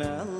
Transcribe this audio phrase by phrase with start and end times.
[0.00, 0.39] melody.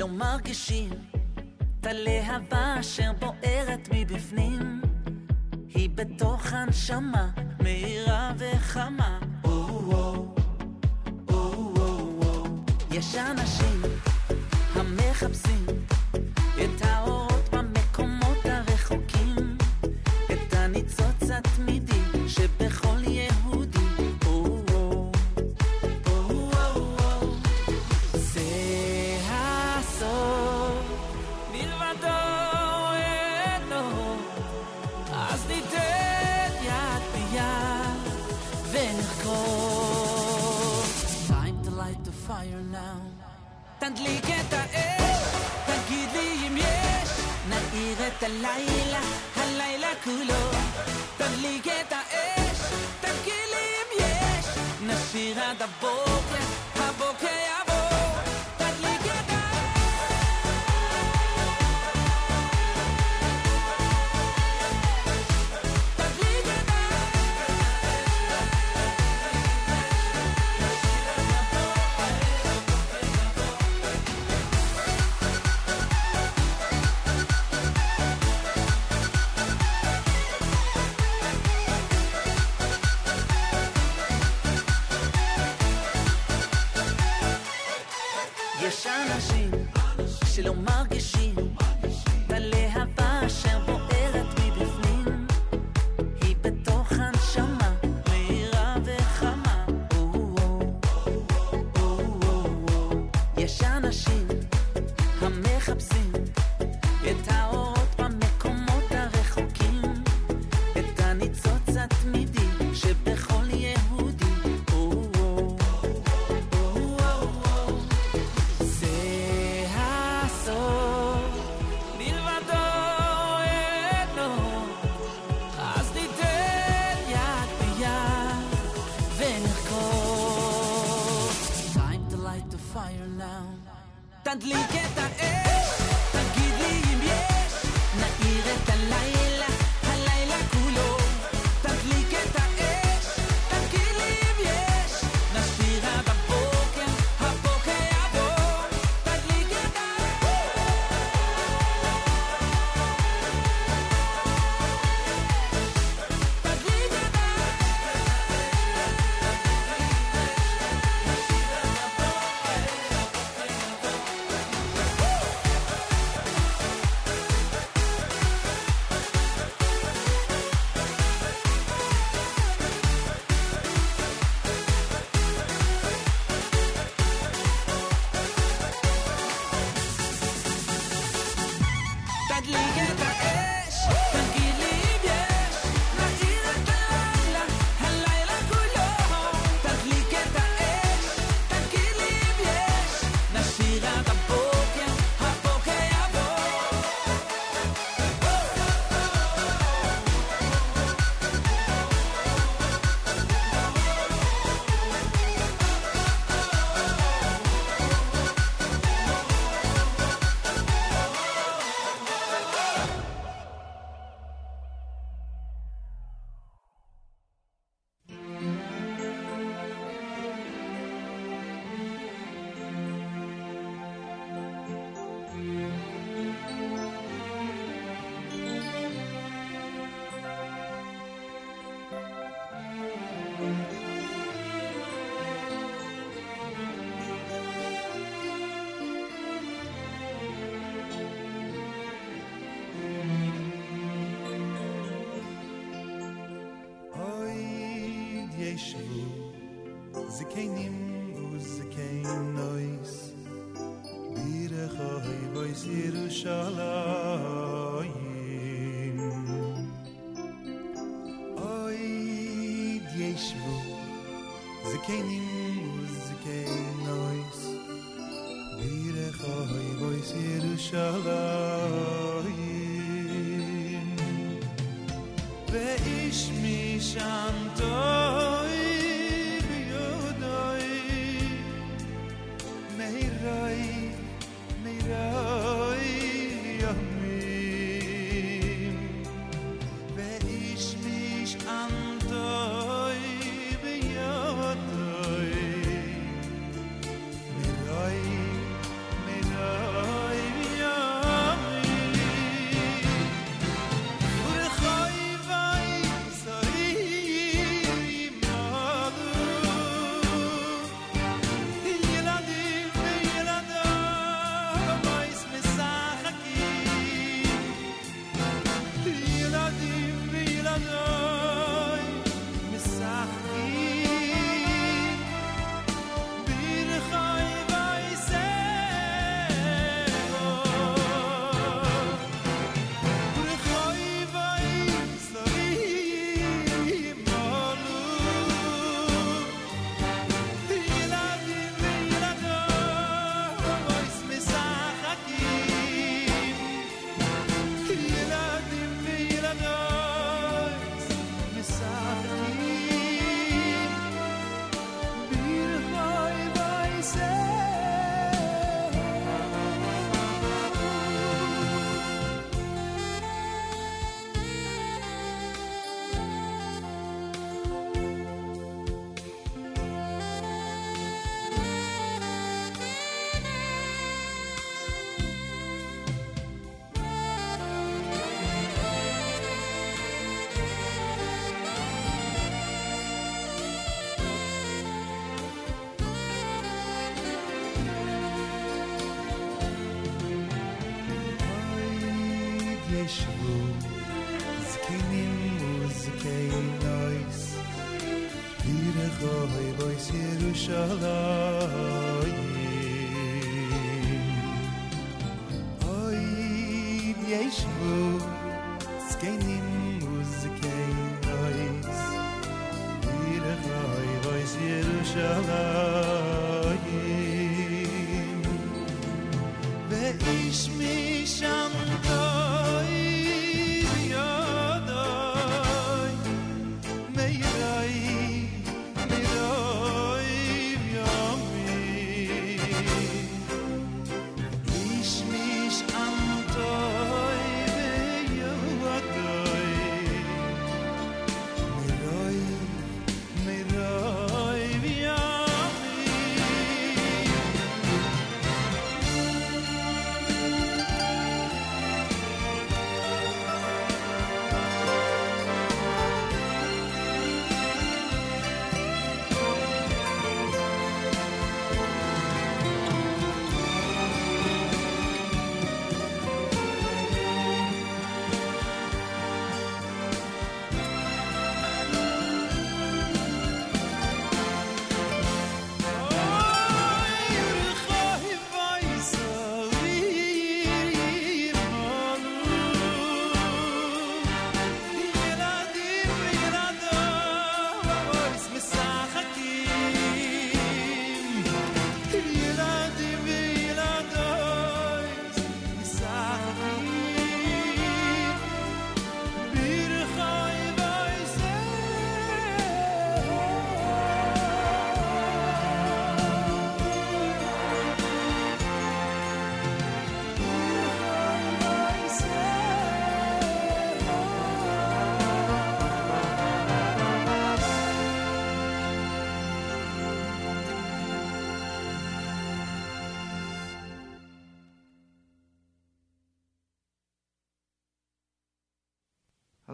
[0.00, 0.90] שלא מרגישים
[1.80, 4.80] את הלהבה אשר בוערת מבפנים.
[5.68, 7.30] היא בתוך הנשמה
[7.62, 9.18] מהירה וחמה.
[12.90, 13.82] יש אנשים
[14.74, 15.66] המחפשים
[16.64, 17.19] את האור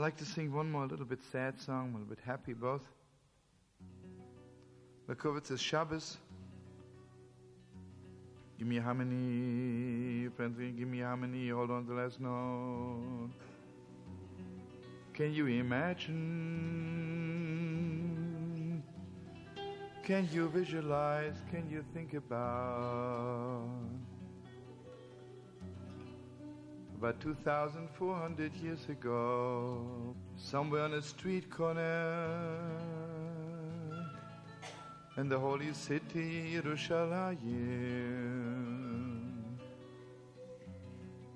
[0.07, 2.89] like to sing one more little bit sad song, a little bit happy both.
[5.09, 6.19] Lekovitz is Shabbos.
[8.57, 13.31] Give me harmony, friendly, give me harmony, hold on to the last note.
[15.13, 16.15] Can you imagine?
[20.05, 21.35] Can you visualize?
[21.51, 23.96] Can you think about?
[27.07, 32.27] About 2,400 years ago, somewhere on a street corner
[35.17, 37.37] in the holy city, Yerushalayim.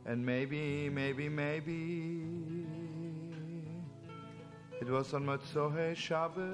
[0.07, 2.25] And maybe, maybe, maybe
[4.81, 6.51] it was on Motzoi Shabbos.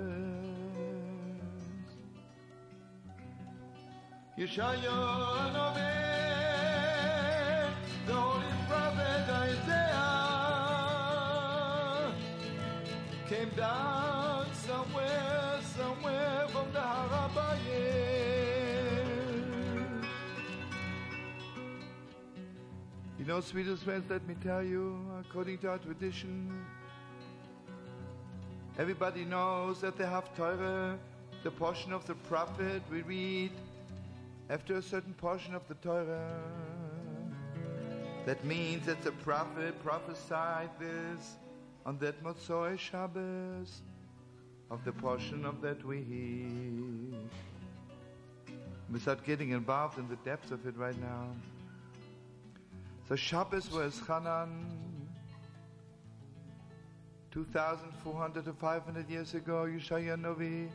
[4.39, 5.87] Yeshayahu
[8.07, 10.07] the holy prophet Isaiah
[13.29, 18.27] came down somewhere, somewhere from the Harabayim.
[23.19, 26.65] You know, sweetest friends, let me tell you, according to our tradition,
[28.79, 30.97] everybody knows that the Haftarah,
[31.43, 33.51] the portion of the prophet we read
[34.49, 36.41] after a certain portion of the Torah.
[38.27, 41.37] That means that the prophet prophesied this
[41.87, 43.83] on that Motzoi Shabbos
[44.69, 47.15] of the portion of that week.
[48.91, 51.29] Without getting involved in the depths of it right now.
[53.09, 54.65] So Shabbos Vaeschanan
[57.31, 59.69] 2,400 to 500 years ago.
[59.69, 60.69] Yeshaya Novi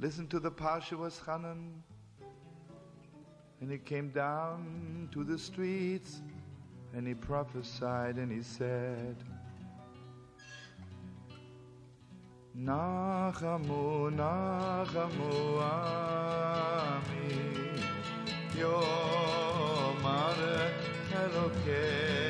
[0.00, 1.82] listened to the Parsha Vaeschanan.
[3.60, 6.22] And he came down to the streets
[6.94, 9.16] and he prophesied and he said,
[12.56, 17.28] Nachamu, Nachamu, Ami,
[18.56, 20.38] Yomar
[21.12, 22.27] Elokechem.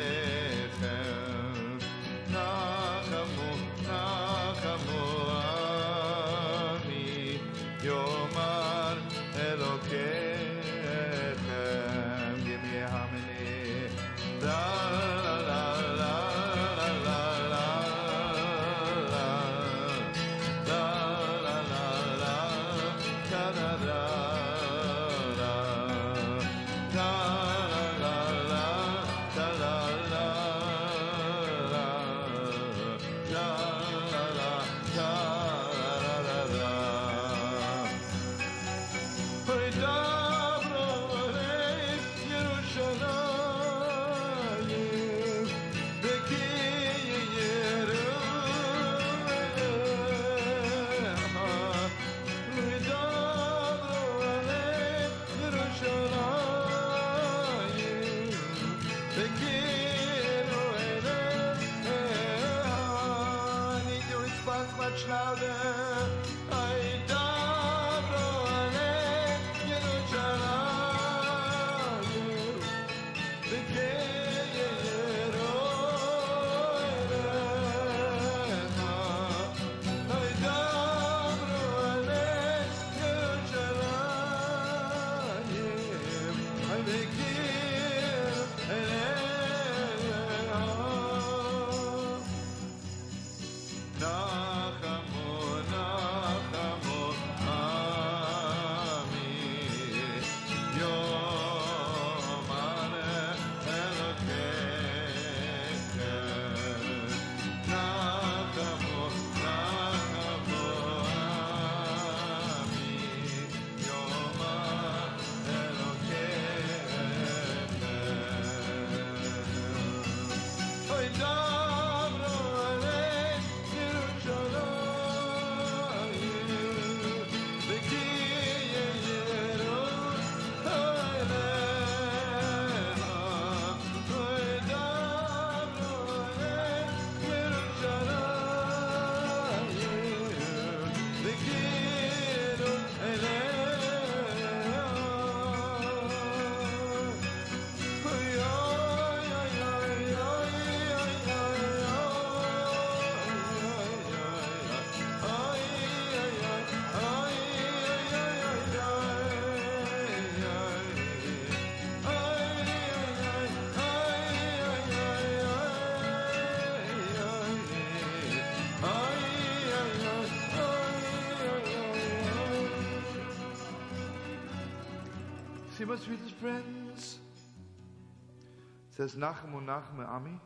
[178.99, 180.41] Says Nachamu Nachamu Ami,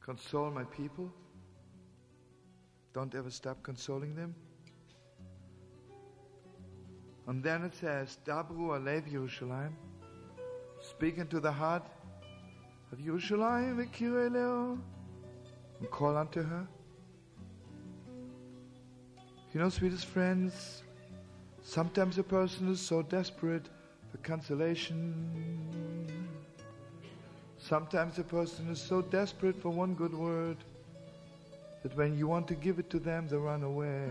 [0.00, 1.12] console my people.
[2.94, 4.34] Don't ever stop consoling them.
[7.26, 9.72] And then it says Dabru Alev Yerushalayim,
[10.80, 11.86] speak into the heart
[12.90, 14.78] of Yerushalayim v'kirei leo,
[15.80, 16.66] and call unto her.
[19.52, 20.82] You know, sweetest friends,
[21.62, 23.68] sometimes a person is so desperate
[24.10, 25.66] for consolation.
[27.68, 30.56] Sometimes a person is so desperate for one good word
[31.82, 34.08] that when you want to give it to them, they run away.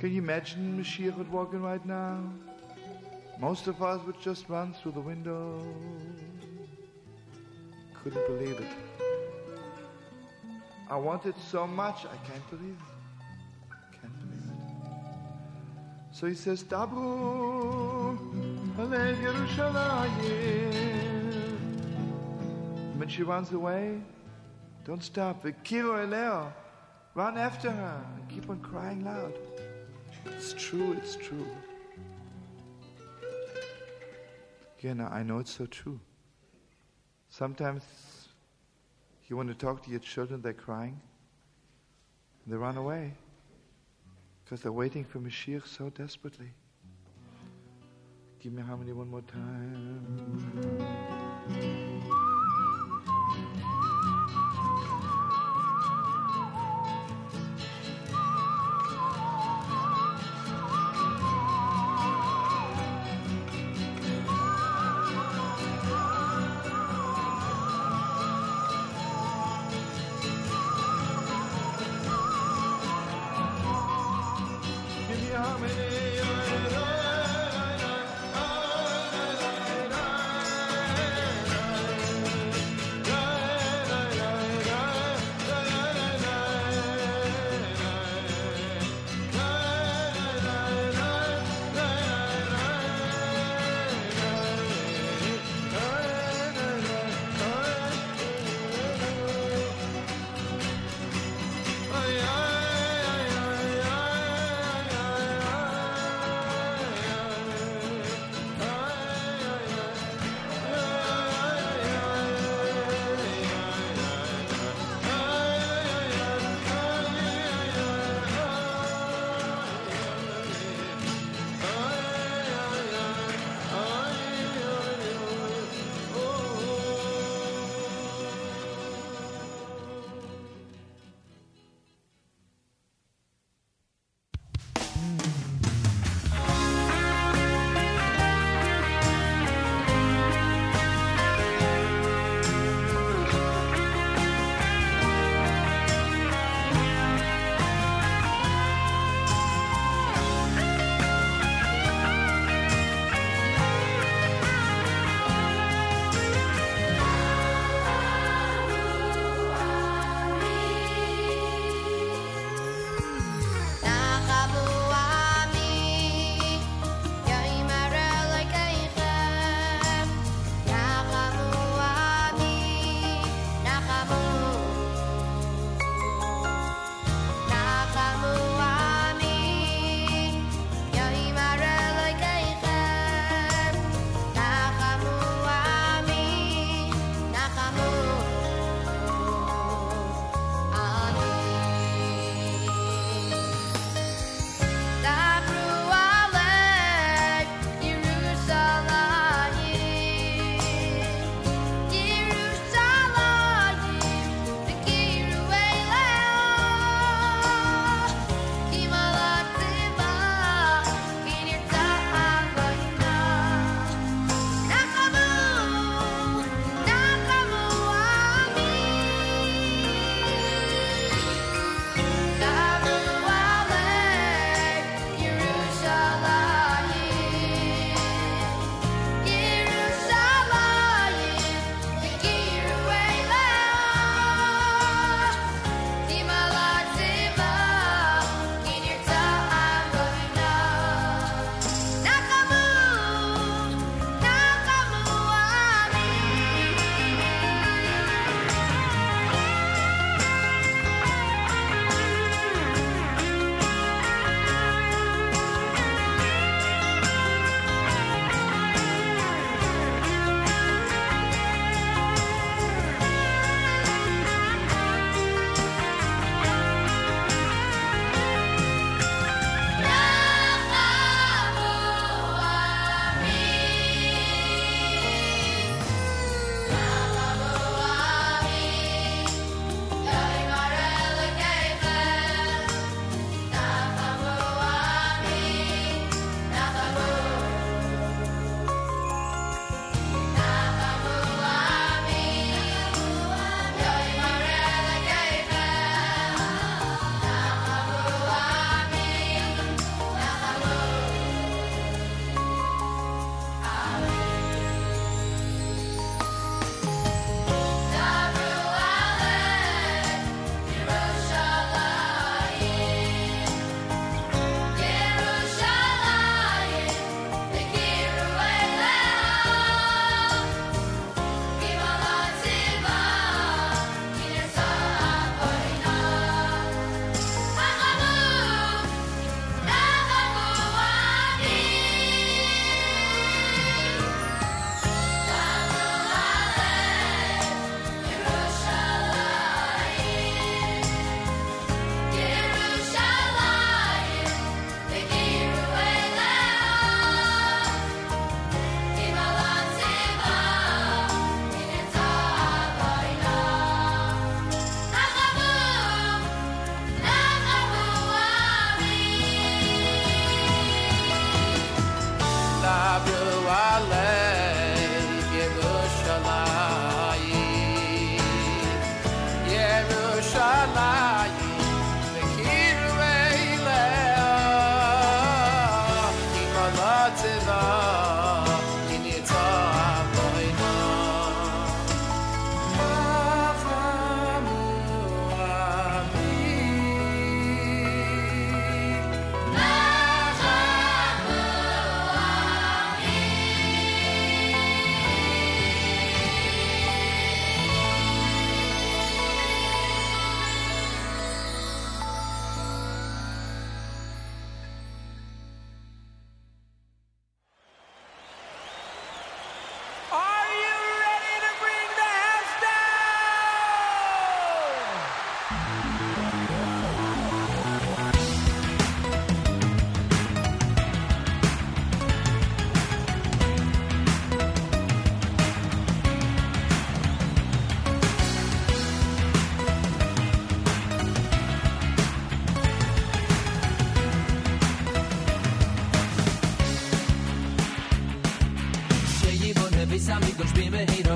[0.00, 2.18] Can you imagine Mashiach walking right now?
[3.38, 5.62] Most of us would just run through the window.
[8.02, 8.72] Couldn't believe it.
[10.90, 12.99] I want it so much, I can't believe it.
[16.20, 18.18] So he says, Dabru
[18.76, 20.74] Alev Yerushalayim.
[22.98, 24.02] When she runs away,
[24.84, 25.42] don't stop.
[25.42, 26.52] V'kiru eleo.
[27.14, 29.32] Run after her and keep on crying loud.
[30.26, 31.48] It's true, it's true.
[34.82, 35.98] Now I know it's so true.
[37.30, 37.82] Sometimes
[39.26, 41.00] you want to talk to your children, they're crying.
[42.46, 43.14] They run away
[44.50, 46.50] because they're waiting for Mashiach so desperately.
[48.40, 51.19] Give me harmony one more time.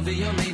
[0.05, 0.54] Be of your.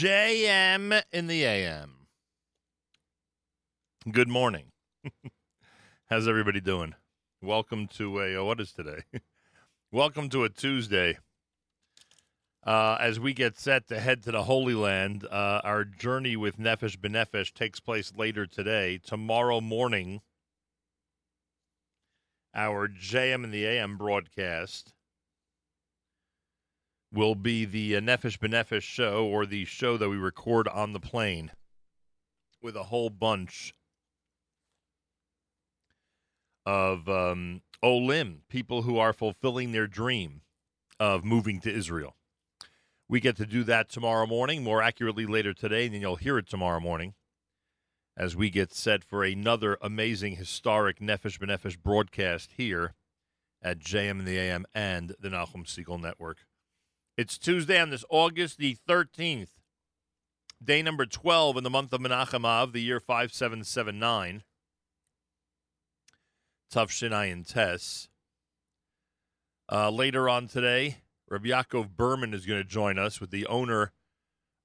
[0.00, 2.06] JM in the AM.
[4.10, 4.72] Good morning.
[6.08, 6.94] How's everybody doing?
[7.42, 9.02] Welcome to a uh, what is today?
[9.92, 11.18] Welcome to a Tuesday.
[12.64, 16.56] Uh, as we get set to head to the Holy Land, uh, our journey with
[16.56, 18.98] Nefesh B'Nefesh takes place later today.
[19.04, 20.22] Tomorrow morning,
[22.54, 24.94] our JM in the AM broadcast
[27.12, 31.50] will be the uh, Nefesh show or the show that we record on the plane
[32.62, 33.74] with a whole bunch
[36.66, 40.42] of um, Olim, people who are fulfilling their dream
[40.98, 42.14] of moving to Israel.
[43.08, 46.38] We get to do that tomorrow morning, more accurately later today, and then you'll hear
[46.38, 47.14] it tomorrow morning
[48.16, 52.94] as we get set for another amazing, historic Nefesh B'Nefesh broadcast here
[53.62, 56.38] at JM and the AM and the Nachum Segal Network.
[57.20, 59.50] It's Tuesday on this August the 13th,
[60.64, 64.42] day number 12 in the month of Menachem Av, the year 5779.
[66.70, 68.08] Tough and Tess.
[69.70, 73.92] Uh, later on today, Rabbi Yaakov Behrman is going to join us with the owner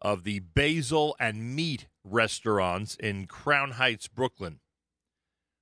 [0.01, 4.61] of the Basil and Meat restaurants in Crown Heights, Brooklyn.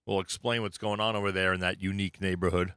[0.05, 2.75] We'll explain what's going on over there in that unique neighborhood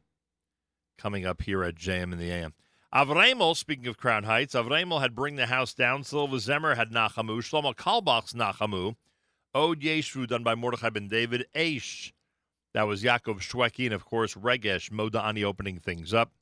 [0.97, 2.55] coming up here at JM in the AM.
[2.97, 6.03] Avremel, speaking of Crown Heights, Avremel had Bring the House Down.
[6.03, 7.43] Silva Zemer had Nachamu.
[7.43, 8.97] Shlomo Carlebach's Nachamu.
[9.55, 11.45] Ode Yeshru, done by Mordechai ben David.
[11.55, 12.13] Aish,
[12.73, 16.33] That was Yaakov Shwekey and, of course, Regesh Modani opening things up.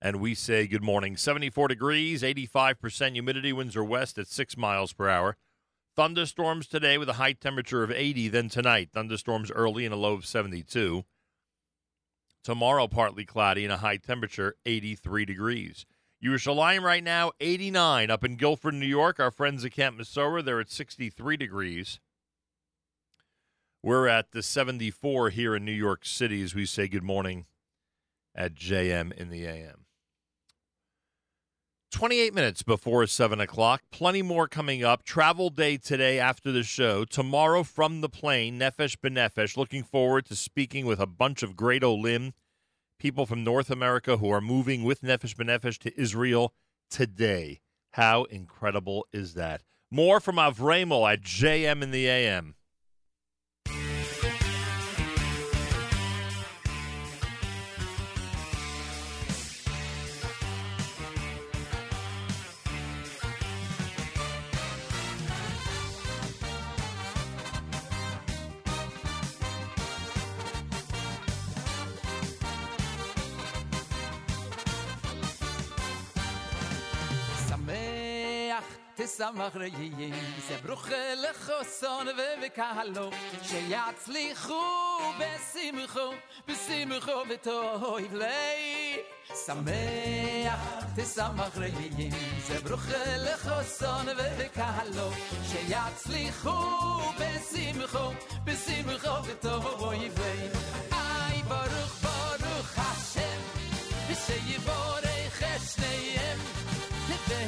[0.00, 1.18] And we say good morning.
[1.18, 5.36] 74 degrees, 85% humidity, winds are west at 6 miles per hour.
[5.94, 8.28] Thunderstorms today with a high temperature of 80.
[8.28, 11.04] Then tonight, thunderstorms early and a low of 72.
[12.42, 15.86] Tomorrow, partly cloudy and a high temperature 83 degrees.
[16.24, 18.10] Yerushalayim right now 89.
[18.10, 22.00] Up in Guilford, New York, our friends at Camp Mesorah, they're at 63 degrees.
[23.82, 27.46] We're at the 74 here in New York City as we say good morning
[28.34, 29.86] at JM in the AM.
[31.92, 33.82] 28 minutes before 7 o'clock.
[33.92, 35.04] Plenty more coming up.
[35.04, 37.04] Travel day today after the show.
[37.04, 39.58] Tomorrow from the plane, Nefesh B'Nefesh.
[39.58, 42.32] Looking forward to speaking with a bunch of great Olim,
[42.98, 46.54] people from North America who are moving with Nefesh B'Nefesh to Israel
[46.90, 47.60] today.
[47.90, 49.62] How incredible is that?
[49.90, 52.54] More from Avremel at JM in the AM.
[79.32, 80.14] תשמח ראיים,
[80.48, 83.10] זה ברוכה לחוסון ובקהלו,
[83.42, 84.62] שיצליחו
[85.18, 86.12] בשמחו,
[86.48, 88.98] בשמחו וטוב לי.
[89.46, 90.60] שמח
[90.96, 92.12] תשמח ראיים,
[92.46, 95.10] זה ברוכה לחוסון ובקהלו,
[95.50, 96.58] שיצליחו
[97.18, 98.10] בשמחו,
[98.44, 100.48] בשמחו וטוב לי.
[100.92, 103.40] איי ברוך ברוך השם,
[104.08, 104.91] ושיבורך שניהם.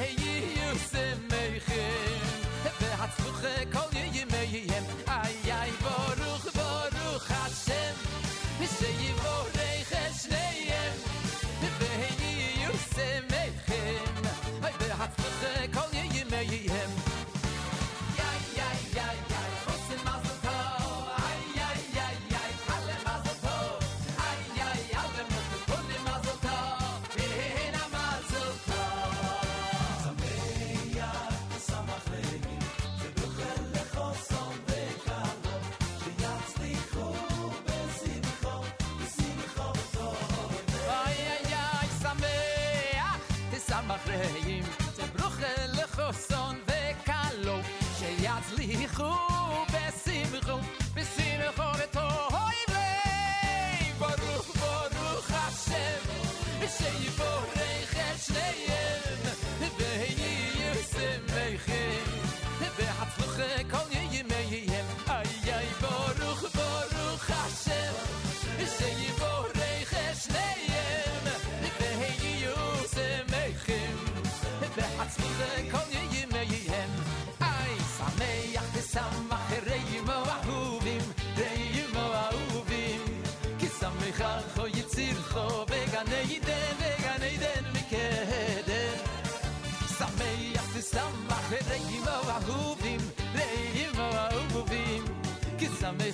[0.04, 0.14] hey
[0.56, 3.88] you say me khin be hat zuche kol
[4.68, 5.43] yem.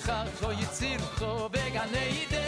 [0.00, 2.39] שמחך יצירכו בגן עדן,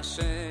[0.00, 0.49] השם.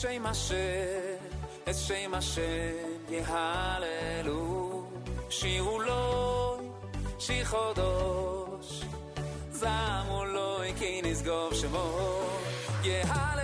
[0.00, 0.56] שם השם,
[1.70, 2.42] את שם השם
[3.10, 4.84] יהללו.
[5.30, 6.56] שירו לו,
[7.18, 8.82] שיר חודש,
[9.50, 11.98] זמו לו, כי נשגוב שמו.
[12.82, 13.35] יהללו.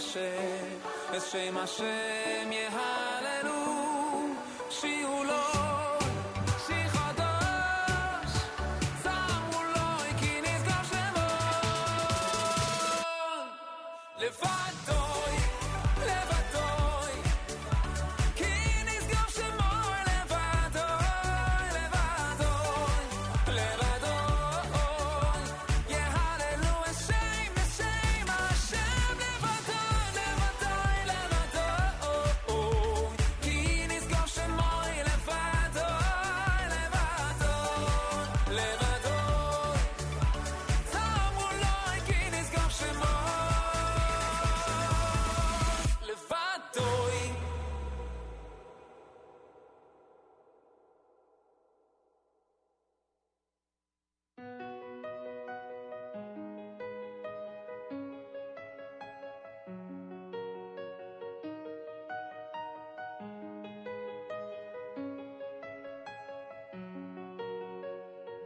[0.00, 0.80] Hashem,
[1.14, 2.99] es Shem Hashem Yehai.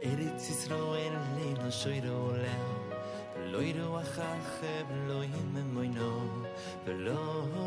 [0.05, 2.65] Eretz Yisrael era leino shoiro olam.
[3.51, 6.11] Lo iro loim lo imen moino
[7.05, 7.23] Lo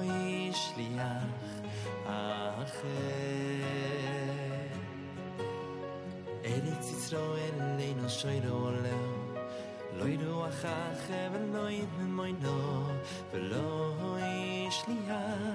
[0.06, 1.52] ish liach
[2.06, 2.78] achachem
[6.54, 9.10] Eretz Yisrael era leino shoiro olam.
[9.98, 12.58] Lo iro loim lo imen moino
[13.50, 13.66] Lo
[14.30, 15.47] ish liach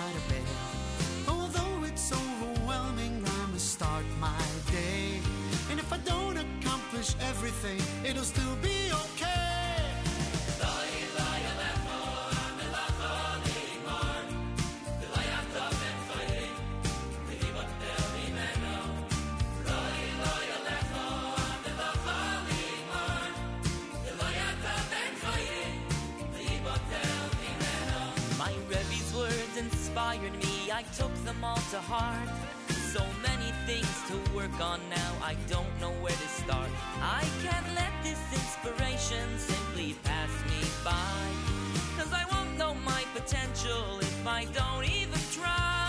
[0.00, 0.46] out of bed.
[1.28, 5.20] Although it's overwhelming, I'ma start my day.
[5.70, 9.35] And if I don't accomplish everything, it'll still be okay.
[31.70, 32.28] To heart.
[32.68, 36.70] So many things to work on now, I don't know where to start.
[37.02, 41.18] I can't let this inspiration simply pass me by.
[41.98, 45.85] Cause I won't know my potential if I don't even try.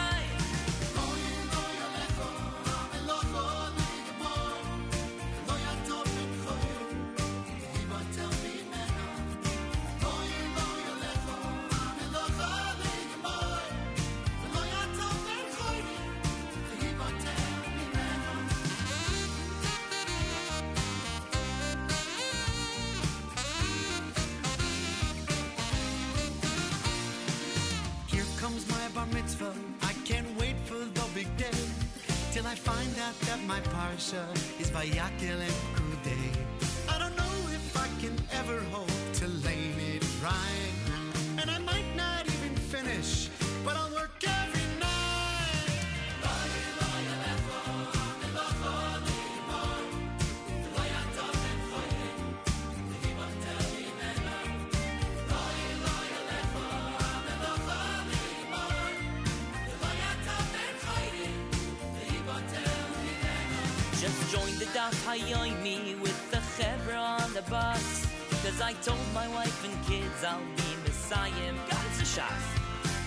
[32.68, 34.24] Find out that my parsha
[34.60, 36.28] is Vayakel and Kudei.
[36.94, 38.87] I don't know if I can ever hope
[67.50, 68.06] Bus.
[68.44, 71.54] Cause I told my wife and kids I'll be Messiah.
[71.70, 72.32] God's a shot.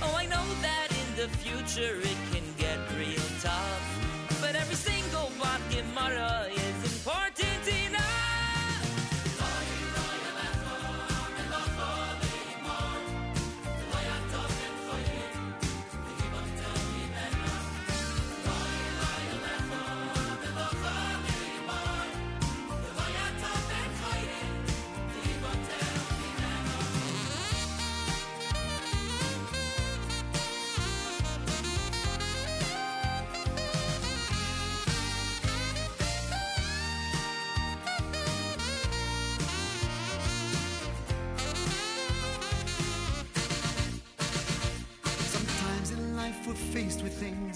[0.03, 4.41] Oh, I know that in the future it can get real tough.
[4.41, 6.47] But every single Bab Gemara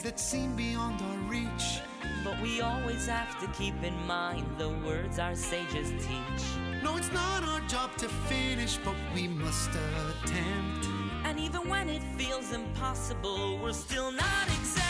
[0.04, 1.80] that seem beyond our reach.
[2.22, 6.44] But we always have to keep in mind the words our sages teach.
[6.82, 10.86] No, it's not our job to finish, but we must attempt.
[11.24, 14.83] And even when it feels impossible, we're still not exempt.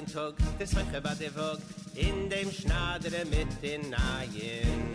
[0.00, 1.58] Den Tag, des Heuche bei der Wog,
[1.94, 4.94] in dem Schnadere mit den Naien.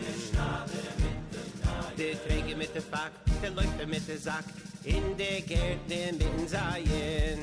[1.98, 4.46] Der Träge mit der Fack, der Läufer mit der Sack,
[4.84, 7.40] in der Gärtner mit den Seien.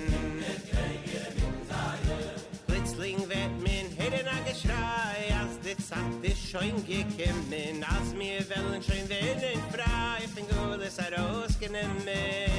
[2.67, 8.83] Blitzling wird min heden a geschrei, als die Zeit ist schon gekommen, als mir wollen
[8.83, 12.52] schon werden frei, fin Gules herausgenommen.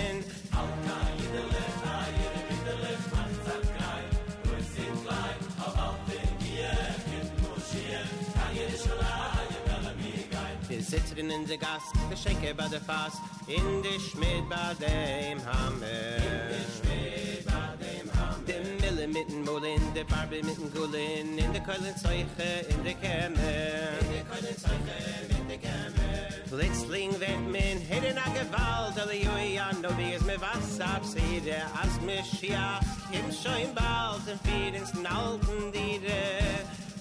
[10.94, 13.14] Sitzrin in de Gas, Geschenke bei de Fass,
[13.48, 16.18] in de Schmied bei dem Hammer.
[16.18, 18.46] In de Schmied bei dem Hammer.
[18.46, 23.98] De Mille mitten Molin, de Barbe mitten in de Keulen Zeuche, in de Kämmer.
[24.02, 24.98] In de Keulen Zeuche,
[25.40, 26.14] in de Kämmer.
[26.52, 31.58] Blitzling wird mein Hede a Gewalt, alle Jui an, no wie es mir was absiede,
[31.82, 36.22] as Mischiach, im Schoen bald, im Fiedens nalten Diere.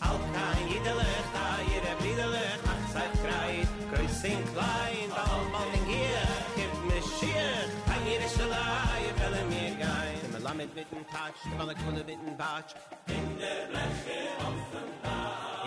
[0.01, 6.27] Al kein Jiederlich, da jeder Bliederlich, zeit kreit kreis in klein da mal in hier
[6.57, 7.65] gib mir schier.
[7.95, 12.37] An ihre schlei will mir gei im lamet mit dem tach mal a kunde mitten
[12.37, 12.83] dem
[13.17, 15.19] in der bleche auf dem da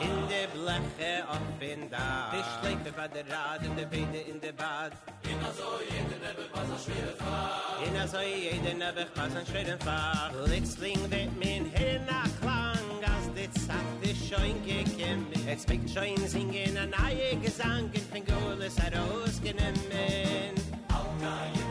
[0.05, 2.07] in der bleche auf dem da
[2.39, 4.91] ich schleik der bei der rad in der beide in der bad.
[5.32, 9.78] In also jeder nebe was a schwere fahr in also jeder nebe was a schwere
[9.86, 11.01] fahr links ling
[11.41, 12.05] min hin
[12.41, 13.84] klang as dit sa
[14.36, 15.25] schon gekommen.
[15.47, 19.73] Jetzt fängt schon singen, ein neue Gesang, in Fingulis herausgenommen.
[19.91, 21.64] Der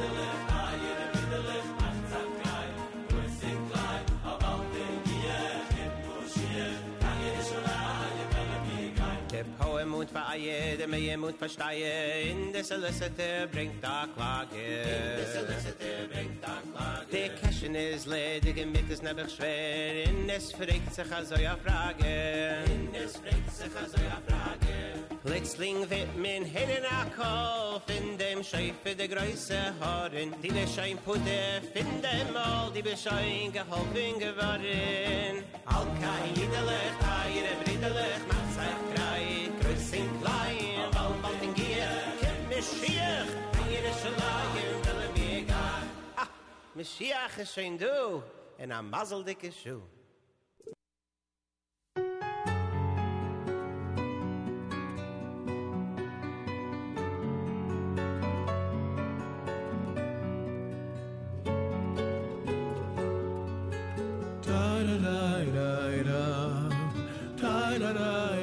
[10.04, 14.64] mut va aye de me mut verstaye in de solicitor bringt da klage.
[14.84, 17.06] In de selesete bringt da klage.
[17.10, 20.04] De kashen is led ge mit des nebach schwer.
[20.08, 22.64] In es fregt sich also ja frage.
[22.66, 24.74] In es fregt sich also ja frage.
[25.24, 27.80] Plötzlich wird mein men in a call
[28.18, 35.44] dem scheife de greise Haaren die der schein pute finde mal die beschein geholfen geworden.
[35.64, 37.16] Alka kein in der lech a
[37.74, 37.90] in der
[38.28, 39.43] mach sei
[40.20, 41.88] klein, bald bald in Gier,
[42.20, 43.28] kennt Mischiach,
[43.66, 45.82] Eire Schalaie, will er mir gar.
[46.16, 46.28] Ah,
[46.74, 48.22] Mischiach ist schon du,
[48.58, 49.82] en a mazeldicke Schuh.
[67.36, 68.33] JM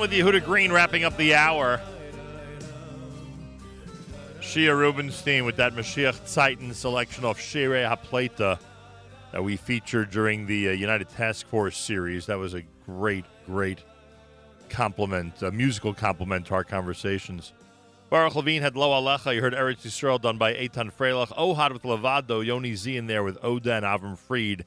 [0.00, 1.80] with Yehuda Green wrapping up the hour.
[4.40, 8.58] Shia Rubenstein with that Mashiach Titan selection of Shire Hapleta
[9.32, 12.26] that we featured during the uh, United Task Force series.
[12.26, 13.80] That was a great, great
[14.70, 17.52] complement, a musical complement to our conversations.
[18.08, 19.34] Baruch Levine had Lo Alecha.
[19.34, 21.28] You heard Eretz Yisrael done by Eitan Freilich.
[21.36, 22.44] Ohad with Levado.
[22.44, 24.64] Yoni Z in there with Oda and Avram Fried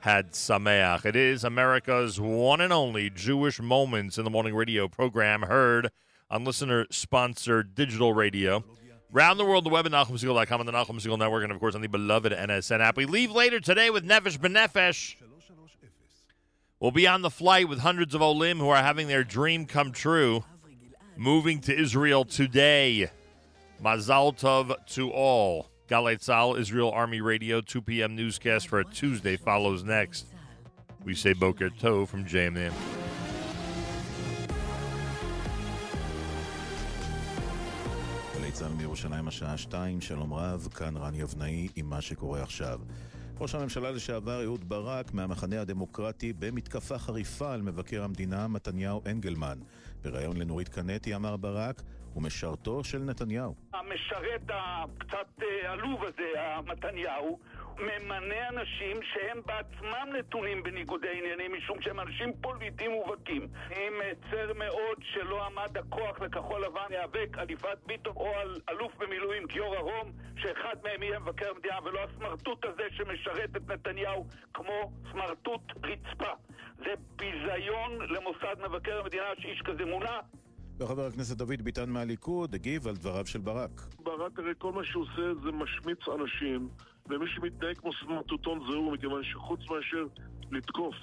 [0.00, 1.04] had Sameach.
[1.04, 5.90] It is America's one and only Jewish Moments in the Morning radio program heard
[6.30, 8.64] on listener sponsored digital radio.
[9.12, 11.74] Round the world, the web at NachumSegal.com and the Nachum Segal Network, and of course
[11.74, 12.96] on the beloved NSN app.
[12.96, 15.16] We leave later today with Nefesh B'Nefesh.
[16.78, 19.92] We'll be on the flight with hundreds of Olim who are having their dream come
[19.92, 20.44] true.
[21.16, 23.10] moving to Israel today.
[23.82, 25.69] Mazal Tov to all.
[25.90, 28.14] Galei Tzahal, Israel Army Radio, 2 p.m.
[28.14, 30.24] newscast for Tuesday follows next.
[31.04, 32.72] We say Boker Tov from JMN.
[38.34, 42.80] גלי צה"ל מירושלים השעה 2, שלום רב, כאן רני אבנאי עם מה שקורה עכשיו.
[43.40, 49.58] ראש הממשלה לשעבר אהוד ברק מהמחנה הדמוקרטי במתקפה חריפה על מבקר המדינה מתניהו אנגלמן.
[50.02, 51.82] בריאיון לנורית קנטי אמר ברק,
[52.14, 53.54] הוא משרתו של נתניהו.
[53.74, 57.38] המשרת הקצת אה, עלוב הזה, המתניהו,
[57.78, 63.48] ממנה אנשים שהם בעצמם נתונים בניגודי עניינים משום שהם אנשים פוליטיים מובהקים.
[63.66, 68.92] אני מצר מאוד שלא עמד הכוח לכחול לבן להיאבק על יפעת ביטון או על אלוף
[68.98, 74.92] במילואים גיורא רום שאחד מהם יהיה מבקר המדינה ולא הסמרטוט הזה שמשרת את נתניהו כמו
[75.12, 76.32] סמרטוט רצפה.
[76.78, 80.20] זה ביזיון למוסד מבקר המדינה שאיש כזה מונה
[80.80, 83.80] וחבר הכנסת דוד ביטן מהליכוד הגיב על דבריו של ברק.
[84.02, 86.68] ברק הרי כל מה שהוא עושה זה משמיץ אנשים,
[87.08, 90.06] ומי שמתנהג כמו סמרטוטון זה הוא, מכיוון שחוץ מאשר
[90.50, 90.94] לתקוף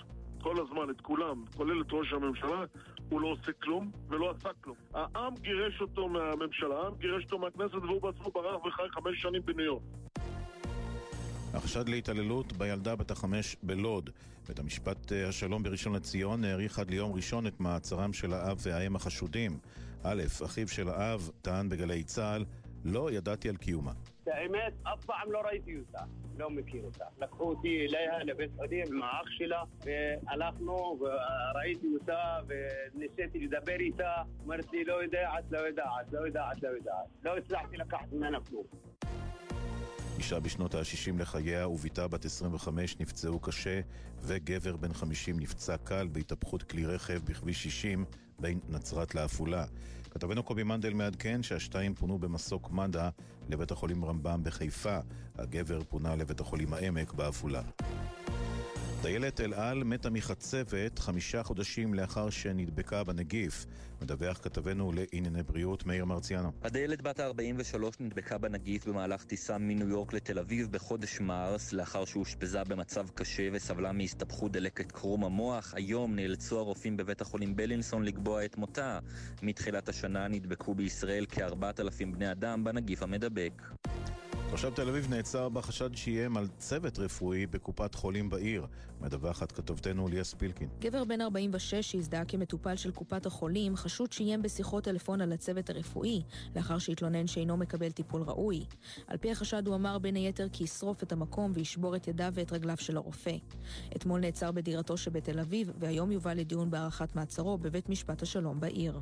[0.42, 2.64] כל הזמן את כולם, כולל את ראש הממשלה,
[3.10, 4.78] הוא לא עושה כלום ולא עשה כלום.
[4.94, 9.66] העם גירש אותו מהממשלה, העם גירש אותו מהכנסת והוא בעצמו ברח וחי חמש שנים בניו
[9.66, 9.84] יורק.
[11.58, 14.10] החשד להתעללות בילדה בת החמש בלוד.
[14.47, 18.95] בית המשפט אה, השלום בראשון לציון האריך עד ליום ראשון את מעצרם של האב והאם
[18.95, 19.60] החשודים.
[20.03, 22.45] א', אחיו של האב טען בגלי צה"ל,
[22.86, 23.91] לא ידעתי על קיומה.
[24.28, 26.03] האמת, אף פעם לא ראיתי אותה,
[26.38, 27.05] לא מכיר אותה.
[27.22, 34.14] לקחו אותי אליה לבית חולים עם האח שלה, והלכנו וראיתי אותה וניסיתי לדבר איתה.
[34.45, 37.08] אמרת לי, לא יודעת, לא יודעת, לא יודעת, לא יודעת.
[37.24, 38.64] לא הצלחתי לקחת ממנה כלום.
[40.18, 43.82] אישה בשנות ה-60 לחייה ובתה בת 25 נפצעו קשה,
[44.22, 48.05] וגבר בן 50 נפצע קל בהתהפכות כלי רכב בכביש 60
[48.39, 49.65] בין נצרת לעפולה.
[50.11, 53.09] כתבנו קובי מנדל מעדכן שהשתיים פונו במסוק מד"א
[53.49, 54.97] לבית החולים רמב"ם בחיפה.
[55.36, 57.61] הגבר פונה לבית החולים העמק בעפולה.
[59.08, 63.66] טיילת אל על מתה מחצבת חמישה חודשים לאחר שנדבקה בנגיף.
[64.01, 66.51] מדווח כתבנו לענייני בריאות מאיר מרציאנו.
[66.64, 72.64] הדיילת בת ה-43 נדבקה בנגיף במהלך טיסה מניו יורק לתל אביב בחודש מרס, לאחר שאושפזה
[72.64, 75.74] במצב קשה וסבלה מהסתבכות דלקת קרום המוח.
[75.76, 78.99] היום נאלצו הרופאים בבית החולים בלינסון לקבוע את מותה.
[79.41, 83.62] מתחילת השנה נדבקו בישראל כ-4,000 בני אדם בנגיף המדבק.
[84.52, 88.66] תושב תל אביב נעצר בחשד שאיים על צוות רפואי בקופת חולים בעיר.
[89.02, 90.70] מדווחת כתובתנו ליאס פילקין.
[90.80, 96.22] גבר בן 46 שהזדהה כמטופל של קופת החולים, חשוד שאיים בשיחות טלפון על הצוות הרפואי,
[96.56, 98.66] לאחר שהתלונן שאינו מקבל טיפול ראוי.
[99.08, 102.52] על פי החשד הוא אמר בין היתר כי ישרוף את המקום וישבור את ידיו ואת
[102.52, 103.36] רגליו של הרופא.
[103.95, 109.00] אתמול נעצר בדירתו שבתל אביב, והיום יובא לדיון בהארכת מעצרו בבית משפט השלום בעיר.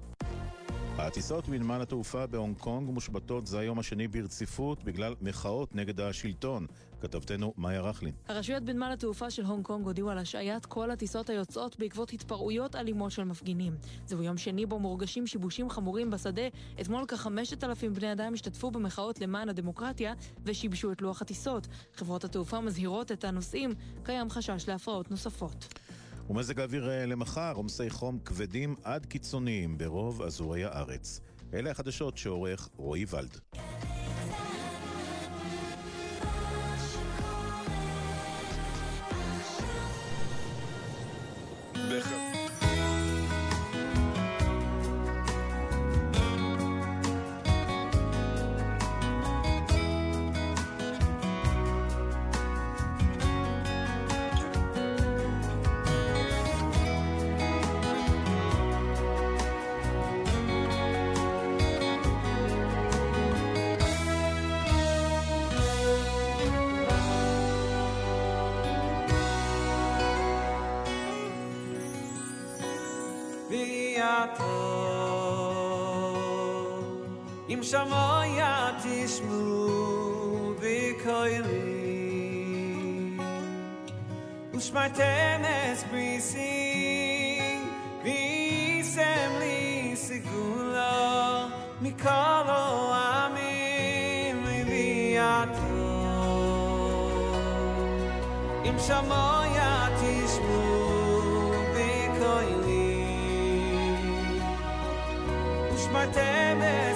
[0.97, 6.67] הטיסות מנמל התעופה בהונג קונג מושבתות זה היום השני ברציפות בגלל מחאות נגד השלטון.
[7.01, 8.13] כתבתנו מאיה רכלין.
[8.27, 13.11] הרשויות בנמל התעופה של הונג קונג הודיעו על השעיית כל הטיסות היוצאות בעקבות התפרעויות אלימות
[13.11, 13.75] של מפגינים.
[14.05, 16.47] זהו יום שני בו מורגשים שיבושים חמורים בשדה.
[16.81, 21.67] אתמול כחמשת אלפים בני אדם השתתפו במחאות למען הדמוקרטיה ושיבשו את לוח הטיסות.
[21.93, 23.73] חברות התעופה מזהירות את הנוסעים,
[24.03, 25.65] קיים חשש להפרעות נוספות.
[26.29, 31.21] ומזג האוויר אה, למחר, עומסי חום כבדים עד קיצוניים ברוב אזורי הארץ.
[31.53, 33.37] אלה החדשות שעורך רועי ולד.
[41.75, 42.34] אם
[77.65, 81.95] שמויה תשמו וקוילי
[84.53, 87.39] ושמרתם אס בריסי
[88.03, 91.47] ויסם לי סגולה
[91.81, 92.09] מכל
[92.47, 95.57] העמים ויעתו
[98.65, 100.85] אם שמויה תשמו
[101.73, 103.05] וקוילי
[105.73, 106.94] ושמרתם אס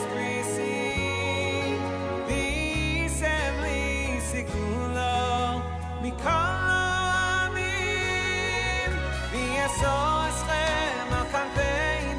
[9.69, 12.15] ויעשו אסכם על כנפי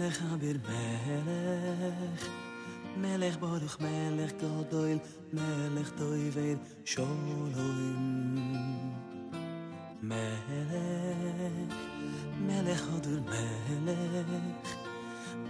[0.00, 2.28] מלך אביר מלך,
[2.96, 4.98] מלך ברוך מלך גדול,
[5.32, 6.54] מלך טויבר
[6.84, 8.36] שולם.
[10.02, 10.50] מלך,
[12.40, 13.20] מלך אדור
[13.84, 14.74] מלך,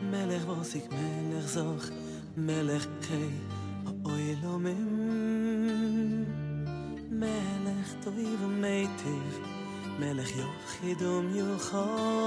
[0.02, 1.84] מלך ווסיק מלך זוך,
[2.36, 3.28] מלך חי
[4.04, 5.44] אוילומים.
[7.10, 9.38] מלך טויב ומיטיב,
[9.98, 12.19] מלך יחיד ומיוחד,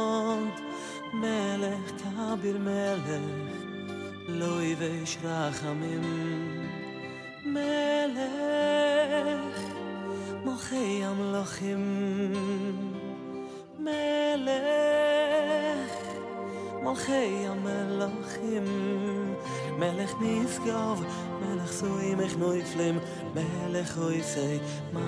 [2.18, 3.26] habir melen
[4.40, 6.06] loy ve shrakhamim
[7.54, 8.94] מלך
[10.46, 11.84] mochei am lochim
[13.86, 14.54] melen
[16.86, 17.64] mochei am
[18.00, 18.68] lochim
[19.80, 21.00] melech nisgav
[21.42, 22.98] melech zoy mech noy flem
[23.36, 24.56] melech oy sei
[24.94, 25.06] ma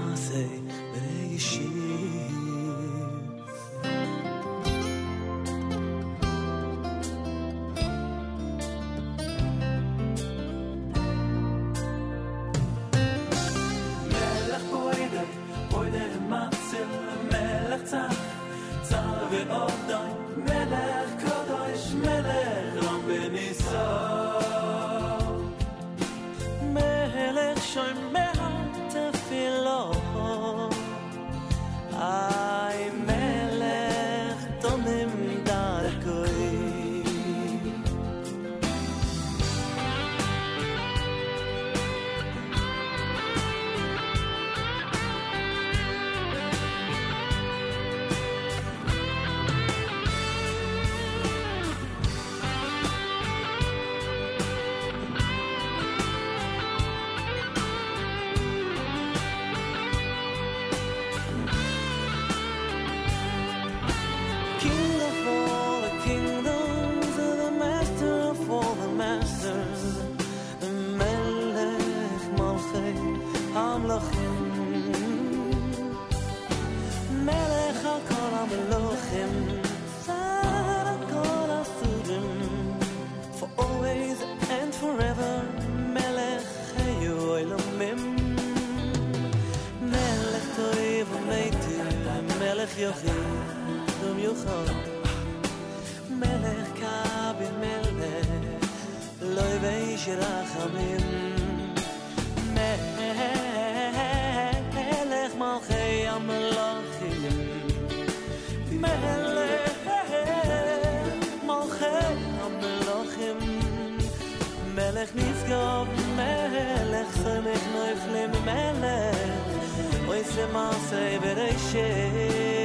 [120.25, 122.64] Neyse masaya vereyşe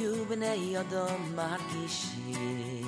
[0.00, 2.86] היו בני אדם מרגישים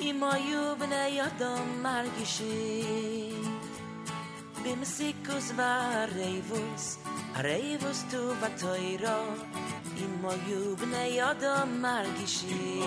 [0.00, 3.58] אם היו בני אדם מרגישים
[4.64, 6.98] במסיקוס והרייבוס
[7.34, 9.24] הרייבוס טוב התוירו
[9.96, 12.82] אם היו בני אדם מרגישים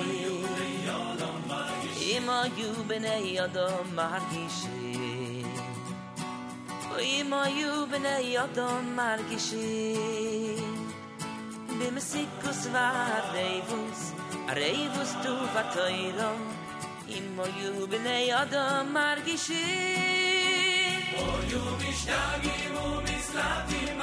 [2.01, 5.53] אם היו בני אדם מרגישים
[6.99, 10.30] אם היו בני אדם מרגישים
[11.91, 12.89] im sikus va
[13.35, 14.01] reivus
[14.59, 16.31] reivus tu vatoiro
[17.17, 18.29] im mo yu bnei
[18.95, 19.65] margishi
[21.23, 23.99] o yu mishtagim u mislatim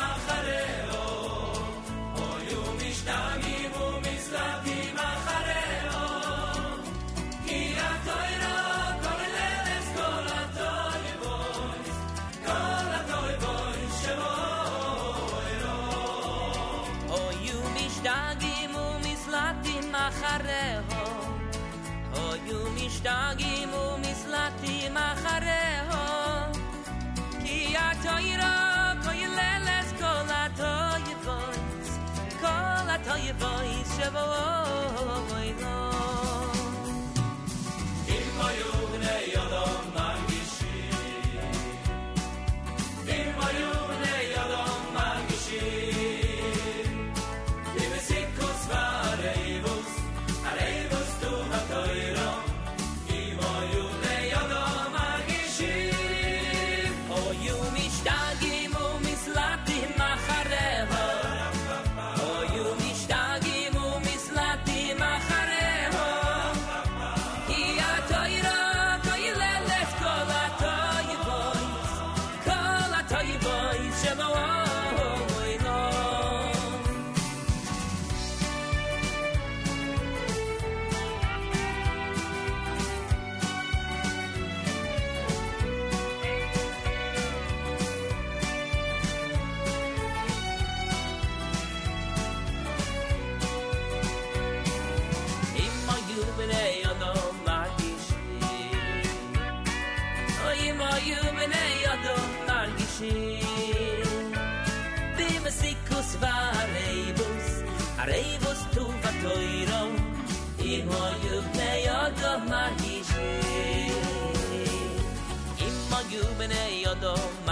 [33.98, 34.67] shovel all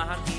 [0.06, 0.35] hunting.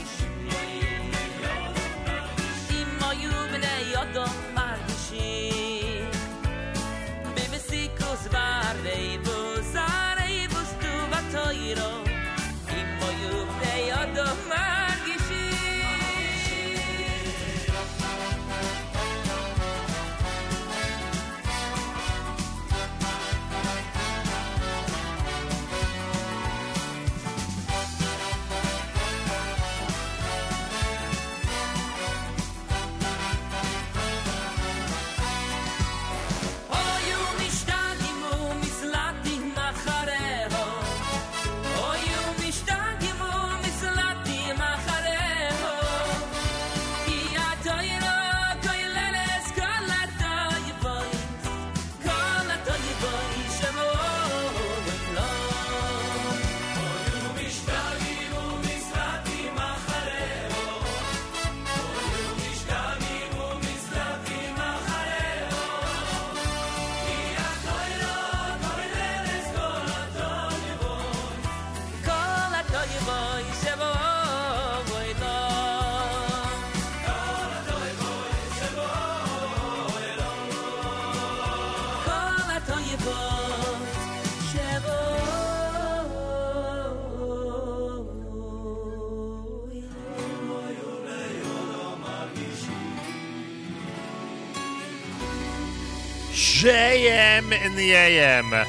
[96.58, 98.66] JM in the AM.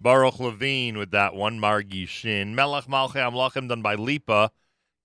[0.00, 2.54] Baruch Levine with that one, Margishim.
[2.54, 4.52] Melech Malchei Amlachim done by Lipa.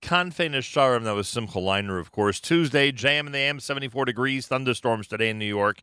[0.00, 2.38] Kanfei Nesharim, that was Simcha Leiner, of course.
[2.38, 4.46] Tuesday, JM in the AM, 74 degrees.
[4.46, 5.82] Thunderstorms today in New York.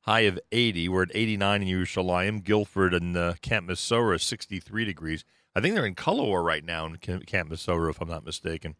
[0.00, 0.88] High of 80.
[0.88, 2.42] We're at 89 in Yerushalayim.
[2.42, 5.24] Guilford and uh, Camp Missouri, 63 degrees.
[5.54, 8.74] I think they're in color war right now in Camp Missouri, if I'm not mistaken.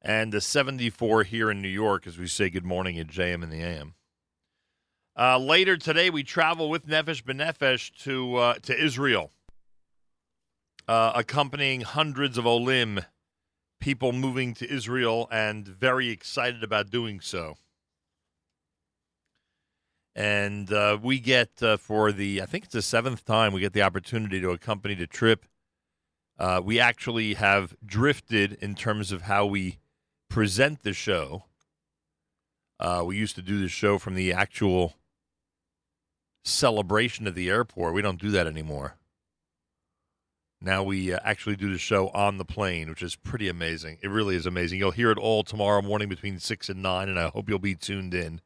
[0.00, 3.50] And the 74 here in New York as we say good morning at JM in
[3.50, 3.94] the AM.
[5.18, 9.32] Uh, later today, we travel with Nefesh B'Nefesh to uh, to Israel,
[10.86, 13.00] uh, accompanying hundreds of Olim,
[13.80, 17.56] people moving to Israel, and very excited about doing so.
[20.14, 23.72] And uh, we get uh, for the I think it's the seventh time we get
[23.72, 25.46] the opportunity to accompany the trip.
[26.38, 29.80] Uh, we actually have drifted in terms of how we
[30.30, 31.46] present the show.
[33.04, 34.94] we used to do the show from the actual
[36.48, 37.94] celebration at the airport.
[37.94, 38.96] We don't do that anymore.
[40.60, 43.98] Now we uh, actually do the show on the plane, which is pretty amazing.
[44.02, 44.78] It really is amazing.
[44.78, 47.76] You'll hear it all tomorrow morning between 6 and 9, and I hope you'll be
[47.76, 48.40] tuned in.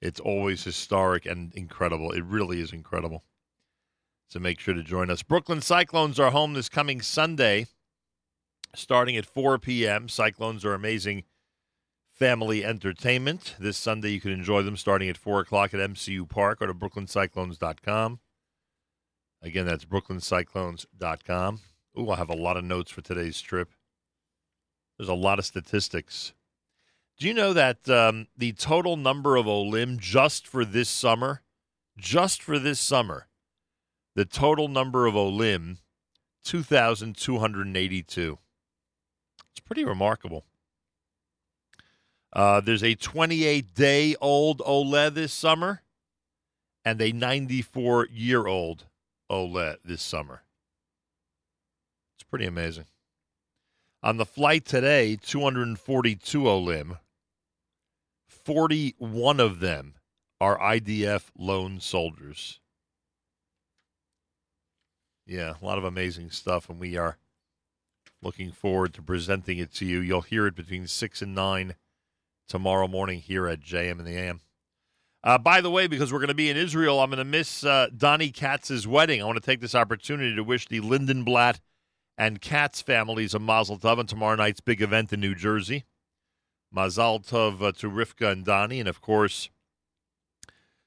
[0.00, 2.12] It's always historic and incredible.
[2.12, 3.24] It really is incredible.
[4.28, 5.22] So make sure to join us.
[5.22, 7.66] Brooklyn Cyclones are home this coming Sunday,
[8.74, 10.08] starting at 4 p.m.
[10.08, 11.24] Cyclones are amazing
[12.18, 13.54] family entertainment.
[13.58, 16.74] This Sunday, you can enjoy them starting at 4 o'clock at MCU Park or to
[16.74, 18.18] brooklyncyclones.com.
[19.40, 21.60] Again, that's brooklyncyclones.com.
[21.98, 23.70] Ooh, I have a lot of notes for today's trip.
[24.98, 26.32] There's a lot of statistics.
[27.18, 31.42] Do you know that um, the total number of Olim just for this summer,
[31.96, 33.28] just for this summer,
[34.14, 35.78] the total number of Olim,
[36.44, 38.38] 2,282.
[39.50, 40.44] It's pretty remarkable.
[42.32, 45.82] Uh, there's a 28 day old OLED this summer
[46.84, 48.86] and a 94 year old
[49.30, 50.42] OLED this summer.
[52.16, 52.84] It's pretty amazing.
[54.02, 56.98] On the flight today, 242 OLIM.
[58.28, 59.94] 41 of them
[60.40, 62.60] are IDF lone soldiers.
[65.26, 67.18] Yeah, a lot of amazing stuff, and we are
[68.22, 70.00] looking forward to presenting it to you.
[70.00, 71.74] You'll hear it between 6 and 9
[72.48, 74.40] tomorrow morning here at JM in the AM.
[75.22, 77.64] Uh, by the way, because we're going to be in Israel, I'm going to miss
[77.64, 79.20] uh, Donnie Katz's wedding.
[79.20, 81.60] I want to take this opportunity to wish the Lindenblatt
[82.16, 85.84] and Katz families a Mazel Tov on tomorrow night's big event in New Jersey.
[86.70, 89.50] Mazel Tov uh, to Rivka and Donnie, and of course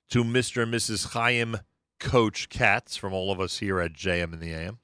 [0.09, 0.63] to Mr.
[0.63, 1.13] and Mrs.
[1.13, 1.57] Chaim
[1.99, 4.79] Coach Katz from all of us here at JM in the AM.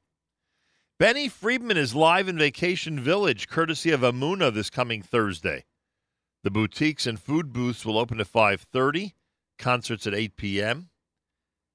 [1.00, 5.66] Benny Friedman is live in Vacation Village, courtesy of Emunah, this coming Thursday.
[6.48, 9.16] The boutiques and food booths will open at 5:30.
[9.58, 10.90] Concerts at 8 p.m.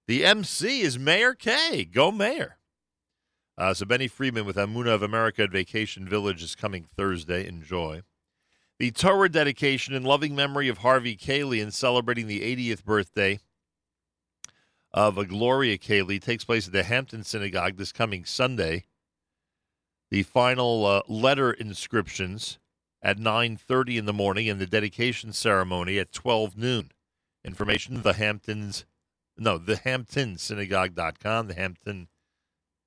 [0.07, 1.85] The MC is Mayor K.
[1.85, 2.57] Go Mayor.
[3.59, 7.47] Uh, so Benny Friedman with Emunah of America at Vacation Village is coming Thursday.
[7.47, 8.01] Enjoy.
[8.79, 13.41] The Torah dedication in loving memory of Harvey Cayley and celebrating the 80th birthday
[14.91, 18.87] of a Gloria Cayley takes place at the Hampton Synagogue this coming Sunday.
[20.11, 22.59] The final uh, letter inscriptions
[23.03, 26.93] at 9.30 in the morning and the dedication ceremony at 12 noon.
[27.45, 28.85] Information, the Hamptons,
[29.37, 32.07] no, the hamptonsynagogue.com, the Hampton,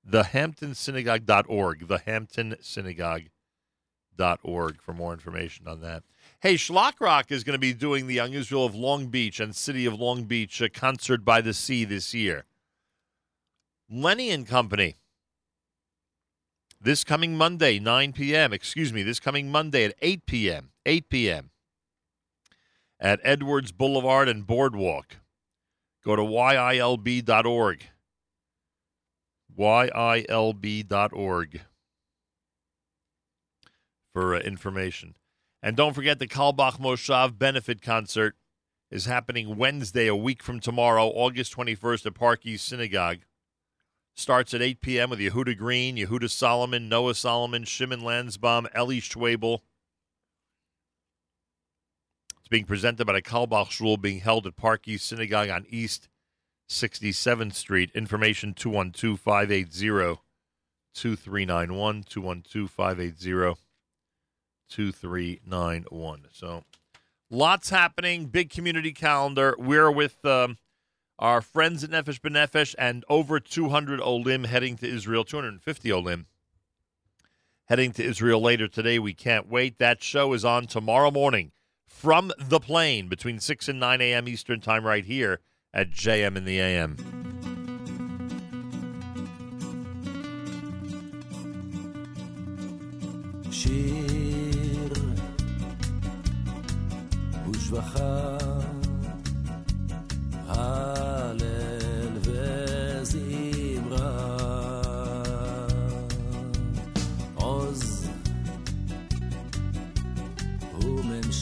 [0.04, 6.04] the hamptonsynagogue.org, the hamptonsynagogue.org for more information on that.
[6.40, 9.54] Hey, Shlock Rock is going to be doing the Young Israel of Long Beach and
[9.56, 12.46] City of Long Beach a concert by the sea this year.
[13.90, 14.96] Lenny and Company
[16.86, 21.50] this coming Monday, 9 p.m., excuse me, this coming Monday at 8 p.m., 8 p.m.
[23.00, 25.18] at Edwards Boulevard and Boardwalk.
[26.06, 27.84] Go to yilb.org.
[29.58, 31.62] yilb.org
[34.14, 35.16] for uh, information.
[35.64, 38.36] And don't forget the Carlebach Moshav benefit concert
[38.92, 43.22] is happening Wednesday, a week from tomorrow, August 21st at Park East Synagogue.
[44.18, 45.10] Starts at 8 p.m.
[45.10, 49.60] with Yehuda Green, Yehuda Solomon, Noah Solomon, Shimon Lansbaum, Eli Schwebel.
[52.40, 56.08] It's being presented by the Carlebach Shul being held at Park East Synagogue on East
[56.70, 57.92] 67th Street.
[57.94, 60.22] Information 212 580
[60.94, 62.04] 2391.
[62.04, 63.60] 212 580
[64.70, 66.28] 2391.
[66.32, 66.64] So
[67.30, 68.28] lots happening.
[68.28, 69.56] Big community calendar.
[69.60, 70.24] We're with.
[70.24, 70.58] Um,
[71.20, 76.28] our friends at Nefesh B'Nefesh, and over 200 Olim heading to Israel, 250 Olim
[77.66, 79.00] heading to Israel later today.
[79.00, 79.80] We can't wait.
[79.80, 81.52] That show is on tomorrow morning
[81.86, 84.28] from the plane between 6 and 9 a.m.
[84.28, 85.40] Eastern Time right here
[85.74, 86.98] at JM in the AM.
[93.52, 94.94] שיר
[97.50, 98.38] ושבחה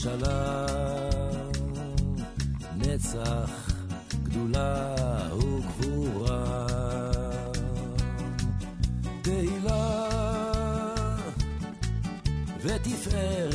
[0.06, 0.66] וממשלה,
[2.78, 3.72] נצח,
[4.24, 4.96] גדולה
[5.34, 6.68] וגבורה,
[9.22, 10.08] תהילה
[12.62, 13.54] ותפארת,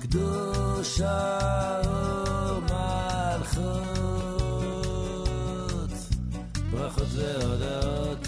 [0.00, 1.38] קדושה
[2.56, 3.60] ומלכות,
[6.70, 8.26] ברכות והודות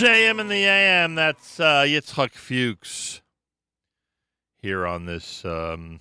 [0.00, 1.14] JM in the AM.
[1.14, 3.20] That's uh, Yitzhak Fuchs
[4.56, 6.00] here on this um,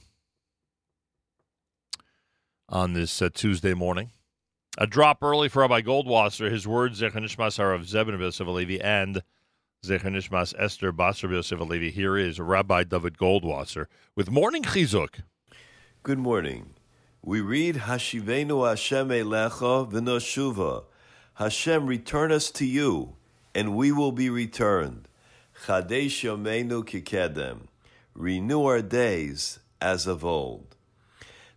[2.70, 4.12] on this uh, Tuesday morning.
[4.78, 6.50] A drop early for Rabbi Goldwasser.
[6.50, 8.48] His words, Zecher Nishmas are of Zebin Yosef
[8.82, 9.22] and
[9.86, 11.60] Zecher Nishmas Esther Basar Yosef.
[11.94, 15.24] Here is Rabbi David Goldwasser with Morning Chizuk.
[16.04, 16.70] Good morning.
[17.22, 20.86] We read Hashivenu Hashem Elecha v'noshuva.
[21.34, 23.18] Hashem, return us to you,
[23.54, 25.08] and we will be returned.
[25.66, 27.68] Chadesh Yomeinu kikedem.
[28.14, 30.76] Renew our days as of old.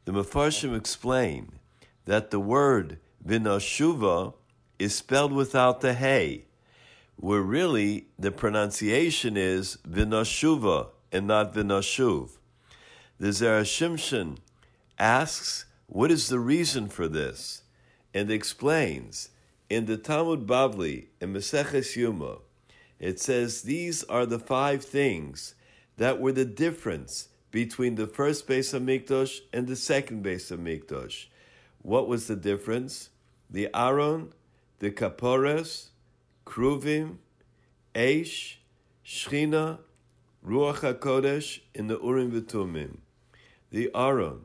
[0.05, 1.53] The Mefarshim explain
[2.05, 4.35] that the word v'noshuva
[4.79, 6.47] is spelled without the hey,
[7.17, 12.31] where really the pronunciation is v'noshuva and not v'noshuv.
[13.21, 14.39] The Zera Shimshon
[14.99, 17.63] asks, what is the reason for this?
[18.15, 19.29] And explains,
[19.73, 22.41] in the Talmud Bavli, in Maseches Yuma,
[23.01, 25.55] it says these are the five things
[25.97, 30.61] that were the difference between the first base of Mikdosh and the second base of
[30.61, 31.25] Mikdosh.
[31.81, 33.09] What was the difference?
[33.49, 34.35] The Aaron,
[34.79, 35.89] the Kapores,
[36.45, 37.17] Kruvim,
[37.95, 38.57] Eish,
[39.07, 39.79] Shchina,
[40.47, 42.99] Ruach HaKodesh, and the Urim V'Tumim.
[43.71, 44.41] The Aaron,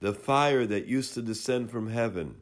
[0.00, 2.36] the fire that used to descend from heaven.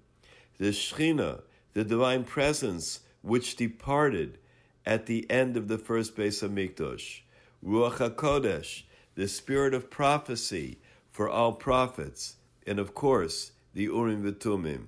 [0.58, 1.42] The Shchina,
[1.76, 4.38] the divine presence which departed
[4.86, 7.20] at the end of the first Beis Hamikdosh.
[7.62, 8.84] Ruach HaKodesh,
[9.14, 10.78] the spirit of prophecy
[11.10, 12.36] for all prophets.
[12.66, 14.86] And of course, the Urim V'Tumim.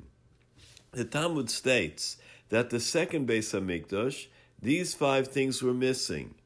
[0.93, 2.17] The Talmud states
[2.49, 4.29] that the second Beis Hamikdosh,
[4.63, 6.37] these five things were missing.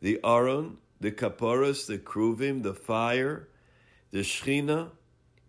[0.00, 3.48] The Aaron, the Kaporos, the Kruvim, the fire,
[4.12, 4.90] the Shechina,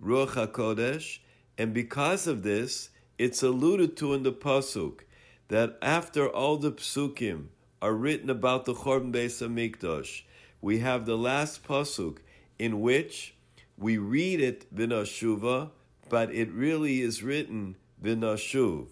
[0.04, 1.20] Ruach HaKodesh,
[1.56, 2.90] and because of this,
[3.20, 5.02] it's alluded to in the Pasuk
[5.50, 7.48] that after all the Psukim
[7.82, 10.24] are written about the Chorban Beis Hamikdash,
[10.62, 12.20] we have the last Pasuk
[12.58, 13.36] in which
[13.78, 15.70] we read it Vinashuva,
[16.08, 18.88] but it really is written Vinashuv,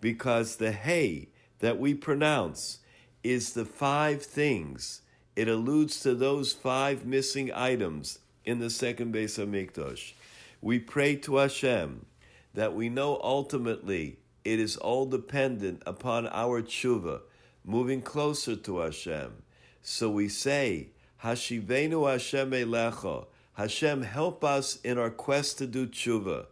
[0.00, 1.28] because the Hey
[1.60, 2.80] that we pronounce
[3.22, 5.02] is the five things.
[5.36, 10.14] It alludes to those five missing items in the second Beis Hamikdash.
[10.60, 12.06] We pray to Hashem
[12.54, 17.20] that we know ultimately it is all dependent upon our tshuva,
[17.64, 19.42] moving closer to Hashem.
[19.82, 20.88] So we say,
[21.22, 26.46] Hashivenu Hashem Elecha, Hashem, help us in our quest to do tshuva.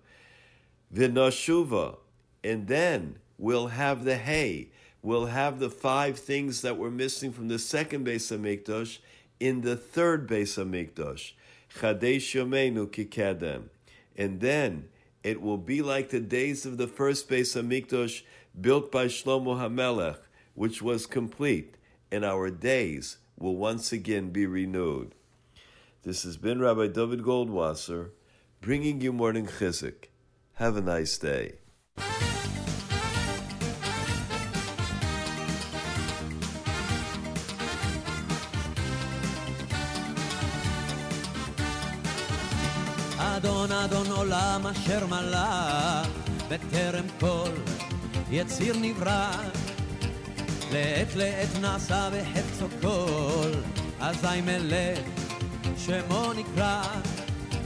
[0.95, 1.97] V'noshuva,
[2.43, 4.69] and then we'll have the hay,
[5.03, 8.99] we'll have the five things that were missing from the second Beis Hamikdash
[9.39, 11.33] in the third Beis Hamikdash.
[11.79, 13.65] Chadesh Yomeinu Kikedem.
[14.17, 14.89] And then
[15.27, 18.23] it will be like the days of the first base of Mikdash
[18.61, 20.21] built by Shlomo HaMelech,
[20.55, 21.75] which was complete,
[22.13, 25.17] and our days will once again be renewed.
[26.05, 28.11] This has been Rabbi David Goldwasser
[28.61, 30.11] bringing you morning chizik.
[30.55, 31.57] Have a nice day.
[43.87, 46.09] אדון עולם אשר מלך
[46.49, 47.51] בטרם כל
[48.31, 49.31] יציר נברא.
[50.73, 53.51] לעת לעת נעשה בחפצו כל
[54.01, 54.99] אזי מלך
[55.77, 56.83] שמו נקרא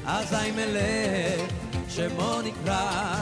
[0.06, 1.52] אזי מלך
[1.88, 3.14] שמו נקרא.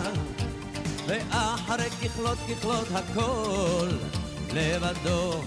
[1.07, 3.89] ואחרי ככלות ככלות הכל
[4.53, 5.43] לבדו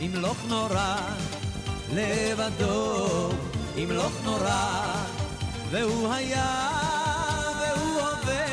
[0.00, 0.96] ימלוך נורא
[1.92, 3.28] לבדו
[3.76, 5.15] ימלוך נורא
[5.70, 6.70] והוא היה,
[7.60, 8.46] והוא הווה,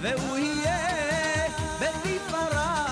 [0.00, 1.48] והוא יהיה
[1.80, 2.84] בתפארה,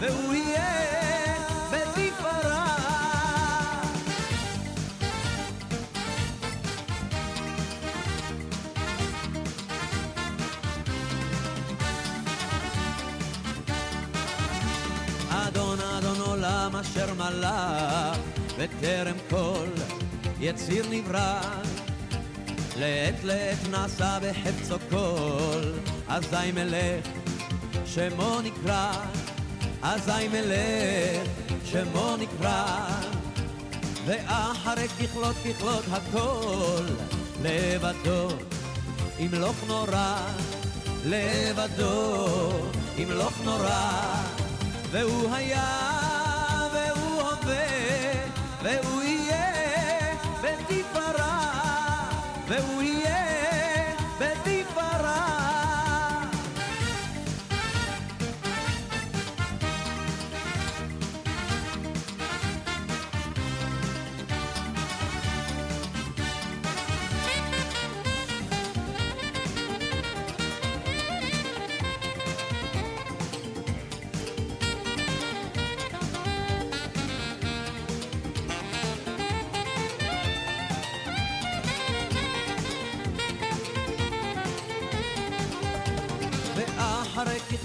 [0.00, 1.34] והוא יהיה
[1.70, 2.76] בתפארה.
[15.30, 18.18] אדון אדון עולם אשר מלך,
[18.58, 19.66] בטרם כל
[20.40, 21.40] יציר נברא.
[22.78, 25.72] לעת לעת נעשה בחפצו כל,
[26.08, 27.06] אזי מלך
[27.86, 28.92] שמו נקרא,
[29.82, 31.28] אזי מלך
[31.64, 32.86] שמו נקרא,
[34.06, 36.84] ואחרי ככלות ככלות הכל,
[37.42, 38.28] לבדו
[39.18, 40.18] ימלוך נורא,
[41.04, 42.26] לבדו
[42.98, 44.22] ימלוך נורא,
[44.90, 45.80] והוא היה
[46.72, 47.66] והוא הווה
[48.62, 49.02] והוא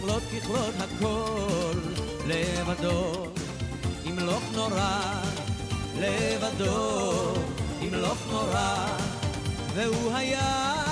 [0.02, 1.80] ככלות ככלות הכל
[2.26, 3.28] לבדו,
[4.06, 5.22] ימלוך נורא
[6.00, 7.34] לבדו,
[7.82, 8.88] ימלוך נורא
[9.76, 10.91] והוא היה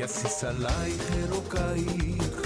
[0.00, 2.42] יסיס עלייך אלוקייך,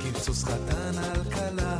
[0.00, 1.78] כבסוס חתן על כלה.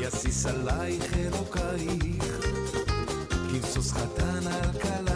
[0.00, 2.40] יסיס עלייך אלוקייך,
[3.52, 5.07] כבסוס חתן על כלה.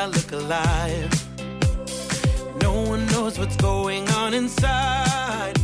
[0.00, 1.12] I look alive.
[2.62, 5.58] No one knows what's going on inside.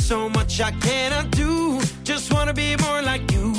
[0.00, 1.80] So much I cannot do.
[2.04, 3.54] Just wanna be more like you.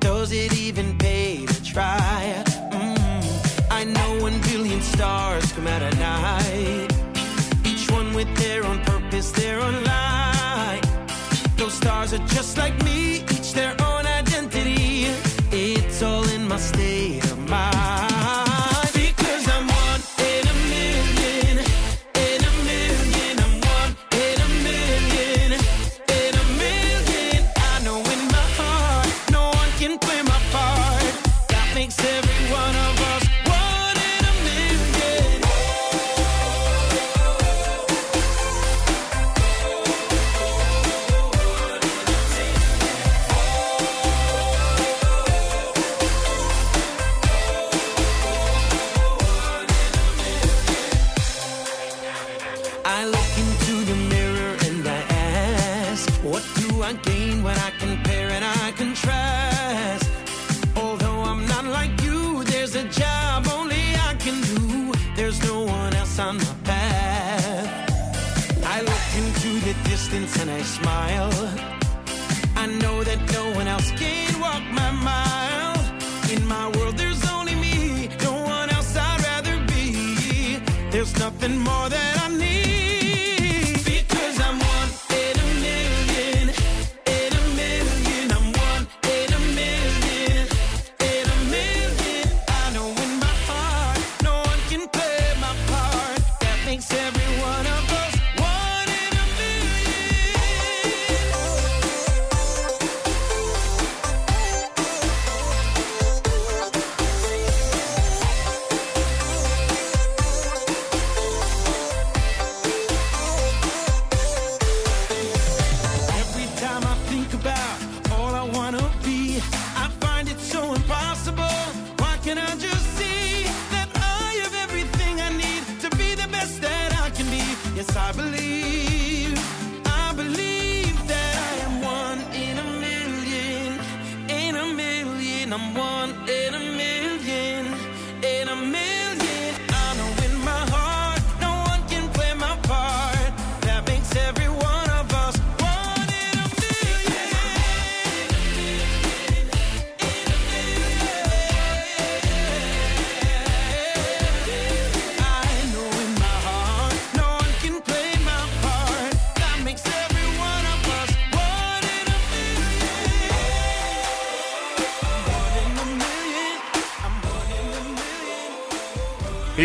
[0.00, 2.42] Does it even pay to try?
[2.72, 3.70] Mm.
[3.70, 6.90] I know one billion stars come out at night.
[7.64, 10.82] Each one with their own purpose, their own light.
[11.56, 12.73] Those stars are just like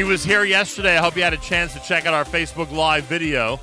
[0.10, 0.98] was here yesterday.
[0.98, 3.60] I hope you had a chance to check out our Facebook Live video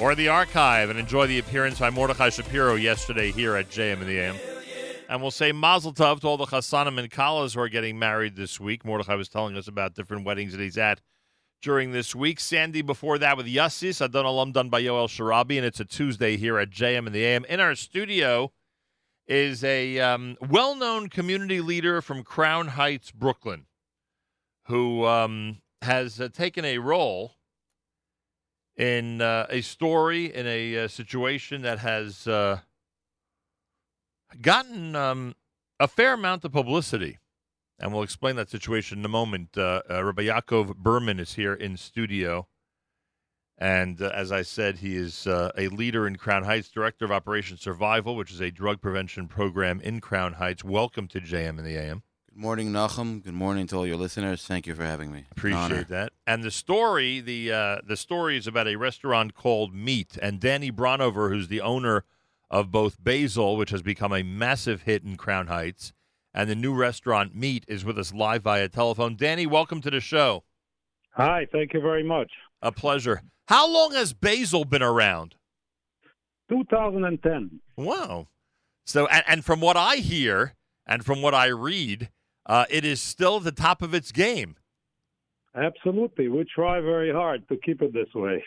[0.00, 4.08] or the archive and enjoy the appearance by Mordechai Shapiro yesterday here at JM in
[4.08, 4.34] the AM.
[5.08, 8.34] And we'll say Mazel Tov to all the Chassanim and Kalas who are getting married
[8.34, 8.84] this week.
[8.84, 11.00] Mordechai was telling us about different weddings that he's at
[11.62, 12.40] during this week.
[12.40, 16.36] Sandy before that with Yassis, Adon Alam done by Yoel Sharabi, and it's a Tuesday
[16.36, 17.44] here at JM in the AM.
[17.44, 18.50] In our studio
[19.28, 23.66] is a um, well-known community leader from Crown Heights, Brooklyn,
[24.64, 27.36] who um, has uh, taken a role
[28.76, 32.58] in uh, a story in a uh, situation that has uh,
[34.40, 35.34] gotten um,
[35.80, 37.18] a fair amount of publicity.
[37.78, 39.56] And we'll explain that situation in a moment.
[39.56, 42.48] Uh, uh, Rabbi Yaakov Behrman is here in studio.
[43.58, 47.12] And uh, as I said, he is uh, a leader in Crown Heights, Director of
[47.12, 50.64] Operation Survival, which is a drug prevention program in Crown Heights.
[50.64, 52.02] Welcome to JM in the AM.
[52.36, 53.24] Good morning, Nachum.
[53.24, 54.44] Good morning to all your listeners.
[54.46, 55.24] Thank you for having me.
[55.32, 56.12] Appreciate that.
[56.26, 60.70] And the story, the uh, the story is about a restaurant called Meat, and Danny
[60.70, 62.04] Branover, who's the owner
[62.50, 65.94] of both Basil, which has become a massive hit in Crown Heights,
[66.34, 69.16] and the new restaurant Meat is with us live via telephone.
[69.16, 70.44] Danny, welcome to the show.
[71.12, 72.30] Hi, thank you very much.
[72.60, 73.22] A pleasure.
[73.48, 75.36] How long has Basil been around?
[76.50, 77.60] 2010.
[77.78, 78.28] Wow.
[78.84, 80.52] So, and, and from what I hear
[80.86, 82.10] and from what I read,
[82.46, 84.56] uh, it is still at the top of its game.
[85.54, 86.28] Absolutely.
[86.28, 88.42] We try very hard to keep it this way.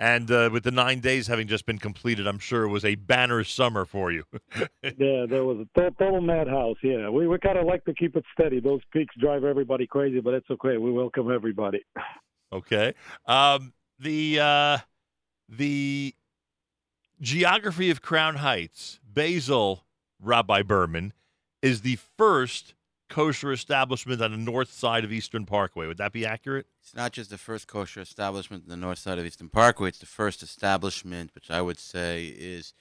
[0.00, 2.94] And uh, with the nine days having just been completed, I'm sure it was a
[2.94, 4.24] banner summer for you.
[4.82, 6.76] yeah, there was a total madhouse.
[6.84, 8.60] Yeah, we, we kind of like to keep it steady.
[8.60, 10.76] Those peaks drive everybody crazy, but it's okay.
[10.76, 11.84] We welcome everybody.
[12.52, 12.94] okay.
[13.26, 14.78] Um, the uh,
[15.48, 16.14] the
[17.20, 19.84] geography of Crown Heights, Basil
[20.22, 21.12] Rabbi Behrman,
[21.60, 22.74] is the first
[23.08, 25.86] kosher establishment on the north side of Eastern Parkway.
[25.86, 26.66] Would that be accurate?
[26.82, 29.88] It's not just the first kosher establishment in the north side of Eastern Parkway.
[29.88, 32.74] It's the first establishment, which I would say is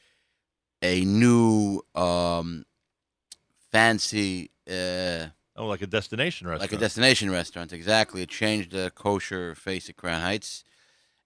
[0.81, 2.65] a new, um,
[3.71, 6.71] fancy, uh, oh, like a destination restaurant.
[6.71, 7.73] like a destination restaurant.
[7.73, 8.21] Exactly.
[8.21, 10.63] It changed the kosher face at Crown Heights,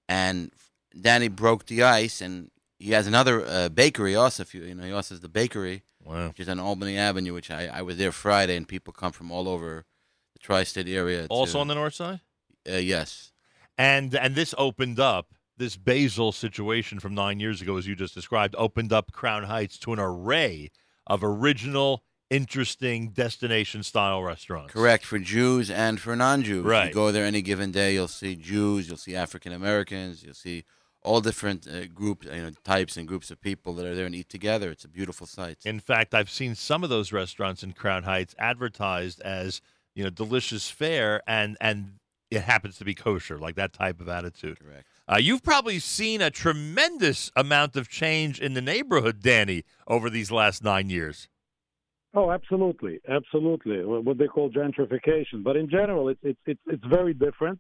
[0.08, 0.52] and
[1.00, 4.44] Danny broke the ice, and he has another uh, bakery also.
[4.44, 6.30] If you you know, he also has the bakery, Wow.
[6.30, 7.34] which is on Albany Avenue.
[7.34, 9.86] Which I, I was there Friday, and people come from all over
[10.34, 11.28] the tri-state area.
[11.30, 12.22] Also to, on the north side?
[12.70, 13.32] uh, yes.
[13.78, 18.16] And and this opened up this Basil situation from nine years ago, as you just
[18.16, 20.72] described, opened up Crown Heights to an array
[21.08, 24.74] of original, interesting destination style restaurants.
[24.74, 26.66] Correct for Jews and for non-Jews.
[26.66, 26.88] Right.
[26.88, 30.64] You go there any given day, you'll see Jews, you'll see African Americans, you'll see
[31.04, 34.16] all different uh, groups, you know, types and groups of people that are there and
[34.16, 34.70] eat together.
[34.72, 35.58] It's a beautiful sight.
[35.66, 39.62] In fact, I've seen some of those restaurants in Crown Heights advertised as
[39.96, 41.94] you know delicious fare, and and
[42.30, 44.60] it happens to be kosher, like that type of attitude.
[44.60, 44.86] Correct.
[45.12, 50.32] Uh, you've probably seen a tremendous amount of change in the neighborhood, Danny, over these
[50.32, 51.28] last nine years.
[52.14, 53.84] Oh, absolutely, absolutely.
[53.86, 57.60] What they call gentrification, but in general, it's it's it's it's very different.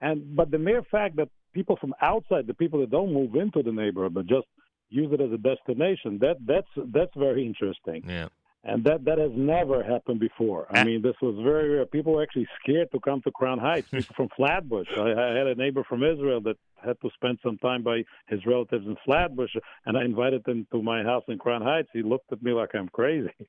[0.00, 3.62] And but the mere fact that people from outside, the people that don't move into
[3.62, 4.46] the neighborhood, but just
[4.88, 8.04] use it as a destination, that that's that's very interesting.
[8.08, 8.28] Yeah.
[8.64, 10.66] And that that has never happened before.
[10.70, 11.86] I mean, this was very rare.
[11.86, 13.88] People were actually scared to come to Crown Heights.
[13.88, 14.88] People from Flatbush.
[14.96, 18.44] I, I had a neighbor from Israel that had to spend some time by his
[18.44, 19.54] relatives in Flatbush,
[19.86, 21.88] and I invited him to my house in Crown Heights.
[21.92, 23.30] He looked at me like I'm crazy.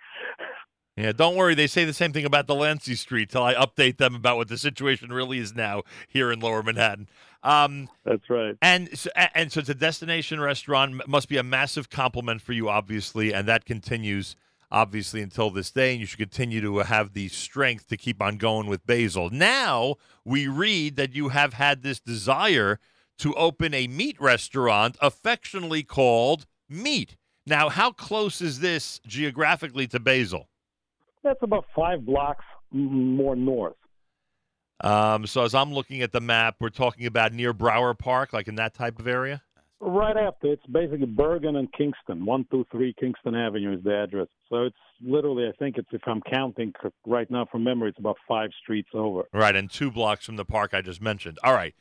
[0.97, 1.53] Yeah, don't worry.
[1.53, 4.57] They say the same thing about Delancey Street till I update them about what the
[4.57, 7.07] situation really is now here in Lower Manhattan.
[7.43, 8.57] Um, That's right.
[8.63, 11.07] And so, and so it's a destination restaurant.
[11.07, 14.35] Must be a massive compliment for you, obviously, and that continues
[14.71, 15.91] obviously until this day.
[15.91, 19.29] And you should continue to have the strength to keep on going with Basil.
[19.29, 22.79] Now we read that you have had this desire
[23.19, 27.17] to open a meat restaurant, affectionately called Meat.
[27.45, 30.49] Now, how close is this geographically to Basil?
[31.27, 33.75] That's about five blocks more north.
[34.79, 38.47] Um, so as I'm looking at the map, we're talking about near Brower Park, like
[38.47, 39.41] in that type of area.
[39.81, 42.25] Right after, it's basically Bergen and Kingston.
[42.25, 44.27] One, two, three Kingston Avenue is the address.
[44.49, 46.71] So it's literally, I think it's if I'm counting
[47.05, 49.23] right now from memory, it's about five streets over.
[49.33, 51.39] Right, and two blocks from the park I just mentioned.
[51.43, 51.75] All right.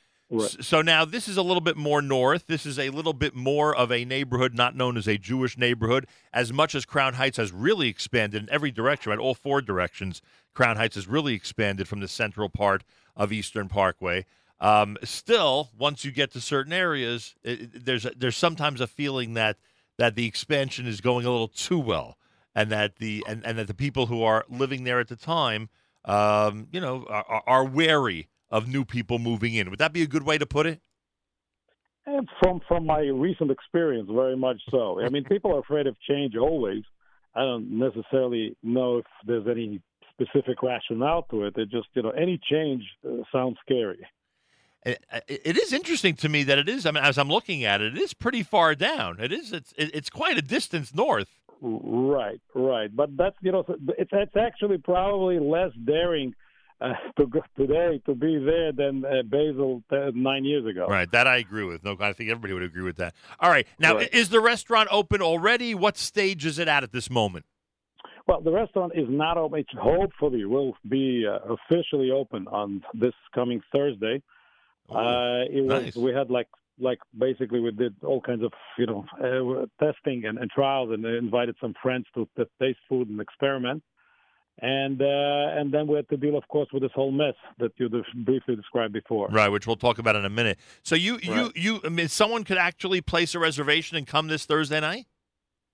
[0.61, 2.47] So now this is a little bit more north.
[2.47, 6.07] This is a little bit more of a neighborhood not known as a Jewish neighborhood.
[6.33, 9.19] As much as Crown Heights has really expanded in every direction, right?
[9.19, 10.23] All four directions,
[10.53, 12.83] Crown Heights has really expanded from the central part
[13.15, 14.27] of Eastern Parkway.
[14.61, 19.59] Um, still, once you get to certain areas, it, there's there's sometimes a feeling that
[19.99, 22.17] that the expansion is going a little too well,
[22.55, 25.69] and that the and, and that the people who are living there at the time,
[26.05, 29.71] um, you know, are- are wary of new people moving in.
[29.71, 30.81] Would that be a good way to put it?
[32.07, 35.01] And from from my recent experience, very much so.
[35.01, 36.85] I mean, people are afraid of change always.
[37.35, 39.81] I don't necessarily know if there's any
[40.13, 41.57] specific rationale to it.
[41.57, 44.07] It just, you know, any change uh, sounds scary.
[44.85, 46.87] It, it is interesting to me that it is.
[46.87, 49.19] I mean, as I'm looking at it, it is pretty far down.
[49.19, 49.53] It is.
[49.53, 51.41] It's it's quite a distance north.
[51.61, 52.95] Right, right.
[52.95, 53.65] But that's you know,
[53.99, 56.35] it's it's actually probably less daring
[56.81, 60.87] uh, to go today to be there than uh, Basil uh, nine years ago.
[60.87, 61.11] Right.
[61.11, 61.83] That I agree with.
[61.85, 63.15] No, I think everybody would agree with that.
[63.41, 63.67] All right.
[63.79, 64.13] Now, Right.
[64.13, 65.75] is the restaurant open already?
[65.75, 67.47] What stage is it at at this moment?
[68.27, 69.61] Well, the restaurant is not open.
[69.61, 74.23] It hopefully will be uh, officially open on this coming Thursday.
[74.91, 75.97] uh, it was nice.
[75.97, 76.49] we had like
[76.79, 81.05] like basically we did all kinds of you know uh, testing and, and trials and
[81.07, 83.83] invited some friends to, to taste food and experiment.
[84.63, 87.73] And uh, and then we had to deal, of course, with this whole mess that
[87.77, 89.29] you briefly described before.
[89.29, 90.59] Right, which we'll talk about in a minute.
[90.83, 94.47] So you you you I mean someone could actually place a reservation and come this
[94.47, 95.07] Thursday night?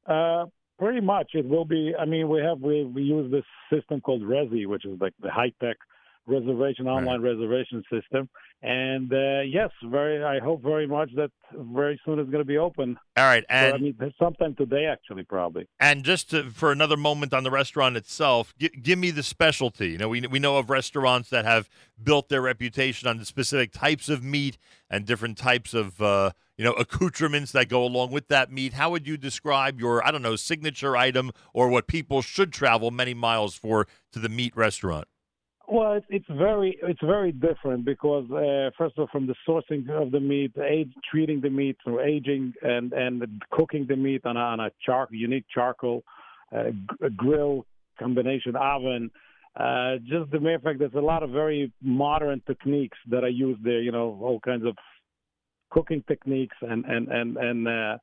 [0.04, 0.46] Uh,
[0.80, 1.94] pretty much, it will be.
[1.96, 5.30] I mean, we have we we use this system called Resy, which is like the
[5.30, 5.76] high tech
[6.26, 8.28] reservation online reservation system.
[8.62, 10.22] And uh, yes, very.
[10.22, 12.96] I hope very much that very soon it's going to be open.
[13.16, 15.66] All right, So, I and mean, sometime today, actually, probably.
[15.80, 19.88] and just to, for another moment on the restaurant itself, gi- give me the specialty.
[19.90, 21.68] You know, we we know of restaurants that have
[22.02, 24.58] built their reputation on the specific types of meat
[24.88, 28.74] and different types of uh, you know accoutrements that go along with that meat.
[28.74, 32.92] How would you describe your I don't know signature item or what people should travel
[32.92, 35.08] many miles for to the meat restaurant?
[35.74, 39.88] Well, it's, it's very it's very different because uh, first of all, from the sourcing
[39.88, 43.14] of the meat, age, treating the meat through aging, and and
[43.56, 46.02] cooking the meat on a, on a char unique charcoal,
[46.54, 47.64] uh, g- grill
[47.98, 49.10] combination oven,
[49.56, 53.62] Uh, just the mere fact there's a lot of very modern techniques that are used
[53.64, 53.80] there.
[53.80, 54.76] You know, all kinds of
[55.70, 57.96] cooking techniques and and and and uh,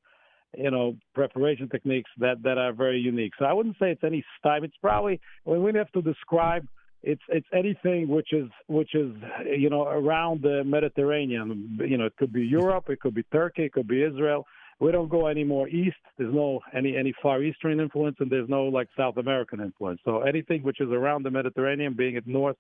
[0.58, 3.34] you know preparation techniques that that are very unique.
[3.40, 4.64] So I wouldn't say it's any style.
[4.64, 6.68] It's probably we have to describe.
[7.02, 9.12] It's it's anything which is which is
[9.46, 11.78] you know around the Mediterranean.
[11.80, 14.46] You know, it could be Europe, it could be Turkey, it could be Israel.
[14.80, 15.98] We don't go any more east.
[16.18, 20.02] There's no any any far eastern influence, and there's no like South American influence.
[20.04, 22.58] So anything which is around the Mediterranean, being it north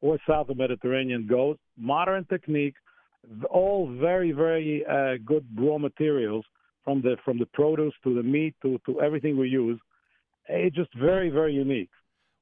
[0.00, 1.56] or south of Mediterranean, goes.
[1.76, 2.74] Modern technique,
[3.50, 6.44] all very very uh, good raw materials
[6.84, 9.80] from the from the produce to the meat to to everything we use.
[10.48, 11.90] It's just very very unique.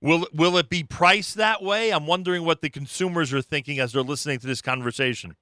[0.00, 1.90] Will will it be priced that way?
[1.90, 5.36] I'm wondering what the consumers are thinking as they're listening to this conversation.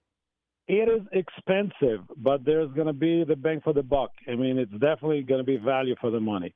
[0.69, 4.11] It is expensive, but there's going to be the bang for the buck.
[4.27, 6.55] I mean, it's definitely going to be value for the money.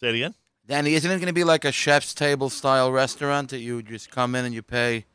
[0.00, 0.34] Say it again.
[0.66, 4.10] Danny, isn't it going to be like a chef's table style restaurant that you just
[4.10, 5.06] come in and you pay?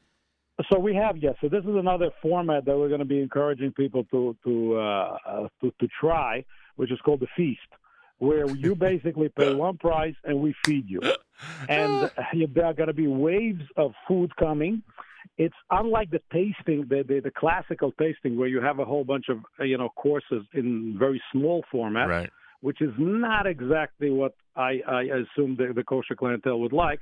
[0.71, 1.35] So we have yes.
[1.41, 5.17] So this is another format that we're going to be encouraging people to to uh,
[5.27, 6.45] uh, to, to try,
[6.75, 7.59] which is called the feast,
[8.23, 11.01] where you basically pay one price and we feed you,
[11.67, 12.09] and
[12.53, 14.81] there are going to be waves of food coming.
[15.37, 19.25] It's unlike the tasting, the, the the classical tasting, where you have a whole bunch
[19.29, 22.29] of uh, you know courses in very small format, right.
[22.61, 26.99] which is not exactly what I, I assume the, the kosher clientele would like.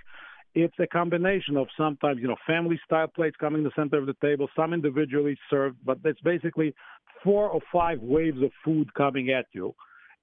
[0.53, 4.05] It's a combination of sometimes, you know, family style plates coming in the center of
[4.05, 6.75] the table, some individually served, but it's basically
[7.23, 9.73] four or five waves of food coming at you.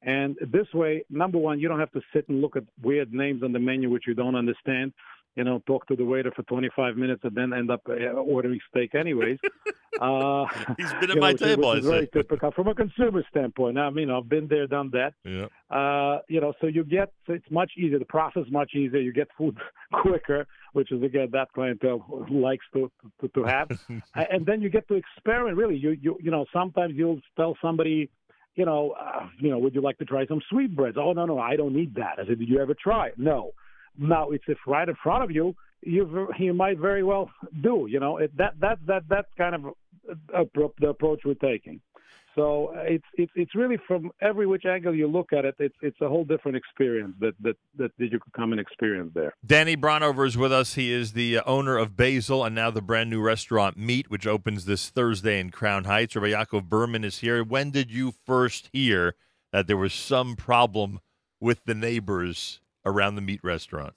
[0.02, 3.42] And this way, number one, you don't have to sit and look at weird names
[3.42, 4.92] on the menu which you don't understand.
[5.34, 8.60] You know, talk to the waiter for 25 minutes and then end up uh, ordering
[8.70, 9.38] steak anyways.
[10.00, 10.46] Uh,
[10.76, 13.78] He's been at my table, Which is very typical from a consumer standpoint.
[13.78, 15.14] I mean, I've been there, done that.
[15.24, 15.46] Yeah.
[15.76, 17.98] Uh, you know, so you get so it's much easier.
[17.98, 19.00] The process is much easier.
[19.00, 19.56] You get food
[19.92, 23.70] quicker, which is again that clientele likes to to, to have.
[24.14, 25.56] And then you get to experiment.
[25.56, 28.08] Really, you you you know sometimes you'll tell somebody,
[28.58, 30.96] you know, uh, you know, would you like to try some sweetbreads?
[31.00, 32.14] Oh no no, I don't need that.
[32.18, 33.08] I said, did you ever try?
[33.08, 33.14] it?
[33.16, 33.52] No.
[33.96, 37.30] Now it's if right in front of you, you you might very well
[37.62, 37.86] do.
[37.88, 41.80] You know, it, that that that that's kind of uh, appro- the approach we're taking.
[42.38, 45.74] So uh, it's it's it's really from every which angle you look at it, it's
[45.82, 49.34] it's a whole different experience that that that, that you could come and experience there.
[49.44, 50.74] Danny Branover is with us.
[50.74, 54.24] He is the uh, owner of Basil and now the brand new restaurant Meat, which
[54.24, 56.14] opens this Thursday in Crown Heights.
[56.14, 57.42] Rabbi Yaakov Behrman is here.
[57.42, 59.16] When did you first hear
[59.52, 61.00] that there was some problem
[61.40, 63.94] with the neighbors around the meat restaurant?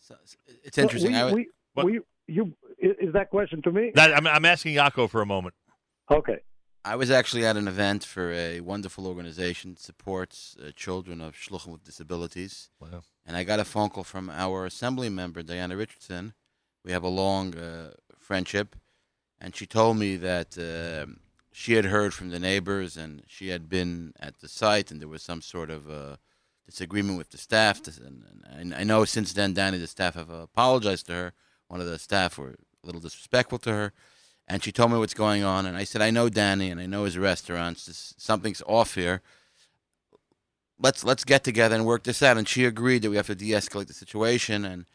[0.64, 1.14] It's interesting.
[1.14, 3.92] I We, would- we, we you is is that question to me?
[3.94, 5.54] That, I'm, I'm asking Yaakov for a moment.
[6.10, 6.40] Okay.
[6.84, 11.36] I was actually at an event for a wonderful organization that supports uh, children of
[11.36, 12.70] shluchim with disabilities.
[12.80, 13.04] Wow.
[13.26, 16.34] And I got a phone call from our assembly member, Diana Richardson.
[16.84, 18.76] We have a long uh, friendship.
[19.40, 21.20] And she told me that um
[21.52, 25.08] she had heard from the neighbors and she had been at the site and there
[25.08, 26.16] was some sort of uh,
[26.66, 27.82] disagreement with the staff.
[27.88, 31.34] And, and I, I know since then, Danny, the staff have apologized to her.
[31.68, 33.94] One of the staff were a little disrespectful to her
[34.52, 36.86] and she told me what's going on and i said i know danny and i
[36.86, 38.14] know his restaurants.
[38.18, 39.22] Something's off here.
[40.78, 42.38] Let's let's get together and work this out.
[42.38, 44.86] And she agreed that we have to de-escalate the situation and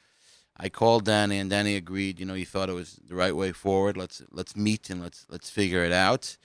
[0.58, 3.52] i called danny and danny agreed you know he thought it was the right way
[3.52, 3.96] forward.
[3.96, 6.36] Let's let's meet and let's let's figure it out.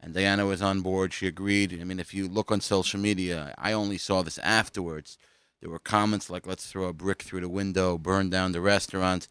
[0.00, 1.12] And diana was on board.
[1.12, 1.76] She agreed.
[1.80, 5.18] I mean if you look on social media i only saw this afterwards.
[5.60, 9.26] There were comments like let's throw a brick through the window burn down the restaurant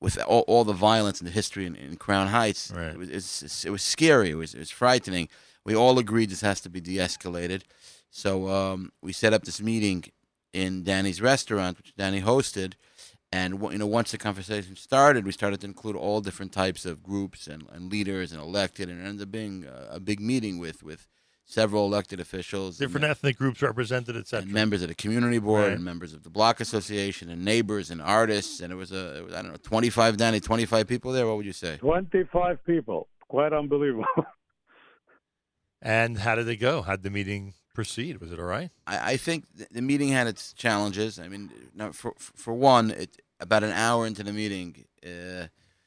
[0.00, 3.64] with all, all the violence and the history in, in Crown Heights, it, was, it's,
[3.64, 4.30] it was scary.
[4.30, 5.28] It was, it was frightening.
[5.64, 7.62] We all agreed this has to be de-escalated.
[8.10, 10.04] So um, we set up this meeting
[10.52, 12.74] in Danny's restaurant, which Danny hosted.
[13.32, 17.02] And you know, once the conversation started, we started to include all different types of
[17.02, 20.58] groups and, and leaders and elected, and it ended up being a, a big meeting
[20.58, 21.08] with with
[21.48, 24.42] several elected officials, and Different ethnic groups represented, etc.
[24.42, 25.72] and members of the community board Right.
[25.72, 29.24] and members of the block association and neighbors and artists and it was a it
[29.24, 32.58] was, I don't know 25 Danny 25 people there what would you say Twenty five
[32.66, 34.04] people, quite unbelievable.
[35.82, 36.82] And how did it go?
[36.82, 38.18] How did the meeting proceed?
[38.20, 38.70] Was it all right?
[38.86, 41.50] I, I think th- the meeting had its challenges I mean
[41.92, 45.46] for for one it about an hour into the meeting uh,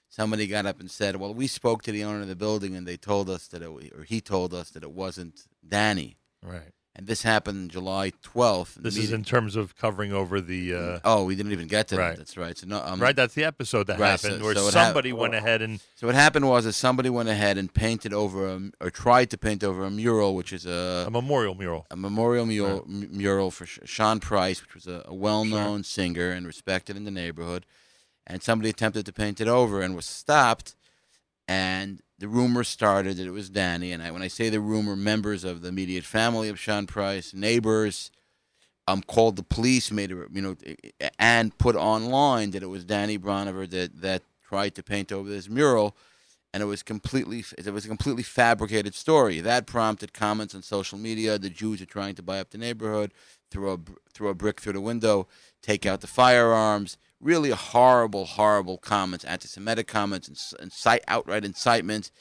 [0.09, 2.87] somebody got up and said well we spoke to the owner of the building and
[2.87, 3.67] they told us that it,
[3.97, 6.71] or he told us that it wasn't Danny Right.
[6.95, 10.73] and this happened July 12th and the This is in terms of covering over the.
[10.73, 12.11] Uh, Oh, we didn't even get to Right.
[12.11, 12.17] that.
[12.17, 12.57] That's right.
[12.57, 15.35] So no, um, right, that's the episode that right, happened so- where so somebody went
[15.35, 18.89] ahead and So what happened was that somebody went ahead and painted over a, or
[18.89, 22.85] tried to paint over a mural, which is a, a memorial mural, a memorial mural,
[22.87, 27.11] m- mural for Sean Price, which was a, a well-known singer and respected in the
[27.11, 27.65] neighborhood.
[28.29, 30.75] And somebody attempted to paint it over and was stopped.
[31.47, 33.91] And the rumor started that it was Danny.
[33.91, 37.33] And I, when I say the rumor, members of the immediate family of Sean Price,
[37.33, 38.11] neighbors,
[38.89, 40.55] um, called the police, made a, you know,
[41.19, 45.47] and put online that it was Danny Branover that that tried to paint over this
[45.47, 45.95] mural,
[46.53, 49.41] and it was completely it was a completely fabricated story.
[49.41, 51.37] That prompted comments on social media.
[51.37, 53.13] The Jews are trying to buy up the neighborhood,
[53.51, 53.79] throw a
[54.11, 55.27] throw a brick through the window,
[55.61, 56.97] take out the firearms.
[57.21, 62.11] Really horrible, horrible comments, anti-Semitic comments, and incite outright incitement.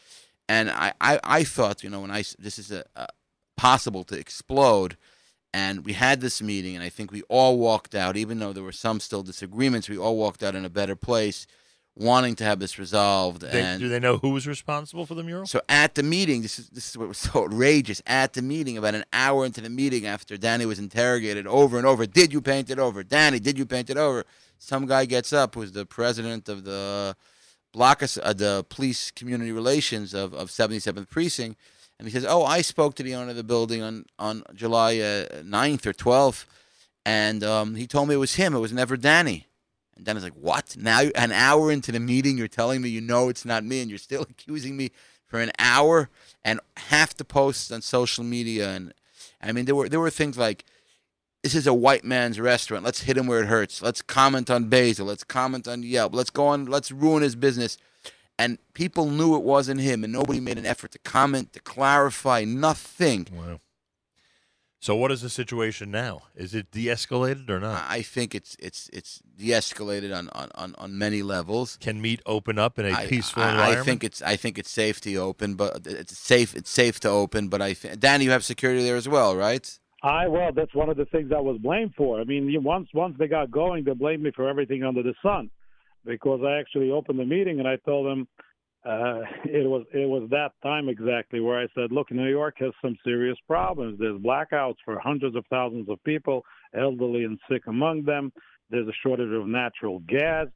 [0.48, 3.06] And I, I, I thought, you know, when I this is a, a
[3.56, 4.96] possible to explode.
[5.54, 8.62] And we had this meeting, and I think we all walked out, even though there
[8.62, 9.88] were some still disagreements.
[9.88, 11.46] We all walked out in a better place,
[11.98, 13.42] wanting to have this resolved.
[13.42, 15.46] They- and do they know who was responsible for the mural?
[15.46, 18.00] so at the meeting, this is this is what was so outrageous.
[18.06, 21.86] At the meeting, about an hour into the meeting, after Danny was interrogated over and
[21.86, 23.02] over, did you paint it over?
[23.02, 24.24] Danny, did you paint it over?
[24.58, 27.16] Some guy gets up, who's the president of the
[27.72, 31.58] block, uh, the police community relations of of 77th precinct,
[31.98, 34.98] and he says, "Oh, I spoke to the owner of the building on on July
[34.98, 36.44] uh, 9th or 12th,
[37.04, 38.54] and um, he told me it was him.
[38.54, 39.46] It was never Danny."
[39.98, 40.76] And Danny's like, "What?
[40.78, 43.90] Now, an hour into the meeting, you're telling me you know it's not me, and
[43.90, 44.90] you're still accusing me
[45.26, 46.08] for an hour
[46.42, 48.94] and half the posts on social media." And
[49.42, 50.64] I mean, there were there were things like,
[51.42, 52.84] "This is a white man's restaurant.
[52.84, 53.82] Let's hit him where it hurts.
[53.82, 55.06] Let's comment on Basil.
[55.06, 56.14] Let's comment on Yelp.
[56.14, 56.66] Let's go on.
[56.66, 57.76] Let's ruin his business."
[58.40, 62.44] And people knew it wasn't him, and nobody made an effort to comment, to clarify,
[62.44, 63.26] nothing.
[63.32, 63.58] Wow.
[64.80, 66.22] So what is the situation now?
[66.36, 67.84] Is it de-escalated or not?
[67.88, 71.76] I think it's it's it's de-escalated on, on, on, on many levels.
[71.80, 73.80] Can meat open up in a I- peaceful I, environment?
[73.80, 77.08] I think it's I think it's safe to open, but it's safe it's safe to
[77.08, 77.48] open.
[77.48, 79.78] But I think Danny, you have security there as well, right?
[80.02, 82.20] I well, that's one of the things I was blamed for.
[82.20, 85.50] I mean, once once they got going, they blamed me for everything under the sun,
[86.04, 88.28] because I actually opened the meeting and I told them
[88.88, 92.72] uh, it was it was that time exactly where I said, look, New York has
[92.82, 93.98] some serious problems.
[93.98, 96.44] There's blackouts for hundreds of thousands of people,
[96.74, 98.32] elderly and sick among them.
[98.70, 100.46] There's a shortage of natural gas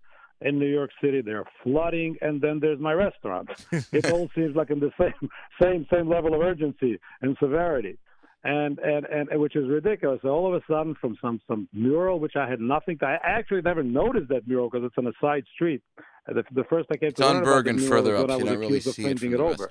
[0.40, 1.20] in New York City.
[1.20, 3.50] They're flooding, and then there's my restaurant.
[3.92, 5.28] it all seems like in the same
[5.62, 7.98] same same level of urgency and severity
[8.44, 10.20] and and and which is ridiculous.
[10.22, 13.18] So all of a sudden, from some some mural which I had nothing to, I
[13.22, 15.82] actually never noticed that mural because it's on a side street.
[16.28, 18.28] Uh, The, the first I came to learn on about the mural further was up,
[18.28, 19.70] when I you was don't really accused of see it painting from it, the over.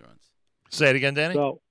[0.70, 1.34] Say it again, Danny.
[1.36, 1.62] So,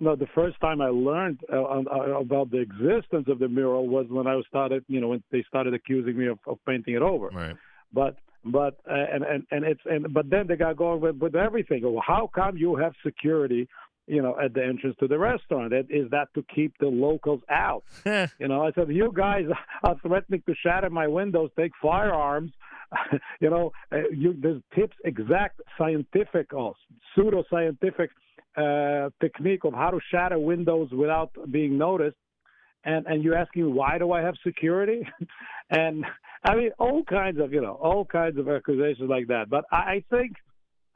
[0.00, 4.06] no, the first time I learned uh, uh, about the existence of the mural was
[4.08, 7.28] when I started, you know, when they started accusing me of, of painting it over.
[7.28, 7.56] Right.
[7.92, 11.34] But but uh, and and and it's and but then they got going with with
[11.34, 11.82] everything.
[11.82, 13.68] Well, how come you have security?
[14.06, 17.42] You know, at the entrance to the restaurant, That- is that to keep the locals
[17.50, 17.84] out?
[18.06, 19.44] you know, I said, you guys
[19.84, 22.52] are threatening to shatter my windows, take firearms.
[23.40, 26.74] you know, uh, you, there's tips, exact scientific or
[27.14, 28.10] pseudo scientific
[28.56, 32.16] uh, technique of how to shatter windows without being noticed.
[32.84, 35.06] And and you're asking why do I have security?
[35.70, 36.04] and
[36.44, 39.50] I mean all kinds of you know all kinds of accusations like that.
[39.50, 40.36] But I, I think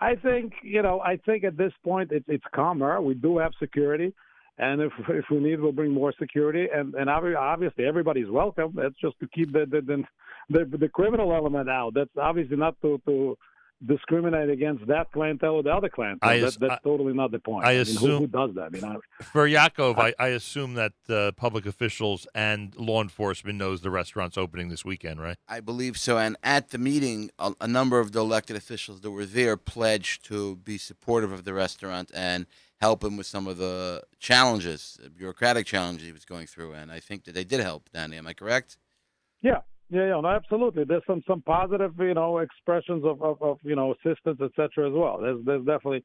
[0.00, 3.00] I think you know I think at this point it's it's calmer.
[3.00, 4.14] We do have security.
[4.58, 6.68] And if if we need, we'll bring more security.
[6.72, 8.72] And and obvi- obviously everybody's welcome.
[8.76, 10.04] That's just to keep the the
[10.50, 11.94] the, the, the criminal element out.
[11.94, 13.36] That's obviously not to to
[13.84, 16.28] discriminate against that clientele or the other clientele.
[16.28, 17.64] I that, that's I- totally not the point.
[17.64, 18.64] I mean, assume- who, who does that?
[18.64, 23.58] I mean, I, For Yaakov, I, I assume that uh, public officials and law enforcement
[23.58, 25.36] knows the restaurant's opening this weekend, right?
[25.48, 26.18] I believe so.
[26.18, 30.24] And at the meeting, a, a number of the elected officials that were there pledged
[30.26, 32.46] to be supportive of the restaurant and
[32.80, 36.72] help him with some of the challenges, the bureaucratic challenges he was going through.
[36.72, 38.16] And I think that they did help, Danny.
[38.16, 38.76] Am I correct?
[39.40, 39.60] Yeah,
[39.92, 40.84] yeah, yeah, no, absolutely.
[40.84, 44.88] There's some some positive, you know, expressions of of, of you know assistance, etc.
[44.88, 45.18] as well.
[45.20, 46.02] There's there's definitely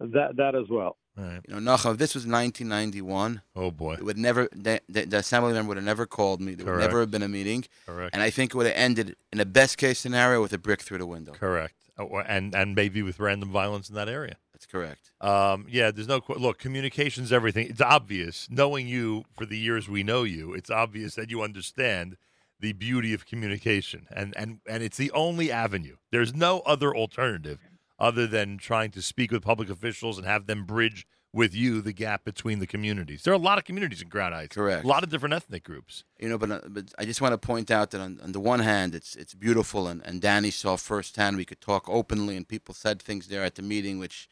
[0.00, 0.96] that that as well.
[1.16, 1.40] Right.
[1.48, 3.42] You know, Nachum, this was 1991.
[3.54, 4.48] Oh boy, it would never.
[4.52, 6.54] The, the, the assembly member would have never called me.
[6.54, 7.64] There would never have been a meeting.
[7.86, 8.12] Correct.
[8.12, 10.80] And I think it would have ended in a best case scenario with a brick
[10.80, 11.32] through the window.
[11.32, 11.74] Correct.
[11.96, 14.36] Oh, and and maybe with random violence in that area.
[14.52, 15.12] That's correct.
[15.20, 16.58] Um, yeah, there's no look.
[16.58, 17.68] Communication's everything.
[17.68, 18.48] It's obvious.
[18.50, 22.16] Knowing you for the years we know you, it's obvious that you understand
[22.60, 25.96] the beauty of communication, and and and it's the only avenue.
[26.10, 27.60] There's no other alternative
[27.98, 31.92] other than trying to speak with public officials and have them bridge with you the
[31.92, 33.22] gap between the communities.
[33.22, 34.54] There are a lot of communities in Crown Heights.
[34.54, 34.84] Correct.
[34.84, 36.04] A lot of different ethnic groups.
[36.18, 38.40] You know, but uh, but I just want to point out that on, on the
[38.40, 41.36] one hand, it's it's beautiful, and, and Danny saw firsthand.
[41.36, 44.28] We could talk openly, and people said things there at the meeting which,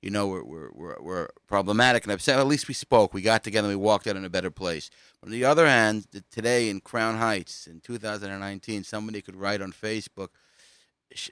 [0.00, 0.70] you know, were
[1.00, 2.38] were, problematic and upset.
[2.38, 3.12] At least we spoke.
[3.12, 3.68] We got together.
[3.68, 4.90] and We walked out in a better place.
[5.20, 9.72] But on the other hand, today in Crown Heights in 2019, somebody could write on
[9.72, 10.28] Facebook.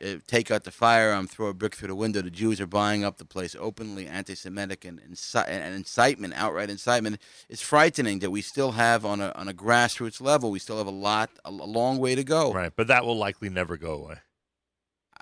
[0.02, 2.22] uh, take out the firearm, throw a brick through the window.
[2.22, 7.20] The Jews are buying up the place openly, anti-Semitic and and incitement, outright incitement.
[7.48, 10.50] It's frightening that we still have on a on a grassroots level.
[10.50, 12.52] We still have a lot, a long way to go.
[12.52, 14.16] Right, but that will likely never go away.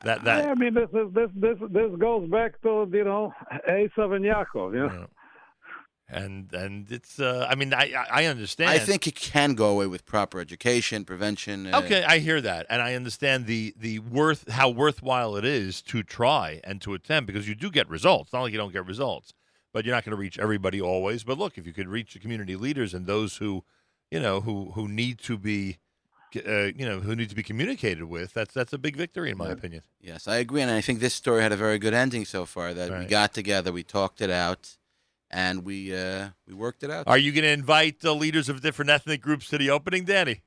[0.02, 3.32] That that Yeah, I mean, this is this this this goes back to you know
[3.68, 4.74] Esav and Yaakov.
[4.74, 5.06] You know?
[6.08, 8.70] and and it's uh, I mean I I I understand.
[8.70, 11.72] I think it can go away with proper education, prevention.
[11.72, 15.80] Uh, Okay, I hear that, and I understand the the worth how worthwhile it is
[15.82, 18.28] to try and to attempt because you do get results.
[18.28, 19.32] It's not like you don't get results,
[19.72, 21.24] but you're not going to reach everybody always.
[21.24, 23.64] But look, if you could reach the community leaders and those who,
[24.10, 25.78] you know, who who need to be,
[26.36, 29.39] uh, you know, who need to be communicated with, that's that's a big victory in
[29.39, 29.82] my opinion.
[30.01, 32.74] Yes, I agree, and I think this story had a very good ending so far.
[32.74, 34.77] That we got together, we talked it out,
[35.31, 37.06] and we uh, we worked it out.
[37.06, 40.43] Are you going to invite the leaders of different ethnic groups to the opening, Danny?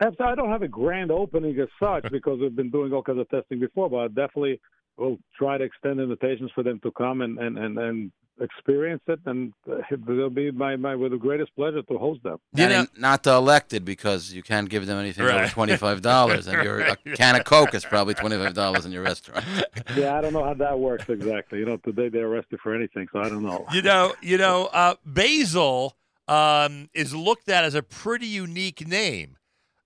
[0.00, 3.28] I don't have a grand opening as such because we've been doing all kinds of
[3.28, 4.60] testing before, but I definitely
[4.96, 9.20] will try to extend invitations for them to come and and and, and experience it,
[9.26, 12.38] and uh, it'll be my, my with the greatest pleasure to host them.
[12.56, 16.62] And not the elected because you can't give them anything over twenty five dollars, and
[16.62, 19.44] your a can of Coke is probably twenty five dollars in your restaurant.
[19.96, 21.60] Yeah, I don't know how that works exactly.
[21.60, 23.66] You know, today they're arrested for anything, so I don't know.
[23.72, 25.96] You know, you know, uh, Basil
[26.28, 29.37] um, is looked at as a pretty unique name.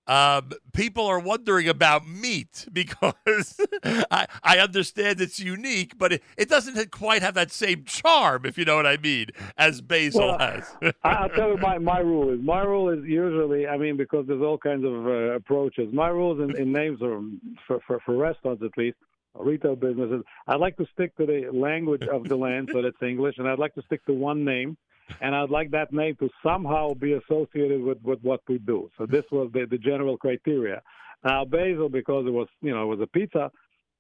[0.07, 6.49] B- people are wondering about meat because I, I understand it's unique, but it, it
[6.49, 9.27] doesn't quite have that same charm, if you know what I mean,
[9.57, 10.74] as Basil Well, has.
[11.05, 14.43] I'll tell you my, my rule is my rule is usually I mean because there's
[14.43, 15.93] all kinds of uh, approaches.
[15.93, 17.20] My rules in, in names are
[17.66, 18.97] for, for for restaurants at least
[19.39, 20.23] retail businesses.
[20.47, 23.59] I'd like to stick to the language of the land so that's English, and I'd
[23.59, 24.77] like to stick to one name,
[25.21, 28.91] and I'd like that name to somehow be associated with, with what we do.
[28.99, 30.83] So this was the, the general criteria.
[31.25, 33.51] Now basil because it was you know it was a pizza.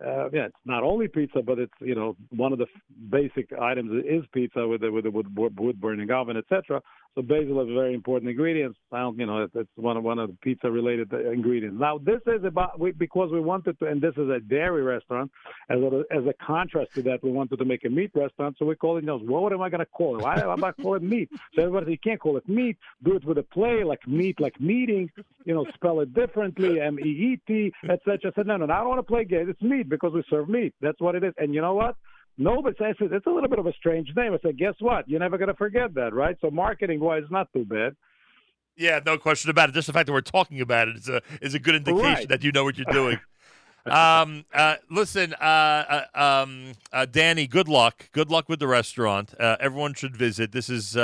[0.04, 3.52] Uh, yeah, it's not only pizza, but it's you know one of the f- basic
[3.52, 6.80] items is pizza with the with the wood, wood, wood burning oven, etc.
[7.14, 8.74] So basil is a very important ingredient.
[8.90, 11.76] Sound you know it's, one of one of the pizza related ingredients.
[11.78, 15.30] Now this is about we, because we wanted to, and this is a dairy restaurant.
[15.68, 18.56] As a as a contrast to that, we wanted to make a meat restaurant.
[18.58, 19.02] So we call it.
[19.02, 20.22] You know, what am I going to call it?
[20.22, 21.28] Why am I going to call it meat?
[21.54, 22.78] So everybody you can't call it meat.
[23.02, 25.10] Do it with a play like meat, like meeting.
[25.44, 28.18] You know, spell it differently, M E E T, etc.
[28.24, 29.50] I said no, no, no, I don't want to play games.
[29.50, 30.72] It's meat because we serve meat.
[30.80, 31.34] That's what it is.
[31.36, 31.96] And you know what?
[32.38, 34.32] No, but I said it's a little bit of a strange name.
[34.32, 35.08] I said, guess what?
[35.08, 36.36] You're never going to forget that, right?
[36.40, 37.94] So marketing wise, not too bad.
[38.76, 39.72] Yeah, no question about it.
[39.72, 42.28] Just the fact that we're talking about it is a is a good indication Right.
[42.28, 43.20] that you know what you're doing.
[43.86, 48.08] um, uh, listen, uh, uh, um, uh, Danny, good luck.
[48.12, 49.34] Good luck with the restaurant.
[49.38, 50.52] Uh, everyone should visit.
[50.52, 50.96] This is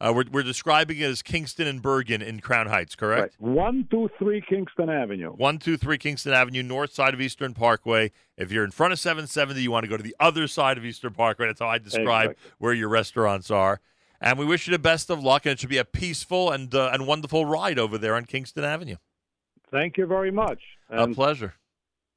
[0.00, 3.34] uh, we're we're describing it as Kingston and Bergen in Crown Heights, correct?
[3.38, 5.30] One, two, three, Kingston Avenue.
[5.32, 8.12] One two three Kingston Avenue, north side of Eastern Parkway.
[8.36, 10.84] If you're in front of 770, you want to go to the other side of
[10.84, 11.46] Eastern Parkway.
[11.46, 12.50] That's how I describe Exactly.
[12.58, 13.80] where your restaurants are.
[14.20, 16.72] And we wish you the best of luck, and it should be a peaceful and
[16.74, 18.96] uh, and wonderful ride over there on Kingston Avenue.
[19.70, 20.60] Thank you very much.
[20.90, 21.54] A pleasure.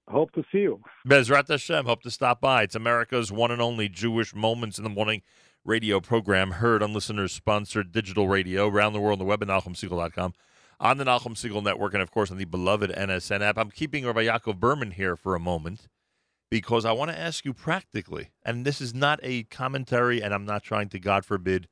[0.07, 0.81] hope to see you.
[1.07, 2.63] Bezrat Hashem, hope to stop by.
[2.63, 5.21] It's America's one and only Jewish Moments in the Morning
[5.63, 9.47] radio program, heard on listeners sponsored digital radio around the world on the web at
[9.47, 10.33] NachumSegal.com,
[10.79, 13.57] on the Nachum Segal Network, and of course on the beloved NSN app.
[13.57, 15.87] I'm keeping Rabbi Yaakov Behrman here for a moment
[16.49, 20.45] because I want to ask you practically, and this is not a commentary, and I'm
[20.45, 21.67] not trying to, God forbid,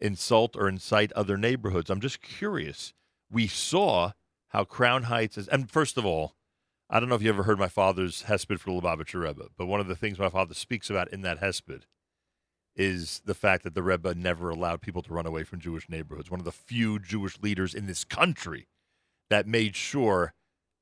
[0.00, 1.90] insult or incite other neighborhoods.
[1.90, 2.92] I'm just curious.
[3.30, 4.12] We saw
[4.48, 6.34] how Crown Heights is, and first of all,
[6.90, 9.66] I don't know if you ever heard my father's Hesped for the Lubavitcher Rebbe, but
[9.66, 11.84] one of the things my father speaks about in that Hesped
[12.76, 16.30] is the fact that the Rebbe never allowed people to run away from Jewish neighborhoods.
[16.30, 18.66] One of the few Jewish leaders in this country
[19.30, 20.34] that made sure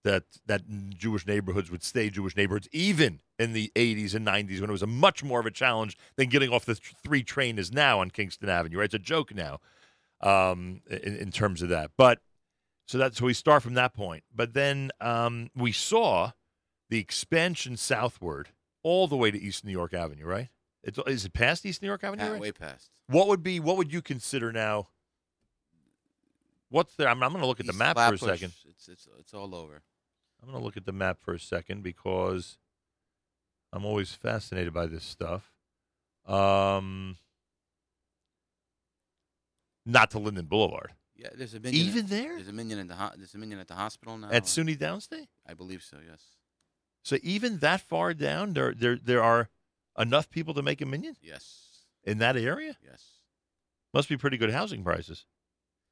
[0.04, 4.70] that that Jewish neighborhoods would stay Jewish neighborhoods, even in the 80s and 90s when
[4.70, 7.72] it was a much more of a challenge than getting off the three train is
[7.72, 8.78] now on Kingston Avenue.
[8.78, 8.86] Right?
[8.86, 9.60] It's a joke now
[10.20, 11.92] um, in, in terms of that.
[11.96, 12.18] But
[12.86, 14.24] so that's so we start from that point.
[14.34, 16.32] But then um, we saw
[16.90, 18.48] the expansion southward
[18.82, 20.26] all the way to East New York Avenue.
[20.26, 20.48] Right?
[20.84, 22.24] It's, is it past East New York Avenue?
[22.24, 22.40] Yeah, right?
[22.40, 22.90] way past.
[23.06, 23.60] What would be?
[23.60, 24.88] What would you consider now?
[26.70, 27.08] What's there?
[27.08, 28.52] I'm, I'm going to look at the East map for a second.
[28.68, 29.82] It's it's it's all over.
[30.42, 32.58] I'm going to look at the map for a second because
[33.72, 35.52] I'm always fascinated by this stuff.
[36.26, 37.16] Um,
[39.86, 40.92] not to Linden Boulevard.
[41.14, 42.34] Yeah, there's a minyan Even at- there?
[42.36, 44.30] There's a minyan in the ho- there's a minyan at the hospital now.
[44.30, 45.28] At SUNY Downstate?
[45.46, 45.98] I believe so.
[46.08, 46.22] Yes.
[47.04, 49.48] So even that far down, there there there are
[49.98, 51.84] enough people to make a minyan Yes.
[52.04, 52.76] in that area.
[52.84, 53.18] Yes.
[53.94, 55.26] Must be pretty good housing prices,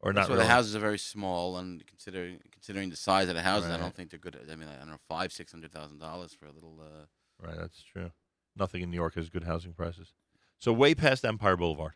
[0.01, 0.31] or That's not?
[0.31, 0.48] where really.
[0.48, 3.94] the houses are very small, and considering considering the size of the houses, I don't
[3.94, 4.39] think they're good.
[4.51, 6.81] I mean, I don't know, five, six hundred thousand dollars for a little.
[6.81, 7.06] Uh,
[7.43, 8.12] Right, that's true.
[8.55, 10.12] Nothing in New York has good housing prices.
[10.59, 11.93] So way past Empire Boulevard.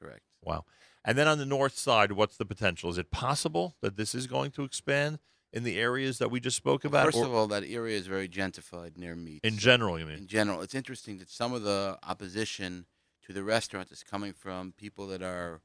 [0.00, 0.22] Correct.
[0.42, 0.64] Wow.
[1.04, 2.88] And then on the north side, what's the potential?
[2.88, 5.18] Is it possible that this is going to expand
[5.52, 7.06] in the areas that we just spoke about?
[7.06, 9.40] First of all, that area is very gentrified near me.
[9.42, 10.18] In general, you mean?
[10.18, 12.86] In general, it's interesting that some of the opposition
[13.26, 15.60] to the restaurant is coming from people that are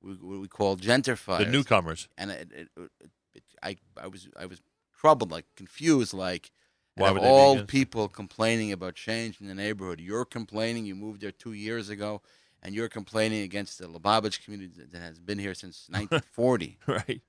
[0.00, 2.08] what we call gentrifiers, the newcomers.
[2.16, 4.60] And it, it, it, it, I, I was, I was
[4.98, 6.50] troubled, like confused, like.
[6.96, 10.84] Why would all people complaining about change in the neighborhood, you're complaining.
[10.84, 12.20] You moved there two years ago,
[12.62, 16.78] and you're complaining against the Lubavitch community that has been here since 1940.
[16.86, 17.22] right.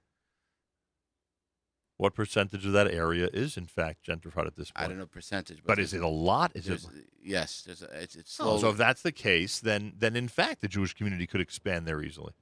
[2.02, 4.86] What percentage of that area is in fact gentrified at this point?
[4.86, 6.52] I don't know percentage, But, but is it a lot?
[6.56, 6.84] Is it?
[7.24, 10.62] yes, there's a, it's it's Oh, so if that's the case, then then in fact
[10.62, 12.34] the Jewish community could expand there easily.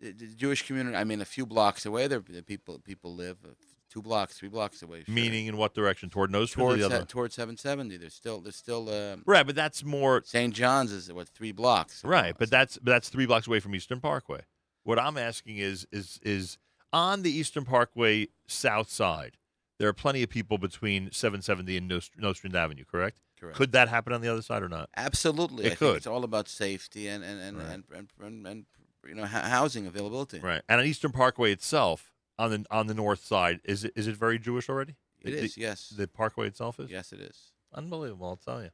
[0.00, 0.96] the, the Jewish community.
[0.96, 3.48] I mean, a few blocks away, there the people people live uh,
[3.90, 5.04] two blocks, three blocks away.
[5.04, 5.14] sure.
[5.14, 6.08] Meaning in what direction?
[6.08, 7.00] Toward Nose Street or towards the other?
[7.00, 7.98] se- towards 770.
[7.98, 10.54] There's still there's still um, Right, but that's more St.
[10.54, 12.02] John's is what three blocks.
[12.04, 14.40] Right, but that's but that's three blocks away from Eastern Parkway.
[14.84, 16.56] What I'm asking is is is
[16.92, 19.36] on the Eastern Parkway south side.
[19.78, 22.84] There are plenty of people between 770 and Nost- Nostrand Avenue.
[22.84, 23.20] Correct.
[23.38, 23.56] Correct.
[23.56, 24.90] Could that happen on the other side or not?
[24.96, 25.96] Absolutely, It I think could.
[25.98, 27.68] it's all about safety and and and, Right.
[27.72, 28.66] and, and, and, and,
[29.06, 30.40] you know hou- housing availability.
[30.40, 30.62] Right.
[30.68, 34.16] And on Eastern Parkway itself, on the on the north side, is it is it
[34.16, 34.96] very Jewish already?
[35.22, 35.90] It The- is, yes.
[35.96, 36.90] The Parkway itself is.
[36.90, 37.52] Yes, it is.
[37.72, 38.26] Unbelievable.
[38.28, 38.70] I'll tell you.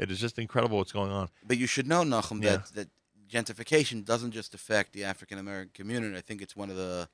[0.00, 1.28] It is just incredible what's going on.
[1.46, 2.56] But you should know, Nachum, Yeah.
[2.56, 2.88] that that
[3.34, 6.16] gentrification doesn't just affect the African American community.
[6.16, 7.08] I think it's one of the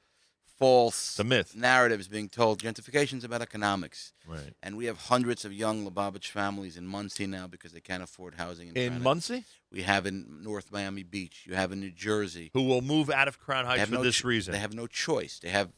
[0.59, 1.57] false The myth.
[1.57, 2.61] narratives being told.
[2.61, 4.13] Gentrification is about economics.
[4.29, 4.53] Right.
[4.63, 8.35] And we have hundreds of young Lubavitch families in Monsey now because they can't afford
[8.35, 9.45] housing in, In Monsey?
[9.73, 11.45] We have in North Miami Beach.
[11.47, 12.51] You have in New Jersey.
[12.53, 14.53] Who will move out of Crown Heights for no this reason?
[14.53, 15.39] They have no choice.
[15.39, 15.71] They have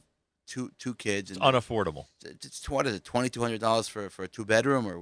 [0.48, 1.30] two two kids.
[1.30, 2.06] It's unaffordable.
[2.24, 3.04] It's, it's what is it?
[3.04, 5.00] Twenty two hundred dollars for for a two bedroom, or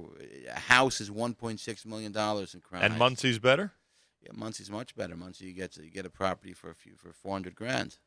[0.55, 2.99] a house is one point six million dollars in Crown And Heights.
[2.99, 3.71] Monsey's better.
[4.21, 5.15] Yeah, Monsey's much better.
[5.15, 7.97] Monsey, you get to, you get a property for a few for four hundred grand.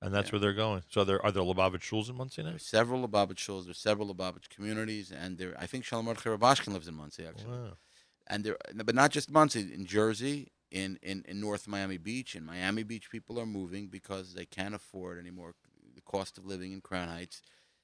[0.00, 0.82] And that's where they're going.
[0.88, 2.50] So there are there Lubavitch schools in Monsey now?
[2.50, 3.64] There's several Lubavitch schools.
[3.64, 7.58] There's several Lubavitch communities, and there I think Sholom Rubashkin lives in Monsey actually.
[7.58, 7.72] Wow.
[8.28, 9.72] And there, but not just Monsey.
[9.72, 14.34] In Jersey, in, in in North Miami Beach, in Miami Beach, people are moving because
[14.34, 15.54] they can't afford anymore
[15.94, 17.42] the cost of living in Crown Heights,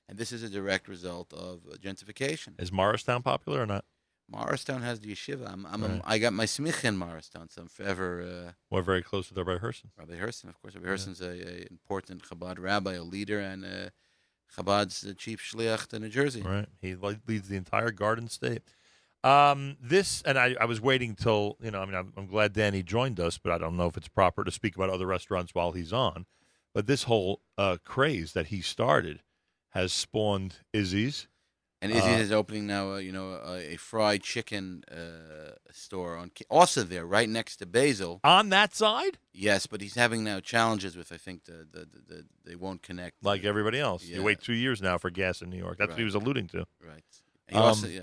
[0.08, 2.60] and this is a direct result of gentrification.
[2.60, 3.84] Is Morristown popular or not?
[4.28, 5.50] Morristown has the yeshiva.
[5.52, 6.00] I'm, I'm Right.
[6.04, 8.22] a, I got my smicha in Morristown, so I'm forever.
[8.22, 9.90] Uh, We're very close with Rabbi Herson.
[9.98, 10.74] Rabbi Herson, of course.
[10.74, 13.90] Rabbi Herson's a, a important Chabad rabbi, a leader, and uh,
[14.56, 16.42] Chabad's the chief shliach to New Jersey.
[16.42, 16.66] Right.
[16.80, 18.62] He leads the entire Garden State.
[19.22, 22.52] Um, this, and I, I was waiting till, you know, I mean, I'm, I'm glad
[22.52, 25.54] Danny joined us, but I don't know if it's proper to speak about other restaurants
[25.54, 26.26] while he's on.
[26.74, 29.22] But this whole uh, craze that he started
[29.70, 31.26] has spawned Izzy's.
[31.84, 36.16] And Izzy Uh, is opening now, uh, you know, a, a fried chicken uh, store
[36.16, 38.20] on also there, right next to Basil.
[38.24, 39.18] On that side?
[39.34, 41.12] Yes, but he's having now challenges with.
[41.12, 43.22] I think the the, the, the they won't connect.
[43.22, 44.02] like everybody else.
[44.02, 44.16] Yeah.
[44.16, 45.76] You wait two years now for gas in New York.
[45.76, 46.64] That's what he was alluding to.
[46.80, 47.04] Right.
[47.48, 48.00] And he also- Um, yeah.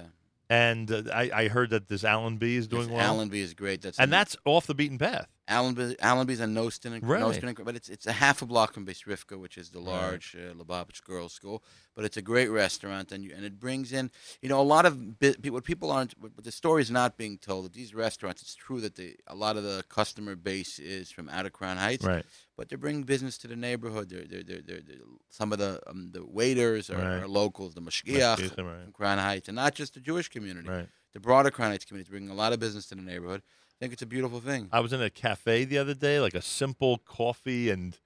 [0.49, 3.15] And uh, I, I heard that this Allenby is doing Yes, well.
[3.15, 3.81] Allenby is great.
[3.81, 5.27] That's and that's off the beaten path.
[5.51, 7.21] Allenby, Allenby's on Nostin and Right.
[7.21, 9.79] Nostin and- but it's it's a half a block from Beis Rivkah, which is the
[9.79, 9.87] Right.
[9.87, 11.63] large uh, Lubavitch girls' school.
[11.95, 14.11] But it's a great restaurant, and you, and it brings in,
[14.41, 16.13] you know, a lot of bi- what people aren't.
[16.19, 18.41] What the story is not being told that these restaurants.
[18.41, 21.77] It's true that the a lot of the customer base is from out of Crown
[21.77, 22.25] Heights, Right.
[22.57, 24.09] But they're bringing business to the neighborhood.
[24.09, 24.97] They're, they're, they're, they're, they're-
[25.29, 27.23] some of the um, the waiters are, Right.
[27.23, 30.69] are locals, the mashgiach from Crown Heights, and not just the Jewish community.
[30.69, 30.87] Right.
[31.13, 33.41] The broader Crown Heights community is bringing a lot of business to the neighborhood.
[33.81, 34.69] I think it's a beautiful thing.
[34.71, 37.97] I was in a cafe the other day, like a simple coffee and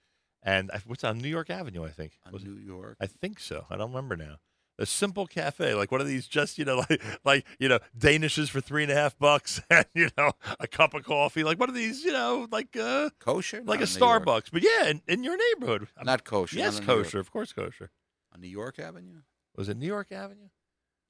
[0.41, 2.13] and I- what's on New York Avenue, I think.
[2.25, 2.47] On Was it?
[2.47, 2.95] New York.
[3.01, 3.65] I think so.
[3.69, 4.37] I don't remember now.
[4.79, 8.49] A simple cafe, like one of these, just you know, like like you know, Danishes
[8.49, 10.31] for three and a half bucks, and you know,
[10.61, 13.83] a cup of coffee, like one of these, you know, like uh, kosher, like a
[13.83, 14.25] Not in New York.
[14.25, 16.55] Starbucks, but yeah, in, in your neighborhood, Not kosher.
[16.57, 17.05] Yes, not in New York.
[17.07, 17.91] kosher, of course, kosher.
[18.33, 19.23] On New York Avenue?
[19.57, 20.47] Was it New York Avenue?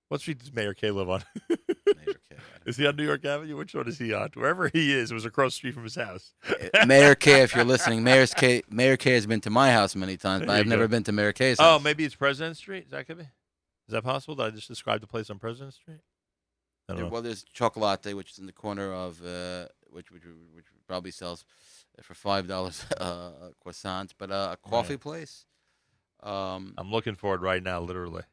[0.09, 1.23] What street does Mayor K live on?
[2.65, 3.55] Is he on New York Avenue?
[3.57, 4.29] Which one is he on?
[4.33, 6.33] Wherever he is, it was across the street from his house.
[6.87, 10.17] Mayor K, if you're listening, Mayor's K, Mayor K has been to my house many
[10.17, 12.85] times, but I've never been to Mayor K's Oh, maybe it's President Street.
[12.85, 13.23] Is that could be?
[13.23, 13.29] Is
[13.91, 14.35] that possible?
[14.35, 15.99] Did I just describe the place on President Street?
[16.89, 17.11] I don't There- know.
[17.11, 20.23] well, there's Chocolate, which is in the corner of uh, which, which
[20.55, 21.45] which probably sells
[22.01, 23.29] for five dollars uh,
[23.63, 25.45] croissants, but uh, a coffee place.
[26.23, 28.23] Um, I'm looking for it right now, literally.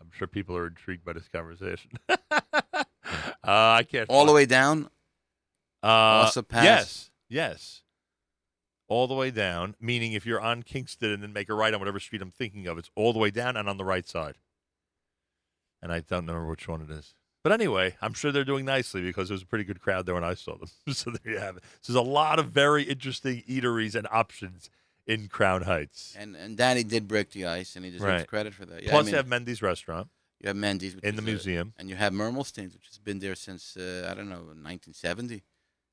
[0.00, 1.90] I'm sure people are intrigued by this conversation.
[3.46, 4.08] uh, I can't.
[4.10, 4.88] all the way down.
[5.82, 7.82] Uh, Yes, yes.
[8.88, 11.78] all the way down, meaning if you're on Kingston and then make a right on
[11.80, 14.34] whatever street I'm thinking of, it's all the way down and on the right side.
[15.82, 17.14] And I don't remember which one it is.
[17.44, 20.14] But anyway, I'm sure they're doing nicely because there was a pretty good crowd there
[20.16, 20.68] when I saw them.
[20.92, 21.62] so there you have it.
[21.82, 24.68] So there's a lot of very interesting eateries and options
[25.06, 26.16] in Crown Heights.
[26.18, 28.26] And and Danny did break the ice, and he deserves Right.
[28.26, 28.82] credit for that.
[28.82, 30.08] Yeah, Plus, I mean, you have Mendy's restaurant.
[30.40, 31.72] You have Mendy's which in the a- museum.
[31.78, 35.42] and you have Mermelstein's, which has been there since uh, I don't know 1970.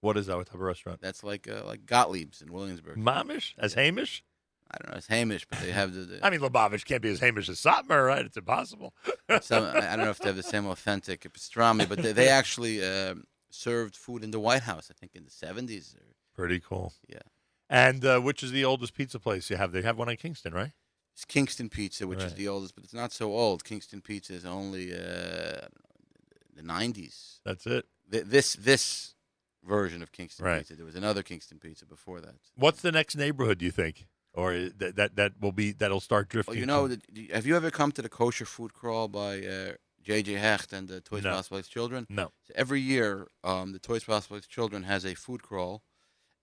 [0.01, 0.35] What is that?
[0.35, 0.99] What type of restaurant?
[1.01, 2.97] That's like uh, like Gottlieb's in Williamsburg.
[2.97, 4.23] Mamish as Hamish.
[4.69, 4.97] I don't know.
[4.97, 6.01] It's Hamish, but they have the.
[6.01, 8.25] the I mean, Lubavitch can't be as Hamish as Satmar, right?
[8.25, 8.93] It's impossible.
[9.41, 12.27] some, I I don't know if they have the same authentic pastrami, but they, they
[12.27, 13.15] actually uh,
[13.51, 14.89] served food in the White House.
[14.91, 15.95] I think in the 70s.
[15.95, 15.99] Or,
[16.35, 16.93] Pretty cool.
[17.07, 17.19] Yeah.
[17.69, 19.71] And uh, which is the oldest pizza place you have?
[19.71, 20.71] They have one in Kingston, right?
[21.13, 23.63] It's Kingston Pizza, which is the oldest, but it's not so old.
[23.63, 27.39] Kingston Pizza is only uh, I don't know, the 90s.
[27.45, 27.85] That's it.
[28.11, 29.15] Th- This this
[29.63, 30.59] version of Kingston Right.
[30.59, 30.75] Pizza.
[30.75, 32.35] There was another Kingston Pizza before that.
[32.55, 33.59] What's the next neighborhood?
[33.59, 36.53] Do you think, or that that that will be that'll start drifting?
[36.53, 39.71] Well, you know, the, have you ever come to the kosher food crawl by uh,
[40.01, 40.33] J.J.
[40.33, 41.29] Hecht and the Toys No.
[41.29, 42.07] for Hospitalized Children?
[42.09, 42.31] No.
[42.47, 45.83] So every year, um, the Toys for Hospitalized Children has a food crawl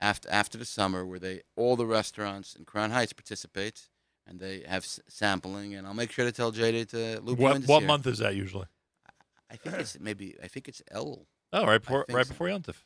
[0.00, 3.88] after after the summer where they all the restaurants in Crown Heights participate
[4.26, 5.74] and they have s- sampling.
[5.74, 6.84] And I'll make sure to tell J.J.
[6.86, 8.66] to loop what in this what month is that usually?
[9.50, 11.26] I think it's maybe I think it's L.
[11.52, 12.30] Oh, right before right so.
[12.32, 12.76] before Yontif.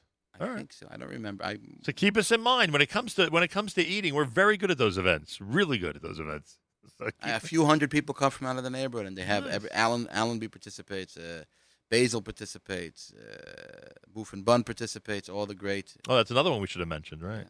[0.40, 0.86] I think so.
[0.90, 1.44] I don't remember.
[1.44, 4.15] I So keep us in mind when it comes to when it comes to eating.
[4.15, 5.40] We're very good at those events.
[5.40, 6.59] Really good at those events.
[6.98, 9.55] So a few hundred people come from out of the neighborhood, and they have Nice.
[9.55, 11.44] every, Allen Allenby participates, uh,
[11.90, 15.31] Basil participates, uh, Boeuf and Bun participates.
[15.31, 15.94] All the great.
[16.09, 17.47] oh, that's another one we should have mentioned, right?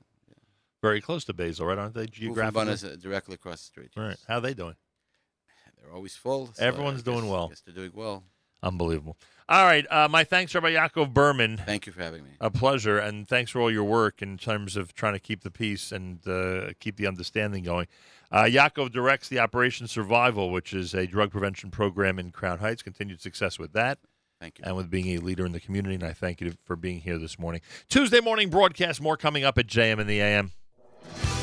[0.85, 1.79] Very close to Basil, right?
[1.79, 2.71] Aren't they geographically?
[2.73, 3.91] Is uh, directly across the street.
[3.97, 4.19] right.
[4.29, 4.75] How are they doing?
[5.81, 6.51] They're always full.
[6.53, 7.49] so Everyone's guess- doing well.
[7.49, 8.23] Guess they're doing well.
[8.63, 9.17] Unbelievable.
[9.49, 9.87] All right.
[9.91, 11.57] Uh, my thanks, Rabbi Yaakov Behrman.
[11.65, 12.31] Thank you for having me.
[12.39, 15.51] A pleasure, and thanks for all your work in terms of trying to keep the
[15.51, 17.87] peace and uh, keep the understanding going.
[18.31, 22.83] Uh, Yaakov directs the Operation Survival, which is a drug prevention program in Crown Heights.
[22.83, 24.01] Continued success with that.
[24.39, 24.65] Thank you.
[24.67, 27.17] And with being a leader in the community, and I thank you for being here
[27.19, 27.63] this morning.
[27.89, 30.53] Tuesday morning broadcast, more coming up at JM in the AM.
[31.05, 31.34] Ay,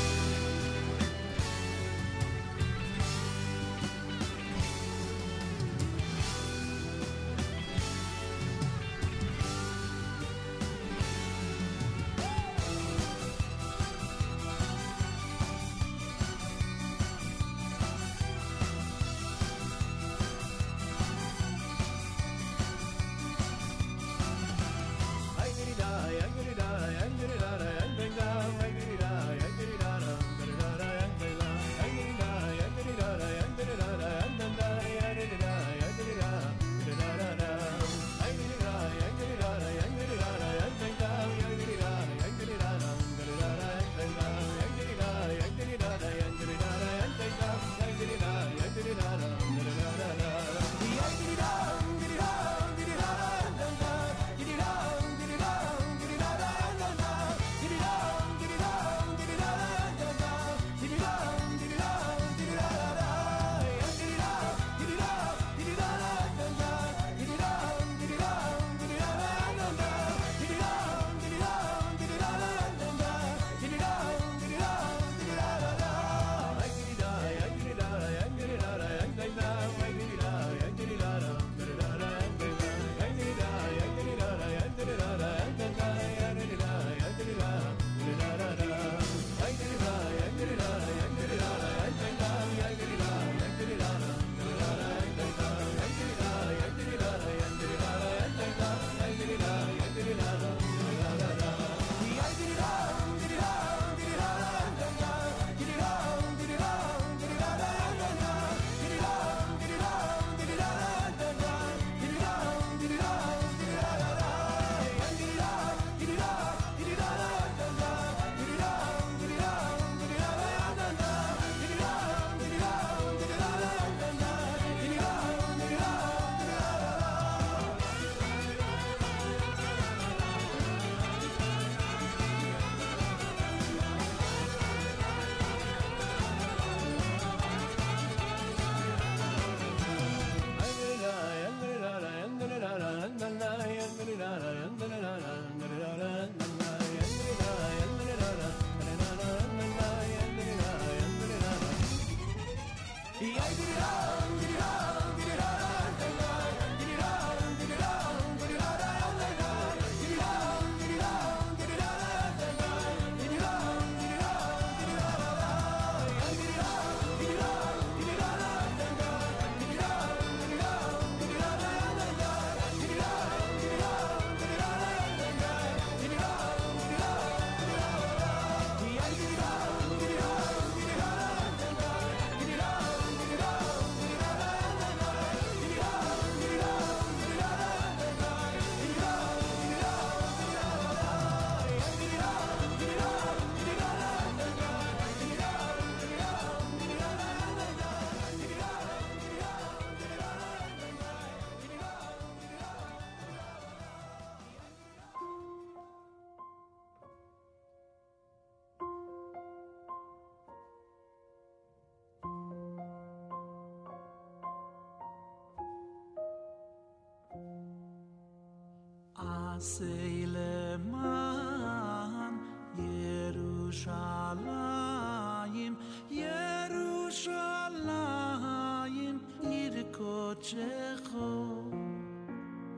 [230.42, 231.62] Irkochecho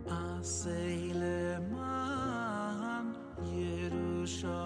[0.06, 3.06] Asay leman
[3.42, 4.63] Yerushalayim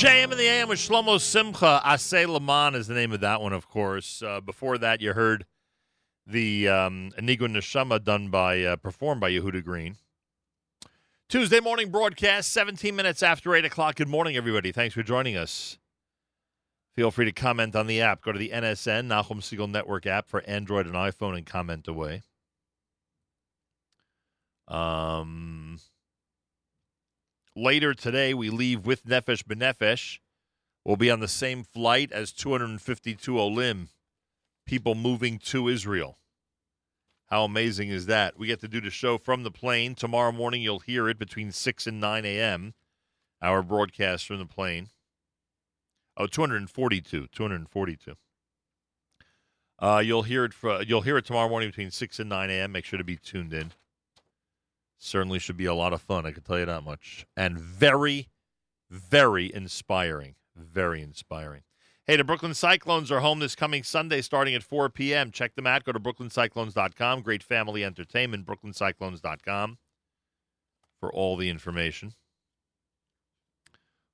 [0.00, 1.82] JM in the AM with Shlomo Simcha.
[1.84, 4.22] Asay Laman is the name of that one, of course.
[4.22, 5.44] Uh, before that, you heard
[6.26, 9.96] the um, Enigun Neshama done by, uh, performed by Yehuda Green.
[11.28, 13.96] Tuesday morning broadcast, 17 minutes after 8 o'clock.
[13.96, 14.72] Good morning, everybody.
[14.72, 15.76] Thanks for joining us.
[16.96, 18.22] Feel free to comment on the app.
[18.22, 22.22] Go to the NSN, Nachum Segal Network app for Android and iPhone and comment away.
[27.60, 30.18] Later today, we leave with Nefesh B'Nefesh.
[30.82, 33.90] We'll be on the same flight as 252 Olim,
[34.64, 36.16] people moving to Israel.
[37.26, 38.38] How amazing is that?
[38.38, 39.94] We get to do the show from the plane.
[39.94, 42.72] Tomorrow morning, you'll hear it between 6 and 9 a.m.,
[43.42, 44.88] our broadcast from the plane.
[46.16, 47.26] Oh, 242.
[47.26, 48.14] 242.
[49.78, 50.54] Uh, you'll hear it.
[50.54, 52.72] For, you'll hear it tomorrow morning between six and nine a.m.
[52.72, 53.72] Make sure to be tuned in.
[55.02, 56.26] Certainly should be a lot of fun.
[56.26, 58.28] I can tell you that much, and very,
[58.90, 60.34] very inspiring.
[60.54, 61.62] Very inspiring.
[62.06, 65.30] Hey, the Brooklyn Cyclones are home this coming Sunday, starting at 4 p.m.
[65.30, 65.84] Check them out.
[65.84, 67.22] Go to brooklyncyclones.com.
[67.22, 68.44] Great family entertainment.
[68.44, 69.78] Brooklyncyclones.com
[70.98, 72.12] for all the information.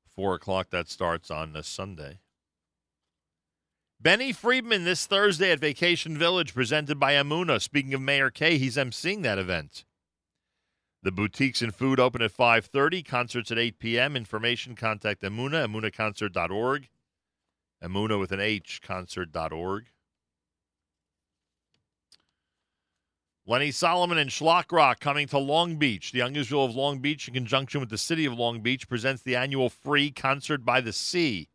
[0.06, 2.20] Four o'clock that starts on Sunday.
[4.00, 7.60] Benny Friedman this Thursday at Vacation Village, presented by Emunah.
[7.60, 9.84] Speaking of Mayor K, he's emceeing that event.
[11.06, 14.16] The boutiques and food open at 5.30, concerts at 8 p.m.
[14.16, 16.88] Information, contact Emunah, amunaconcert.org.
[17.80, 19.84] Emunah with an H, concert.org.
[23.46, 26.10] Lenny Solomon and Shlock Rock coming to Long Beach.
[26.10, 29.22] The Young Israel of Long Beach, in conjunction with the city of Long Beach, presents
[29.22, 31.48] the annual free Concert by the Sea.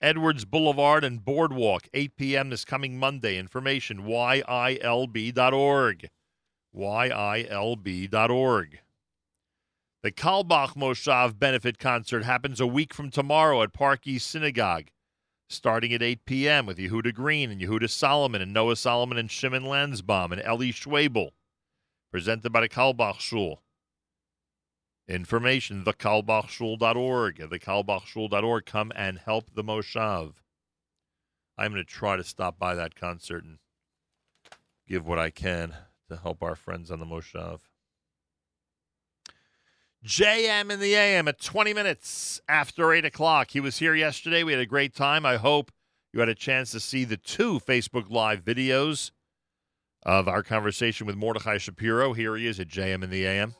[0.00, 2.48] Edwards Boulevard and Boardwalk, 8 p.m.
[2.48, 3.36] this coming Monday.
[3.36, 4.48] Information, yilb.org.
[6.74, 8.10] yilb.org.
[10.02, 14.90] The Carlebach Moshav Benefit Concert happens a week from tomorrow at Park East Synagogue.
[15.48, 16.66] starting at 8 p.m.
[16.66, 21.30] with Yehuda Green and Yehuda Solomon and Noah Solomon and Shimon Lansbaum and Eli Schwebel,
[22.12, 23.62] presented by the Carlebach Shul.
[25.08, 27.36] Information, thecarlebachshul.org.
[27.38, 30.34] Thecarlebachshul.org, come and help the Moshav.
[31.56, 33.58] I'm going to try to stop by that concert and
[34.86, 35.74] give what I can
[36.08, 37.60] to help our friends on the Moshav.
[40.04, 43.50] JM in the AM at 20 minutes after 8 o'clock.
[43.50, 44.42] He was here yesterday.
[44.42, 45.26] We had a great time.
[45.26, 45.72] I hope
[46.12, 49.10] you had a chance to see the two Facebook Live videos
[50.04, 52.12] of our conversation with Mordechai Shapiro.
[52.12, 53.54] Here he is at JM in the AM.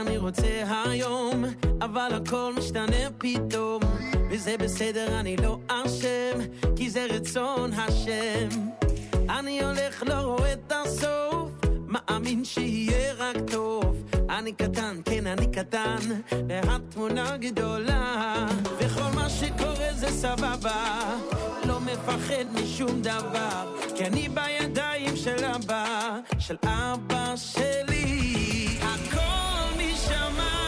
[0.00, 1.44] אני רוצה היום,
[1.80, 3.82] אבל הכל משתנה פתאום.
[4.30, 6.38] וזה בסדר, אני לא אשם,
[6.76, 8.48] כי זה רצון השם.
[9.28, 11.50] אני הולך, לא רואה את הסוף,
[11.86, 14.04] מאמין שיהיה רק טוב.
[14.30, 15.98] אני קטן, כן, אני קטן,
[16.48, 18.46] והתמונה גדולה.
[18.78, 21.16] וכל מה שקורה זה סבבה,
[21.64, 28.78] לא מפחד משום דבר, כי אני בידיים של אבא, של אבא שלי.
[28.82, 29.45] הכל
[30.16, 30.65] your my.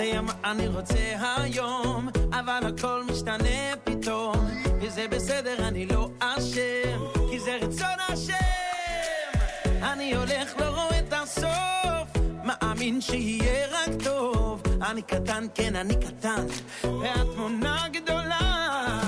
[0.00, 4.36] יודע מה אני רוצה היום, אבל הכל משתנה פתאום,
[4.80, 9.38] וזה בסדר, אני לא אשם, כי זה רצון השם.
[9.82, 14.62] אני הולך, לא רואה את הסוף, מאמין שיהיה רק טוב.
[14.90, 16.46] אני קטן, כן, אני קטן,
[16.84, 19.07] והתמונה גדולה.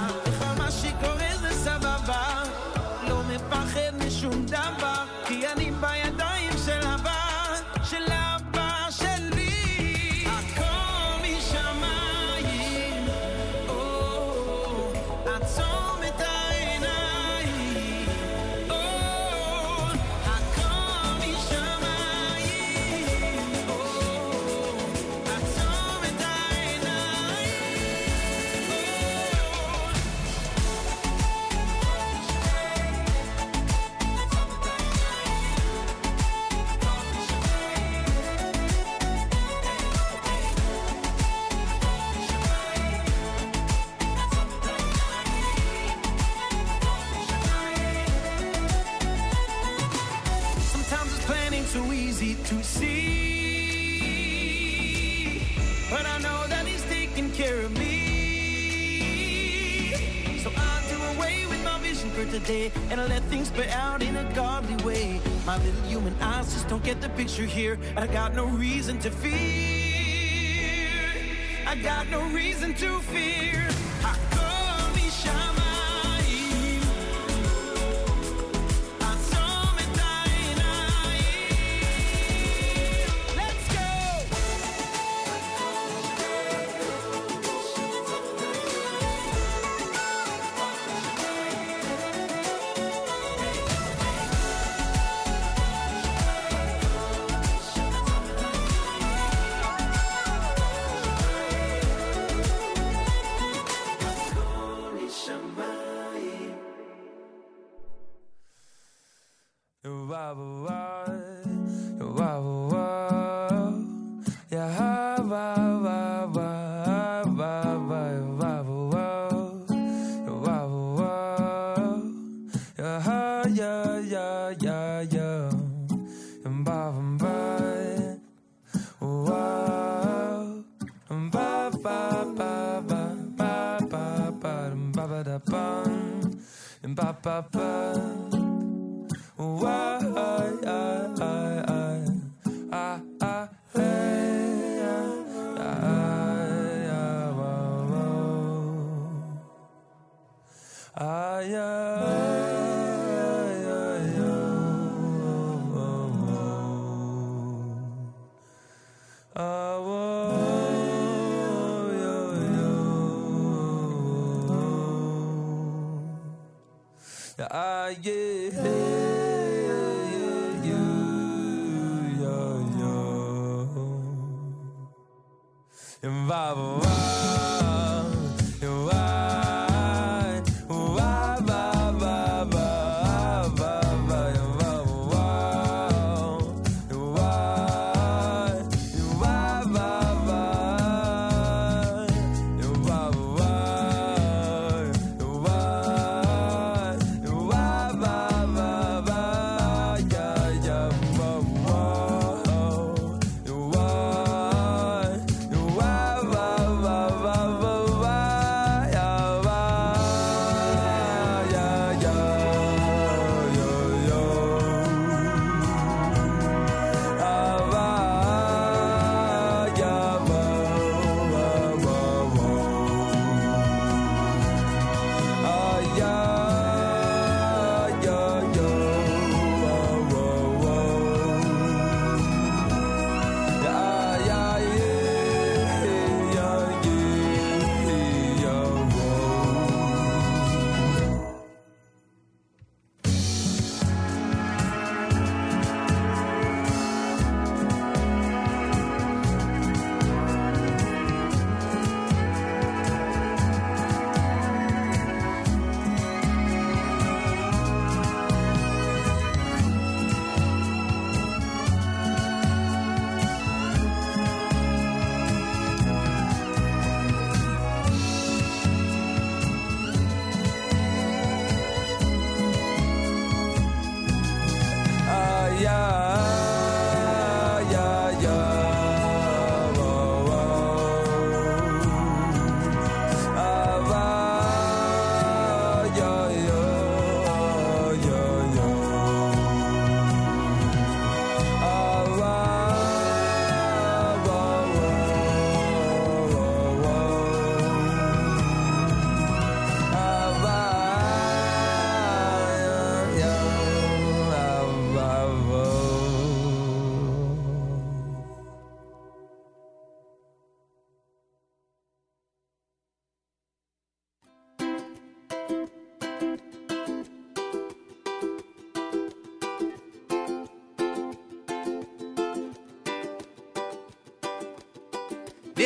[62.46, 65.20] day and I let things play out in a godly way.
[65.46, 68.98] My little human eyes just don't get the picture here, and I got no reason
[69.00, 69.40] to fear.
[71.66, 73.68] I got no reason to fear.
[74.02, 74.39] I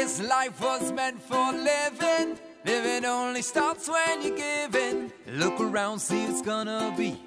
[0.04, 2.38] This life was meant for living.
[2.66, 5.10] Living only starts when you give in.
[5.26, 7.18] Look around, see it's gonna be.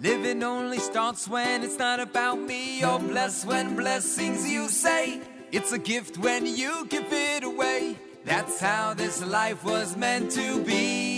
[0.00, 2.80] Living only starts when it's not about me.
[2.80, 5.20] You're blessed when blessings you say.
[5.52, 7.96] It's a gift when you give it away.
[8.24, 11.13] That's how this life was meant to be.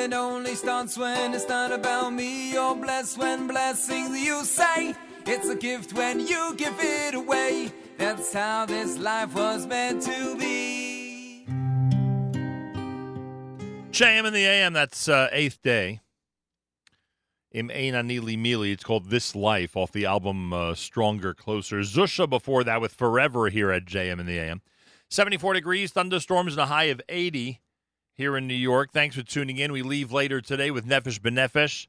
[0.00, 2.52] Living only starts when it's not about me.
[2.52, 4.94] You're blessed when blessings you say.
[5.26, 7.70] It's a gift when you give it away.
[7.98, 11.44] That's how this life was meant to be.
[13.90, 16.00] JM in the AM, that's uh, eighth day.
[17.52, 18.72] Im Ein Anili Mili.
[18.72, 21.80] It's called This Life off the album uh, Stronger, Closer.
[21.80, 24.62] Zusha before that with Forever here at JM in the AM.
[25.10, 27.60] 74 degrees, thunderstorms, and a high of 80
[28.20, 28.92] here in New York.
[28.92, 29.72] Thanks for tuning in.
[29.72, 31.86] We leave later today with Nefesh B'Nefesh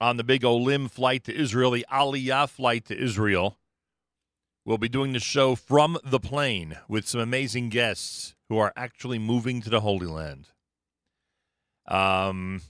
[0.00, 3.58] on the big Olim flight to Israel, the Aliyah flight to Israel.
[4.64, 9.18] We'll be doing the show from the plane with some amazing guests who are actually
[9.18, 10.46] moving to the Holy Land.
[11.86, 12.62] Um,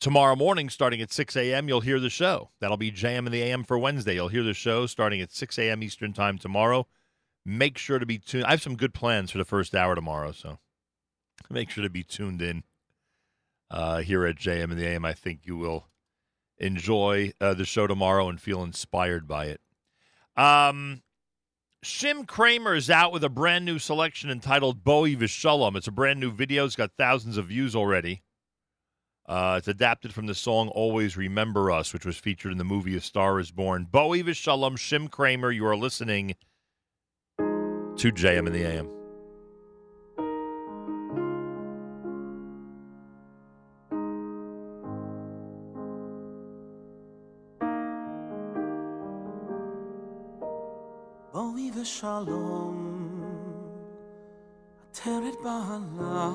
[0.00, 2.50] tomorrow morning, starting at 6 a.m., you'll hear the show.
[2.60, 4.14] That'll be JM in the AM for Wednesday.
[4.14, 5.84] You'll hear the show starting at 6 a.m.
[5.84, 6.88] Eastern Time tomorrow.
[7.46, 8.46] Make sure to be tuned.
[8.46, 10.58] I have some good plans for the first hour tomorrow, so
[11.48, 12.64] make sure to be tuned in
[13.70, 15.04] uh, here at JM in the AM.
[15.04, 15.86] I think you will
[16.58, 19.60] enjoy uh, the show tomorrow and feel inspired by it.
[20.36, 21.02] Um,
[21.84, 25.76] Shim Craimer is out with a brand new selection entitled Bowie Vishalom.
[25.76, 26.66] It's a brand new video.
[26.66, 28.22] It's got thousands of views already.
[29.26, 32.96] Uh, it's adapted from the song Always Remember Us, which was featured in the movie
[32.96, 33.86] A Star is Born.
[33.90, 36.34] Bowie Vishalom, Shim Craimer, you are listening
[37.38, 38.99] to JM in the AM.
[51.89, 53.21] בואי ושלום,
[54.91, 56.31] עטרת בעלה,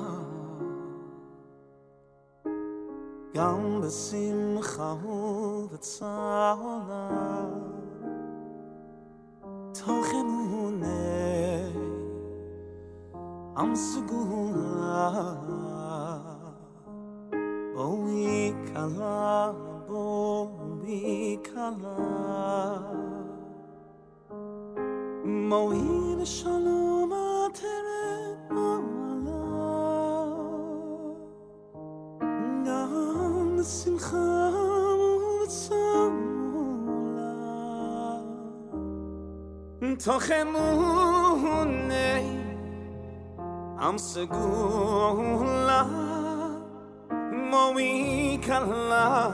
[3.33, 6.59] גם בשמחה ובצערה,
[9.73, 10.87] תוך אמונה,
[13.57, 15.33] עם סגולה,
[17.75, 19.51] בואי כלה,
[19.87, 22.31] בואי כלה.
[25.48, 27.62] معین سلامت
[28.50, 29.44] مولا
[32.64, 34.50] نان سمخه
[35.48, 37.32] سمولا
[40.04, 42.22] تا خمونه
[43.80, 45.86] ام سگولا
[47.50, 49.30] موی کلا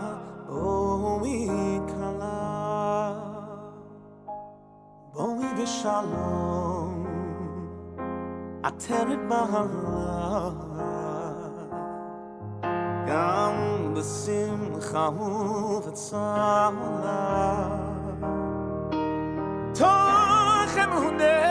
[0.59, 2.02] موی کلا
[5.14, 7.06] בואי בשלום,
[8.64, 10.50] עטרת בעלה,
[13.08, 13.54] גם
[13.94, 16.78] בשמחה ובצערה.
[19.74, 21.51] תוך אמוני עם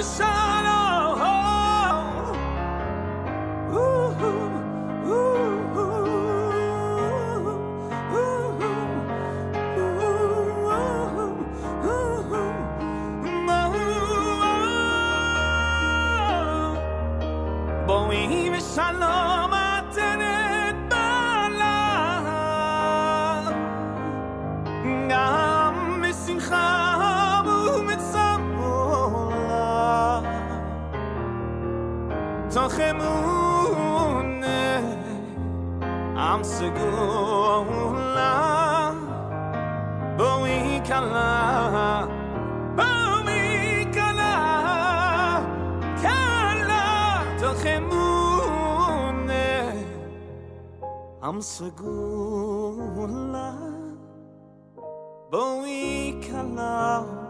[0.00, 0.39] beside.
[32.92, 34.82] بمونه
[36.16, 38.34] امس گلا
[40.18, 40.48] با
[40.88, 41.60] کلا
[51.22, 53.98] I'm so good, love,
[55.30, 57.29] but we can't.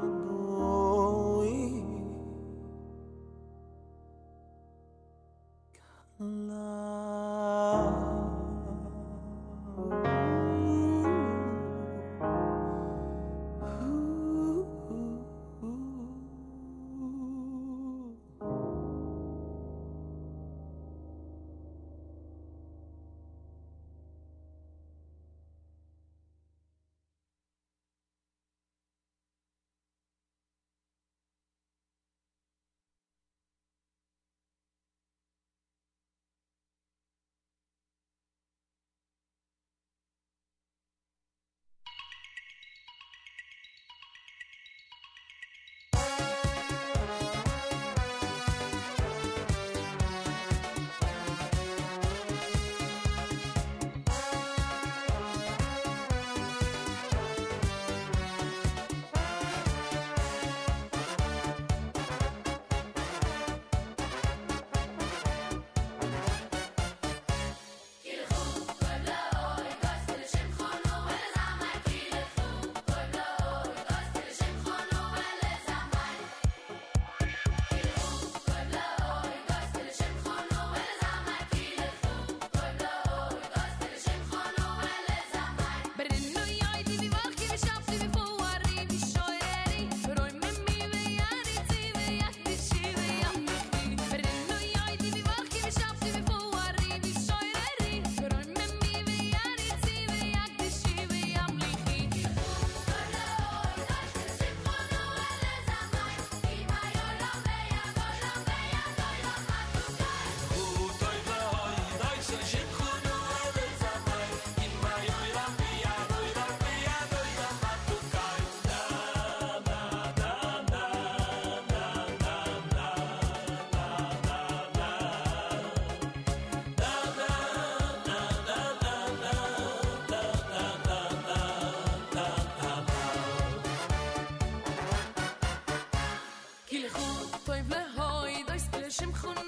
[138.99, 139.38] שמחו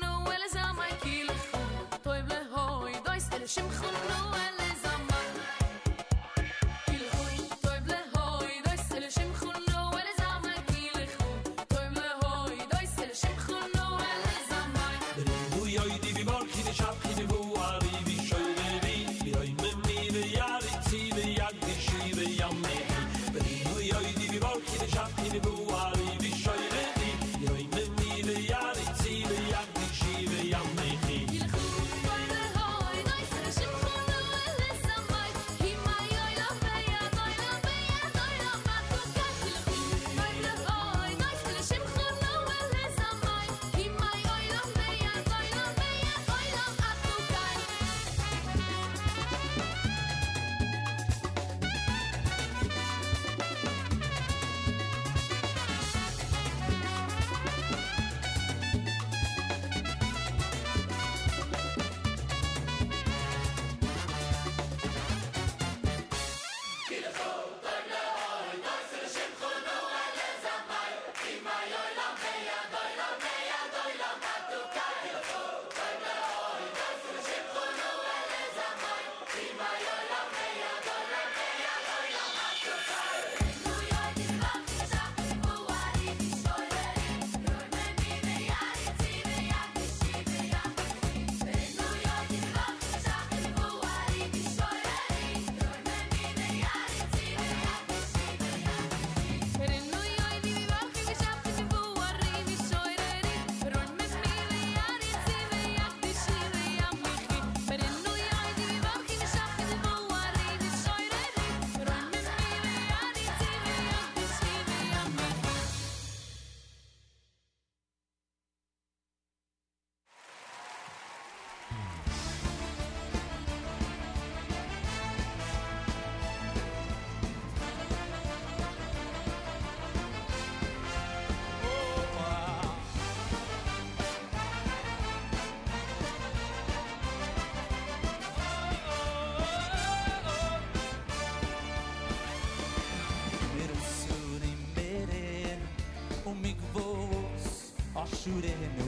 [148.22, 148.81] shooting.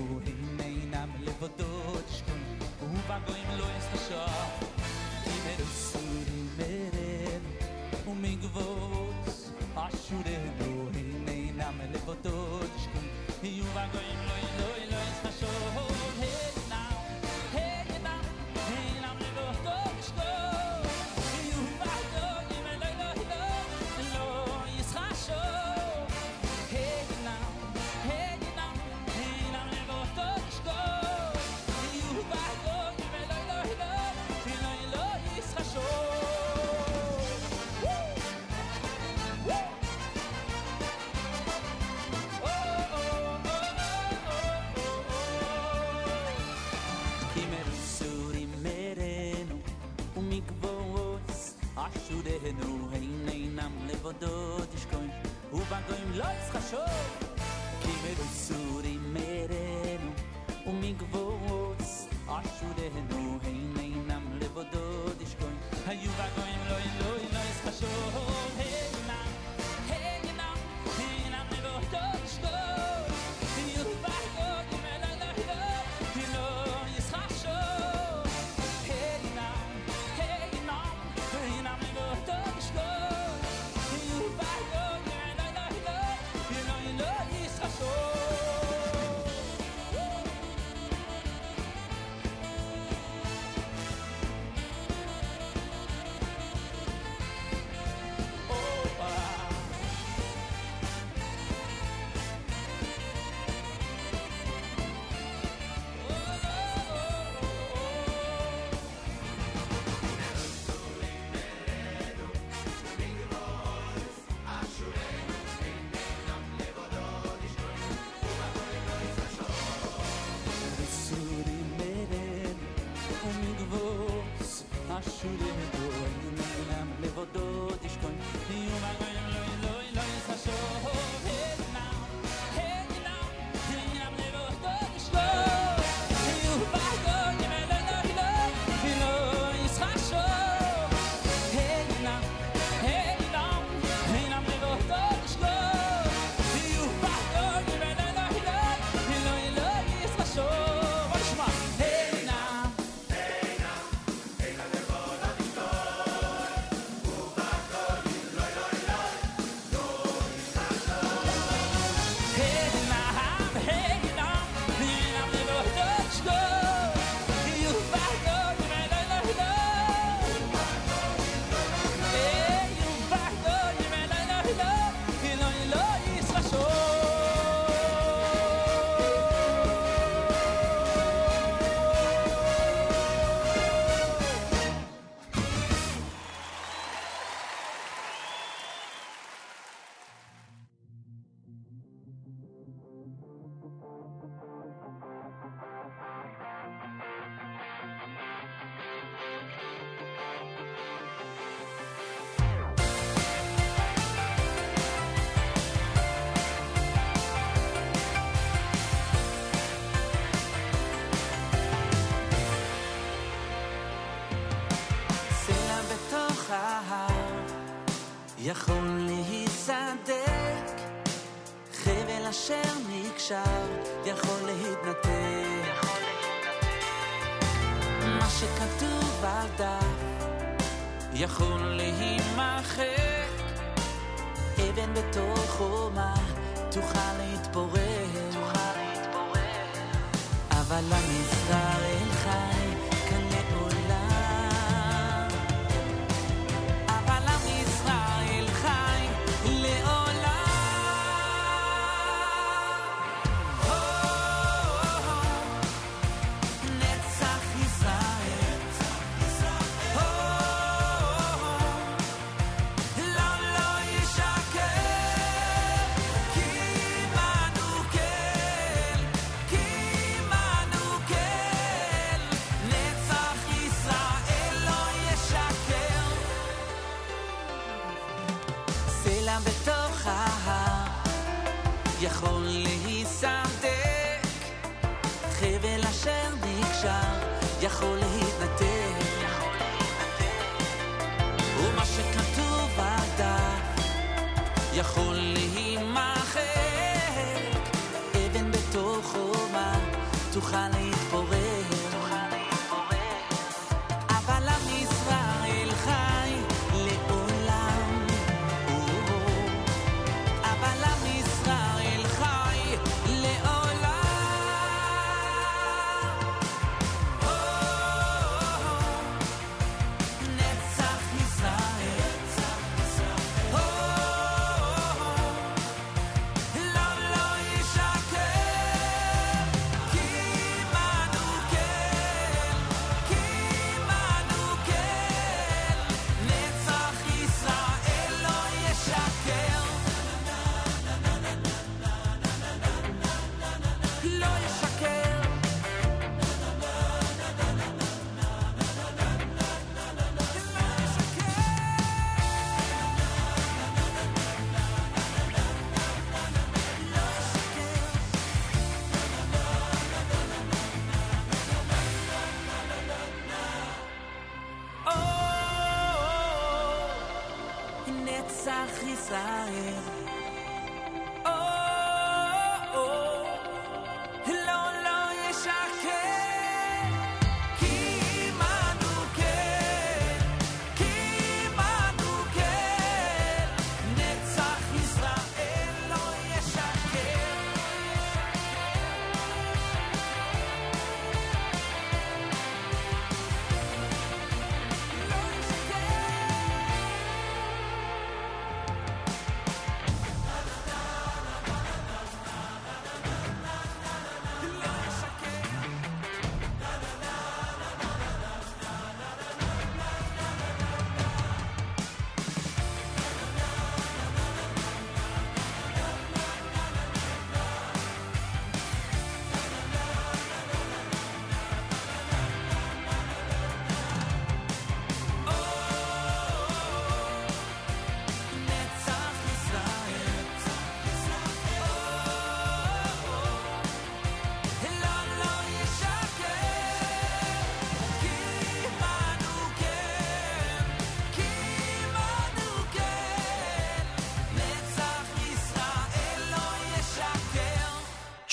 [56.71, 58.54] Keep it merece.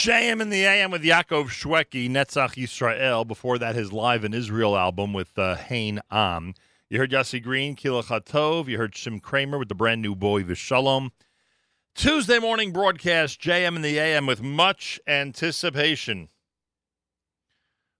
[0.01, 3.27] JM in the AM with Yaakov Shwekey, Netzach Yisrael.
[3.27, 6.55] Before that, his Live in Israel album with uh, Hain Am.
[6.89, 8.67] You heard Yossi Green, Kila Chatov.
[8.67, 11.11] You heard Shim Craimer with the brand new boy Vishalom.
[11.93, 16.30] Tuesday morning broadcast, JM in the AM with much anticipation.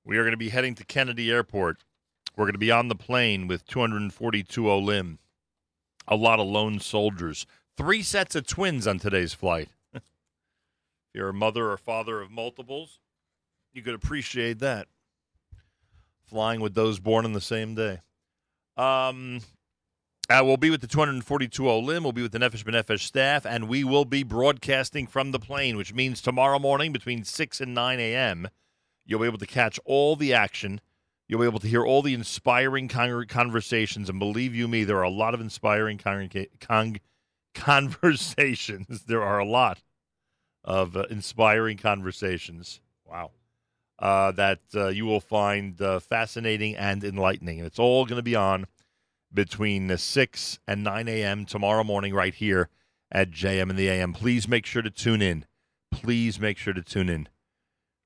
[0.04, 1.84] We are going to be heading to Kennedy Airport.
[2.36, 5.20] We're going to be on the plane with 242 Olim.
[6.08, 7.46] A lot of lone soldiers.
[7.78, 9.70] Three sets of twins on today's flight.
[11.12, 13.00] If you're a mother or father of multiples,
[13.74, 14.88] you could appreciate that.
[16.24, 18.00] Flying with those born on the same day.
[18.78, 19.42] Um,
[20.30, 22.04] uh, we'll be with the 242 Olim.
[22.04, 25.76] We'll be with the Nefesh B'Nefesh staff, and we will be broadcasting from the plane,
[25.76, 28.48] which means tomorrow morning between 6 and 9 a.m.,
[29.06, 30.80] you'll be able to catch all the action.
[31.28, 35.00] You'll be able to hear all the inspiring con- conversations, and believe you me, there
[35.00, 37.02] are a lot of inspiring congrega- con-
[37.54, 39.04] conversations.
[39.04, 39.82] there are a lot
[40.64, 42.82] of uh, inspiring conversations.
[43.06, 43.32] Wow.
[44.00, 47.60] Uh, that uh, you will find uh, fascinating and enlightening.
[47.60, 48.66] And it's all going to be on
[49.34, 51.46] between the 6 and 9 a.m.
[51.46, 52.70] tomorrow morning right here
[53.12, 54.14] at JM and the AM.
[54.14, 55.46] Please make sure to tune in.
[55.92, 57.28] Please make sure to tune in.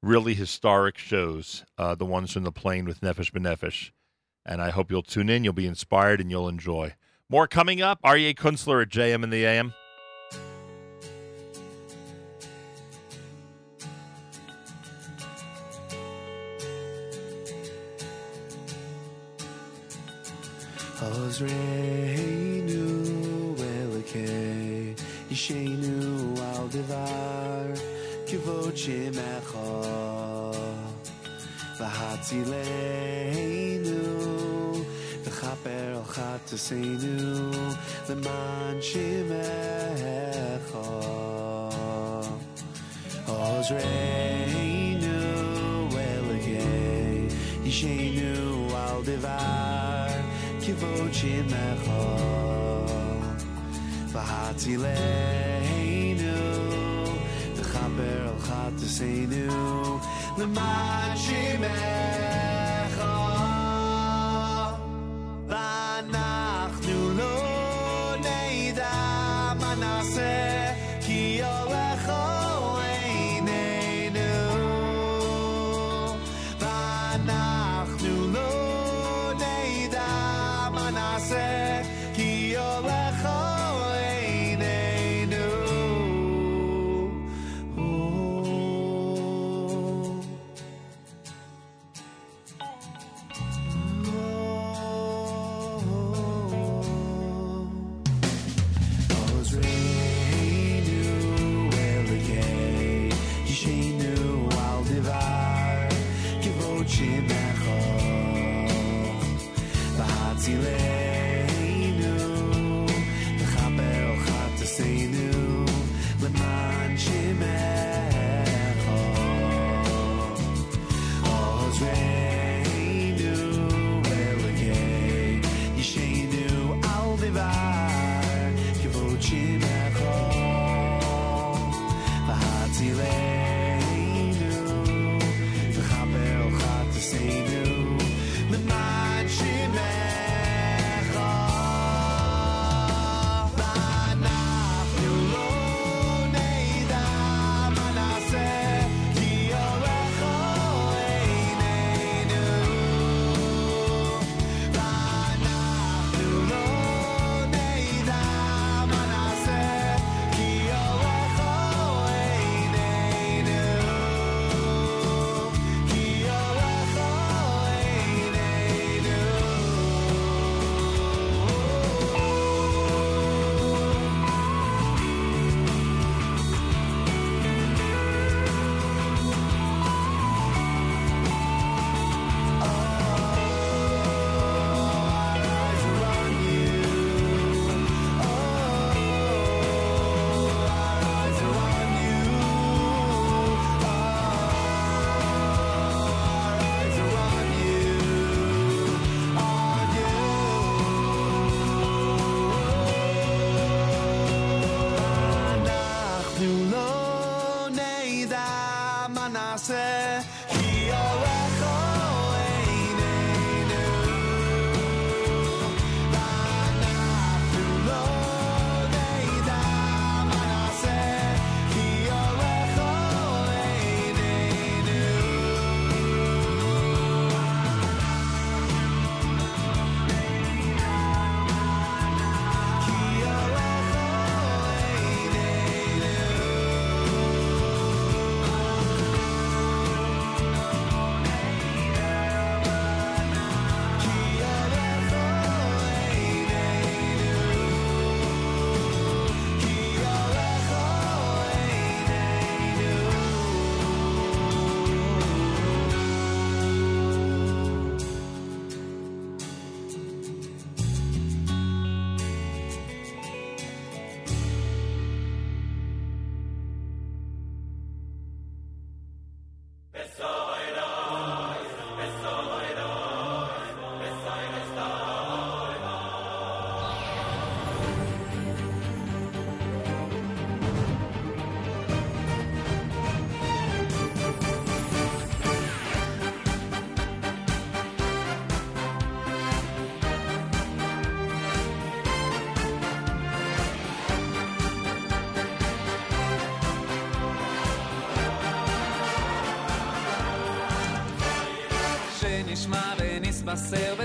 [0.02, 3.92] Really historic shows, uh, the ones from the plane with Nefesh B'Nefesh.
[4.46, 5.44] And I hope you'll tune in.
[5.44, 6.96] You'll be inspired and you'll enjoy.
[7.30, 8.00] More coming up.
[8.04, 9.74] Aryeh Kunstler at JM and the AM.
[21.06, 22.86] Ozreinu
[23.58, 24.96] Elokei
[25.30, 27.68] Yishenu al devar
[28.26, 29.70] Kivod shemecha
[31.78, 34.02] V'hatzileinu
[35.26, 37.18] V'chaper al chataseinu
[38.10, 40.86] Leman shemecha
[43.28, 45.20] Ozreinu
[46.10, 47.18] Elokei
[47.64, 48.34] Yishenu
[48.74, 49.65] al devar
[58.76, 60.02] Chataseinu
[60.38, 62.25] Leman shemecha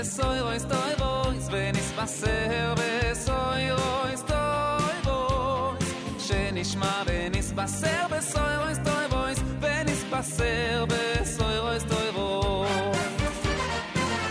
[0.00, 5.84] בסוירויס טויבויס וניסבסר בסוירויס טויבויס
[6.18, 12.96] שנשמע וניסבסר בסוירויס טויבויס וניסבסר בסוירויס טויבויס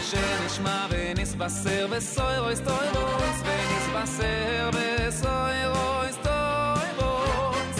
[0.09, 7.77] שנשמע וניסבסר בסוירויס טויבויס וניסבסר בסוירויס טויבויס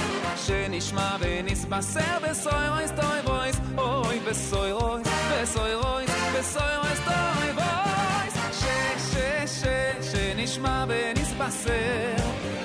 [0.48, 6.09] שנשמע וניסבסר בסוירויס טויבויס אוי בסוירויס
[6.40, 8.64] בסוירויס בסוירויס טויבויס ש
[9.12, 9.16] ש
[9.62, 9.66] ש
[10.12, 12.16] שנשמע וניסבסר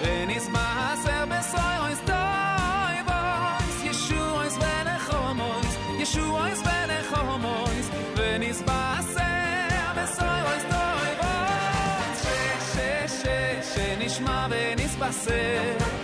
[0.03, 12.27] וניסבסר בסוירויס טויבויס ישועויס ונחומויס ישועויס ונחומויס וניסבסר בסוירויס טויבויס ש
[12.75, 12.77] ש
[13.23, 13.27] ש
[13.75, 16.04] שנשמע וניסבסר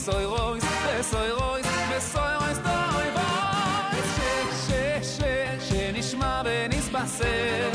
[0.00, 0.64] בסוירויס
[0.98, 1.66] בסוירויס
[1.96, 4.20] בסוירויס טויבויס ש
[4.66, 4.72] ש
[5.18, 5.22] ש
[5.68, 7.70] שנשמע ונסבסר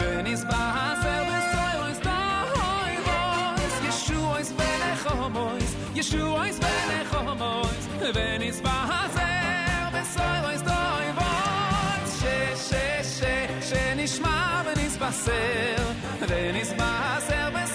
[0.00, 12.24] ונסבסר בסוירויס טויבויס ישועויס ונחומויס ישועויס ונחומויס ונסבסר בסוירויס טויבויס ש
[12.70, 12.74] ש
[13.18, 13.24] ש
[13.70, 15.84] שנשמע ונסבסר
[16.28, 17.65] ונסבסר בסוירויס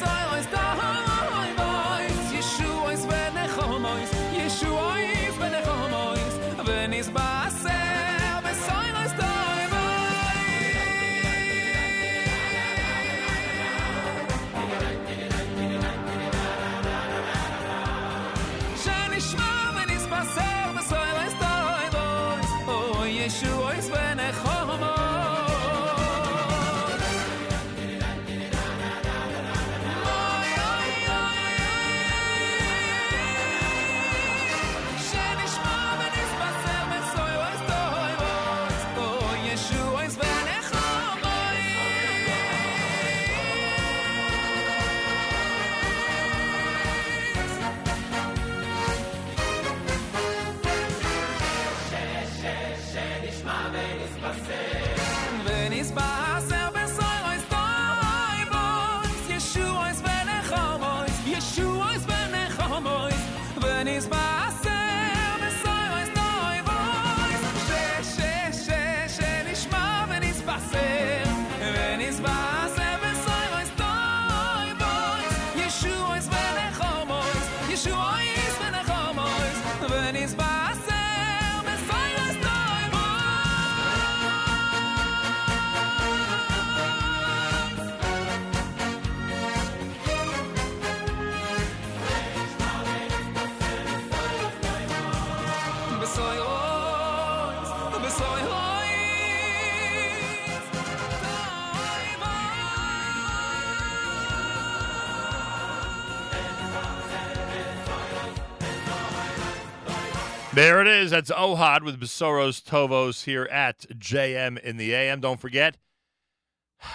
[110.55, 111.13] There it is.
[111.13, 115.19] That's Ohad with Besoros Tovos here at JM in the AM.
[115.19, 115.79] Don't forget,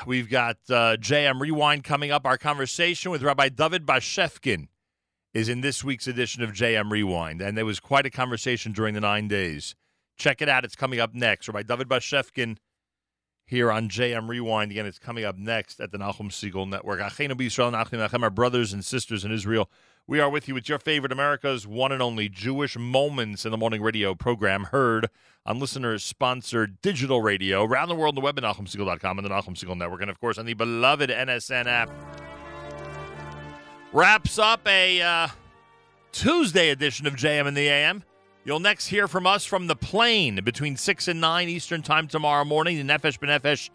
[0.06, 2.24] we've got uh, JM Rewind coming up.
[2.27, 4.68] Our conversation with Rabbi David Bashevkin
[5.34, 7.42] is in this week's edition of JM Rewind.
[7.42, 9.74] And there was quite a conversation during the nine days.
[10.19, 10.64] Check it out.
[10.64, 11.48] It's coming up next.
[11.48, 12.58] Rabbi David Bashevkin
[13.48, 14.69] here on JM Rewind.
[14.69, 17.02] Again, it's coming up next at the Nachum Segal Network.
[18.22, 19.68] Our brothers and sisters in Israel.
[20.10, 23.58] We are with you with your favorite America's one and only Jewish Moments in the
[23.58, 25.10] Morning radio program, heard
[25.45, 29.50] on listeners-sponsored digital radio around the world on the web at NachumSegal.com and the Nachum
[29.50, 31.92] Segal Network, and of course on the beloved NSN app.
[33.92, 35.27] Wraps up a uh,
[36.14, 38.02] Tuesday edition of JM in the AM.
[38.45, 42.45] You'll next hear from us from the plane between 6 and 9 Eastern Time tomorrow
[42.45, 43.69] morning, the Nefesh B'Nefesh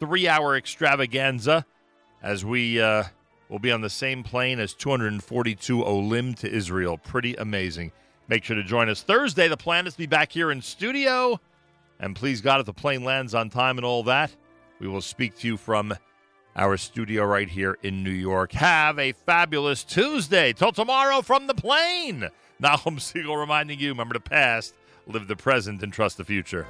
[0.00, 1.66] three hour extravaganza
[2.22, 3.04] as we uh,
[3.48, 6.98] will be on the same plane as 242 Olim to Israel.
[6.98, 7.92] Pretty amazing.
[8.28, 9.48] Make sure to join us Thursday.
[9.48, 11.40] The plan is to be back here in studio.
[12.00, 14.34] And please God, if the plane lands on time and all that,
[14.80, 15.94] we will speak to you from
[16.56, 18.52] our studio right here in New York.
[18.52, 20.52] Have a fabulous Tuesday.
[20.52, 22.28] Till tomorrow from the plane.
[22.62, 24.74] Nachum Segal reminding you remember the past,
[25.06, 26.66] live the present, and trust the future.